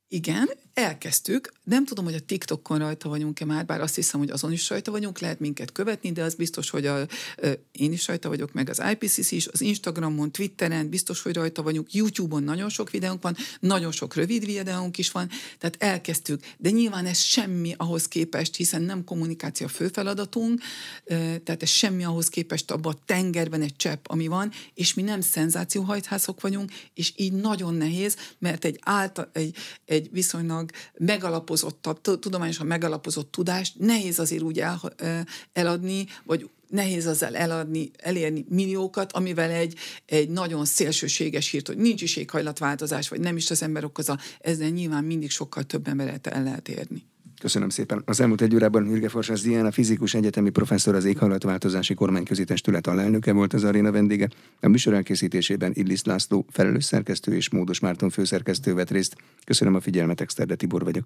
Igen, 0.09 0.49
elkezdtük. 0.79 1.53
Nem 1.64 1.85
tudom, 1.85 2.05
hogy 2.05 2.14
a 2.14 2.20
TikTokon 2.20 2.79
rajta 2.79 3.09
vagyunk-e 3.09 3.45
már, 3.45 3.66
bár 3.66 3.81
azt 3.81 3.95
hiszem, 3.95 4.20
hogy 4.20 4.31
azon 4.31 4.53
is 4.53 4.68
rajta 4.68 4.91
vagyunk, 4.91 5.18
lehet 5.18 5.41
minket 5.41 5.72
követni, 5.72 6.12
de 6.12 6.22
az 6.22 6.35
biztos, 6.35 6.70
hogy 6.70 6.87
a, 6.87 7.07
én 7.72 7.93
is 7.93 8.07
rajta 8.07 8.29
vagyok, 8.29 8.53
meg 8.53 8.68
az 8.68 8.83
IPCC 8.91 9.31
is, 9.31 9.47
az 9.47 9.61
Instagramon, 9.61 10.33
Twitteren 10.33 10.89
biztos, 10.89 11.22
hogy 11.22 11.35
rajta 11.35 11.62
vagyunk, 11.62 11.95
YouTube-on 11.95 12.43
nagyon 12.43 12.68
sok 12.68 12.91
videónk 12.91 13.22
van, 13.22 13.37
nagyon 13.61 13.93
sok 13.93 14.14
rövid 14.14 14.45
videónk 14.45 14.99
is 14.99 15.11
van, 15.11 15.29
tehát 15.59 15.76
elkezdtük. 15.79 16.41
De 16.57 16.70
nyilván 16.70 17.07
ez 17.07 17.18
semmi 17.18 17.74
ahhoz 17.76 18.09
képest, 18.09 18.57
hiszen 18.57 18.83
nem 18.83 19.05
kommunikáció 19.05 19.66
a 19.66 19.70
fő 19.70 19.89
feladatunk, 19.89 20.61
tehát 21.45 21.62
ez 21.62 21.68
semmi 21.68 22.05
ahhoz 22.05 22.29
képest 22.29 22.70
abban 22.70 22.93
a 22.93 22.99
tengerben 23.05 23.62
egy 23.62 23.76
csepp, 23.76 24.05
ami 24.09 24.26
van, 24.26 24.53
és 24.74 24.95
mi 24.95 25.03
nem 25.03 25.20
szenzációhajthászok 25.20 26.41
vagyunk, 26.41 26.70
és 26.95 27.12
így 27.16 27.33
nagyon 27.33 27.74
nehéz, 27.74 28.16
mert 28.39 28.64
egy, 28.64 28.79
által, 28.83 29.31
egy, 29.33 29.57
egy 29.85 30.09
viszonylag 30.12 30.68
megalapozottabb, 30.99 32.01
tudományosan 32.01 32.66
megalapozott 32.66 33.31
tudást 33.31 33.79
nehéz 33.79 34.19
azért 34.19 34.43
úgy 34.43 34.61
el, 34.61 34.81
eladni, 35.53 36.07
vagy 36.25 36.51
nehéz 36.69 37.07
azzal 37.07 37.37
eladni, 37.37 37.91
elérni 37.97 38.45
milliókat, 38.49 39.12
amivel 39.12 39.51
egy, 39.51 39.75
egy 40.07 40.29
nagyon 40.29 40.64
szélsőséges 40.64 41.51
hírt, 41.51 41.66
hogy 41.66 41.77
nincs 41.77 42.03
is 42.03 42.16
éghajlatváltozás, 42.16 43.09
vagy 43.09 43.21
nem 43.21 43.37
is 43.37 43.51
az 43.51 43.62
ember 43.62 43.85
okozza, 43.85 44.19
ezzel 44.41 44.69
nyilván 44.69 45.05
mindig 45.05 45.31
sokkal 45.31 45.62
több 45.62 45.89
emberet 45.89 46.27
el 46.27 46.43
lehet 46.43 46.69
érni. 46.69 47.07
Köszönöm 47.39 47.68
szépen. 47.68 48.03
Az 48.05 48.20
elmúlt 48.20 48.41
egy 48.41 48.55
órában 48.55 48.86
Hürge 48.86 49.09
Forsas 49.09 49.41
Diana, 49.41 49.70
fizikus 49.70 50.14
egyetemi 50.14 50.51
professzor, 50.51 50.95
az 50.95 51.05
éghajlatváltozási 51.05 51.95
kormányközi 51.95 52.45
testület 52.45 52.86
alelnöke 52.86 53.32
volt 53.32 53.53
az 53.53 53.64
aréna 53.64 53.93
vendége. 53.93 54.28
A 54.61 54.68
műsor 54.68 54.95
elkészítésében 54.95 55.72
Illis 55.74 56.03
László, 56.05 56.47
felelős 56.51 56.84
szerkesztő 56.84 57.34
és 57.34 57.51
Módos 57.51 57.80
Márton 57.80 58.11
főszerkesztő 58.11 58.74
vett 58.74 58.91
részt. 58.91 59.16
Köszönöm 59.45 59.74
a 59.74 59.80
figyelmet, 59.80 60.20
Exterde 60.20 60.55
Tibor 60.55 60.84
vagyok. 60.84 61.05